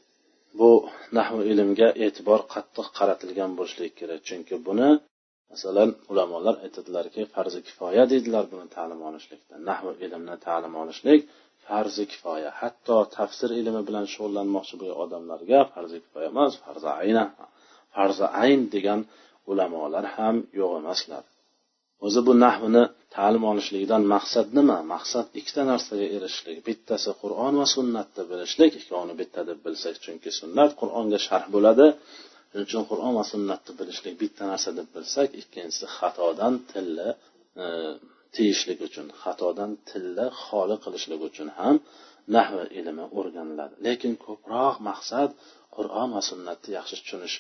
Bu 0.60 0.70
nahv 1.18 1.38
ilmga 1.52 1.90
e'tibor 2.06 2.42
qattiq 2.54 2.88
qaratilgan 2.98 3.52
bo'lishligi 3.58 3.94
kerak. 4.00 4.20
Chunki 4.30 4.56
buni 4.68 4.90
masalan 5.52 5.90
ulamolar 6.12 6.56
aytadilarki 6.66 7.22
farzi 7.34 7.60
kifoya 7.68 8.04
deydilar 8.12 8.46
buni 8.54 8.66
ta'lim 8.76 9.00
olishlikda. 9.10 9.56
Nahv 9.70 9.88
ilmni 10.06 10.36
ta'lim 10.48 10.74
olishlik 10.82 11.22
farzi 11.66 12.04
kifoya. 12.12 12.50
Hatto 12.62 12.98
tafsir 13.18 13.50
ilmi 13.62 13.82
bilan 13.88 14.06
shug'ullanmoqchi 14.14 14.76
bo'lgan 14.80 14.98
odamlarga 15.04 15.60
farzi 15.74 15.98
kifoya 16.04 16.28
emas 16.34 16.54
farzi 16.64 16.90
ayna 17.02 17.24
farzi 17.96 18.26
ayn 18.44 18.62
degan 18.76 19.00
ulamolar 19.52 20.06
ham 20.16 20.36
yo'q 20.60 20.72
emaslar. 20.82 21.24
O'zi 22.06 22.22
bu 22.28 22.34
nahvni 22.46 22.84
ta'lim 23.16 23.44
olishlikdan 23.52 24.04
maqsad 24.16 24.48
nima? 24.58 24.78
Maqsad 24.94 25.28
ikkita 25.40 25.62
narsaga 25.72 26.06
erishishlik 26.16 26.60
bittasi 26.68 27.12
qur'on 27.22 27.54
va 27.62 27.68
sunnatni 27.76 28.24
bilishlik 28.32 28.72
ikkovini 28.80 29.16
bitta 29.22 29.42
deb 29.50 29.60
bilsak 29.66 29.96
chunki 30.06 30.30
sunnat 30.40 30.72
qur'onga 30.82 31.20
sharh 31.28 31.48
bo'ladi. 31.56 31.88
Shuning 32.50 32.66
uchun 32.70 32.84
qur'on 32.92 33.14
va 33.20 33.24
sunnatni 33.34 33.72
bilishlik 33.80 34.16
bitta 34.24 34.44
narsa 34.52 34.70
deb 34.80 34.88
bilsak 34.96 35.30
ikkinchisi 35.42 35.86
xatodan 35.98 36.54
tilla 36.72 37.10
e, 37.64 37.66
tiyishlik 38.36 38.80
uchun 38.88 39.08
xatodan 39.22 39.72
tilla 39.90 40.26
xoli 40.44 40.76
qilishlik 40.84 41.22
uchun 41.30 41.48
ham 41.60 41.76
nahv 42.36 42.56
ilmi 42.80 43.06
o'rganiladi. 43.20 43.76
Lekin 43.88 44.14
ko'proq 44.26 44.76
maqsad 44.90 45.30
qur'on 45.76 46.10
va 46.16 46.22
sunnatni 46.30 46.70
yaxshi 46.78 46.96
tushunish 47.02 47.38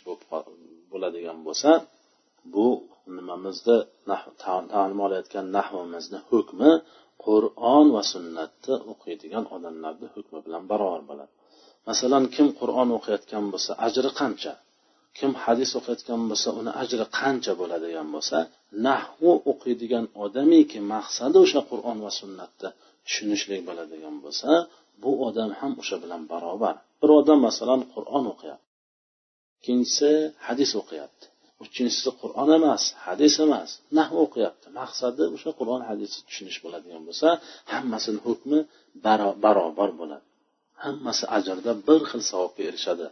bo'ladigan 0.92 1.38
bo'lsa 1.48 1.72
bu 2.54 2.68
nimamizni 3.18 3.78
ta'lim 4.74 5.00
olayotgan 5.06 5.46
nahvimizni 5.58 6.20
hukmi 6.30 6.72
qur'on 7.26 7.86
va 7.96 8.04
sunnatni 8.14 8.76
o'qiydigan 8.92 9.46
odamlarni 9.56 10.08
hukmi 10.16 10.40
bilan 10.46 10.64
barobar 10.72 11.02
bo'ladi. 11.10 11.32
Masalan 11.90 12.24
kim 12.36 12.48
qur'on 12.60 12.90
o'qiyotgan 12.98 13.46
bo'lsa 13.54 13.72
ajri 13.88 14.12
qancha? 14.20 14.54
Kim 15.18 15.32
hadis 15.44 15.72
o'qiyotgan 15.80 16.22
bo'lsa 16.30 16.50
uni 16.60 16.72
ajri 16.84 17.06
qancha 17.20 17.54
bo'ladigan 17.62 18.08
bo'lsa 18.16 18.38
nahvu 18.88 19.32
o'qiydigan 19.52 20.06
odamiki 20.26 20.80
maqsadi 20.94 21.38
o'sha 21.46 21.62
qur'on 21.72 21.98
va 22.06 22.12
sunnatni 22.20 22.70
tushunishlik 23.06 23.62
bo'ladigan 23.70 24.16
bo'lsa 24.24 24.50
bu 25.04 25.12
odam 25.28 25.50
ham 25.60 25.72
o'sha 25.82 25.98
bilan 26.04 26.22
barobar. 26.32 26.76
Bir 27.02 27.10
odam 27.20 27.40
masalan 27.48 27.82
qur'on 27.94 28.26
o'qiyapti. 28.34 28.68
Ikkinchisi 29.60 30.12
hadis 30.48 30.72
o'qiyapti. 30.82 31.26
Uchinchisi 31.66 32.10
qur'on 32.22 32.50
emas 32.58 32.84
hadis 33.06 33.34
emas. 33.46 33.70
Nahv 33.98 34.16
o'qiyapti. 34.26 34.68
Maqsadi 34.80 35.24
o'sha 35.36 35.52
qur'on 35.60 35.82
hadisni 35.90 36.22
tushunish 36.28 36.60
bo'ladigan 36.64 37.02
bo'lsa 37.08 37.28
hammasini 37.74 38.20
hukmi 38.28 38.60
barobar 39.46 39.90
bo'ladi. 40.00 40.26
Hammasi 40.84 41.26
ajrda 41.38 41.72
bir 41.88 42.02
xil 42.10 42.22
savobga 42.32 42.62
erishadi. 42.70 43.06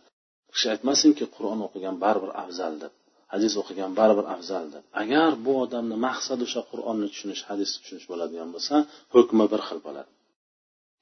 Kishi 0.54 0.68
aytmasinki 0.74 1.26
qur'on 1.36 1.60
o'qigan 1.68 1.96
baribir 2.04 2.32
afzal 2.44 2.74
deb 2.84 2.94
hadis 3.34 3.54
o'qigan 3.62 3.92
baribir 4.00 4.26
afzal 4.36 4.66
deb. 4.74 4.84
Agar 5.02 5.32
bu 5.46 5.54
odamni 5.64 5.98
maqsadi 6.08 6.42
o'sha 6.48 6.62
qur'onni 6.72 7.08
tushunish 7.14 7.42
hadisni 7.50 7.78
tushunish 7.82 8.08
bo'ladigan 8.12 8.50
bo'lsa 8.56 8.76
hukmi 9.16 9.46
bir 9.52 9.62
xil 9.68 9.80
bo'ladi. 9.88 10.12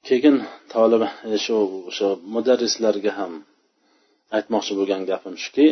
Keyin 0.08 0.36
tolib 0.74 1.02
shu 1.44 1.56
o'sha 1.90 2.08
mudarrislarga 2.34 3.12
ham 3.18 3.32
aytmoqchi 4.36 4.72
bo'lgan 4.78 5.02
gapim 5.10 5.34
shuki 5.44 5.66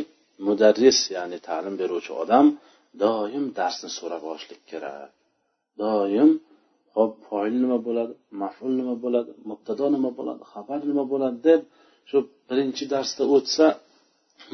mudarris 0.47 0.99
ya'ni 1.17 1.39
ta'lim 1.49 1.75
beruvchi 1.81 2.13
odam 2.23 2.47
doim 3.03 3.45
darsni 3.59 3.91
so'rab 3.99 4.23
olishlik 4.31 4.63
kerak. 4.71 5.11
Doim 5.83 6.31
hop 6.97 7.13
foil 7.27 7.55
nima 7.65 7.79
bo'ladi? 7.87 8.13
Maful 8.43 8.73
nima 8.81 8.95
bo'ladi? 9.05 9.31
Mubtado 9.51 9.87
nima 9.97 10.11
bo'ladi? 10.19 10.43
Xabar 10.53 10.81
nima 10.91 11.05
bo'ladi? 11.13 11.39
deb 11.49 11.61
shu 12.11 12.19
birinchi 12.49 12.85
darsda 12.95 13.23
o'tsa 13.37 13.67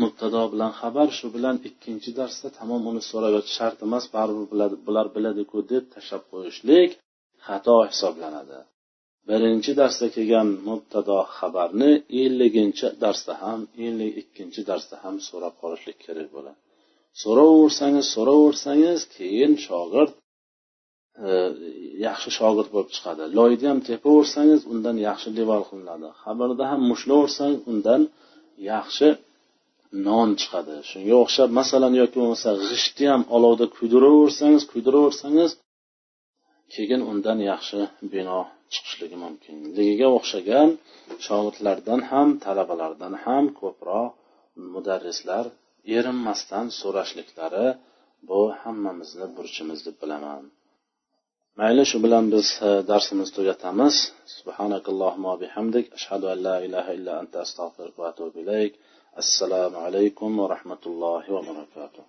mubtado 0.03 0.43
bilan 0.53 0.73
xabar 0.81 1.09
shu 1.19 1.27
bilan 1.37 1.57
ikkinchi 1.69 2.11
darsda 2.21 2.49
tamom 2.59 2.83
uni 2.91 3.03
so'rab 3.11 3.35
shart 3.57 3.79
emas 3.87 4.05
baribir 4.15 4.47
biladi 4.53 4.77
bular 4.87 5.07
biladiku 5.17 5.59
deb 5.73 5.85
tashlab 5.95 6.23
qo'yishlik 6.33 6.91
xato 7.47 7.77
hisoblanadi. 7.91 8.59
Birinchi 9.29 9.73
darsda 9.81 10.07
kelgan 10.17 10.49
mubtado 10.69 11.19
xabarni 11.37 11.93
elliginchi 12.23 12.87
darsda 13.05 13.35
ham 13.43 13.61
ellik 13.87 14.13
ikkinchi 14.23 14.61
darsda 14.71 14.97
ham 15.05 15.15
so'rab 15.29 15.55
qolishlik 15.63 15.99
kerak 16.05 16.29
bo'ladi. 16.37 16.59
So'raversangiz 17.23 18.07
so'raversangiz 18.15 19.01
keyin 19.17 19.53
shogird 19.67 20.11
e, 21.27 21.31
yaxshi 22.07 22.31
shogird 22.39 22.69
bo'lib 22.75 22.91
chiqadi. 22.97 23.23
Loyni 23.39 23.67
ham 23.71 23.81
tepaversangiz 23.89 24.61
undan 24.73 24.97
yaxshi 25.09 25.29
devor 25.39 25.63
qilinadi. 25.71 26.09
Xabarda 26.23 26.65
ham 26.71 26.81
mushlaversangiz 26.91 27.61
undan 27.73 28.03
yaxshi 28.73 29.09
non 30.07 30.29
chiqadi. 30.41 30.75
Shunga 30.91 31.15
o'xshab 31.25 31.51
masalan 31.61 31.93
yoki 32.01 32.17
bo'lmasa 32.21 32.51
g'ishtni 32.69 33.07
ham 33.13 33.23
olovda 33.37 33.67
kuydiraversangiz 33.77 34.63
kuydiraversangiz 34.73 35.51
keyin 36.73 37.03
undan 37.11 37.39
yaxshi 37.51 37.81
bino 38.15 38.39
chiqishligi 38.73 39.17
mumkinligiga 39.25 40.09
o'xshagan 40.19 40.69
shogirdlardan 41.27 42.01
ham 42.11 42.29
talabalardan 42.45 43.15
ham 43.25 43.45
ko'proq 43.61 44.11
mudarrislar 44.75 45.45
erinmasdan 45.97 46.67
so'rashliklari 46.81 47.67
bu 48.29 48.41
hammamizni 48.63 49.27
burchimiz 49.37 49.81
deb 49.87 49.97
bilaman. 50.03 50.45
Mayli 51.61 51.85
shu 51.91 51.99
bilan 52.05 52.25
biz 52.35 52.47
e, 52.69 52.71
darsimizni 52.91 53.35
tugatamiz. 53.39 53.95
Subhanakallohumma 54.37 55.33
bihamdik. 55.43 55.85
Ashhadu 55.97 56.27
an 56.33 56.39
la 56.47 56.57
ilaha 56.67 56.91
illa 56.99 57.13
anta 57.23 57.37
astag'firuka 57.45 57.99
va 58.03 58.09
atubu 58.13 58.37
ilayk. 58.45 58.73
Assalomu 59.23 59.79
alaykum 59.87 60.31
va 60.41 60.47
rahmatullohi 60.55 61.29
va 61.37 61.41
barakatuh. 61.51 62.03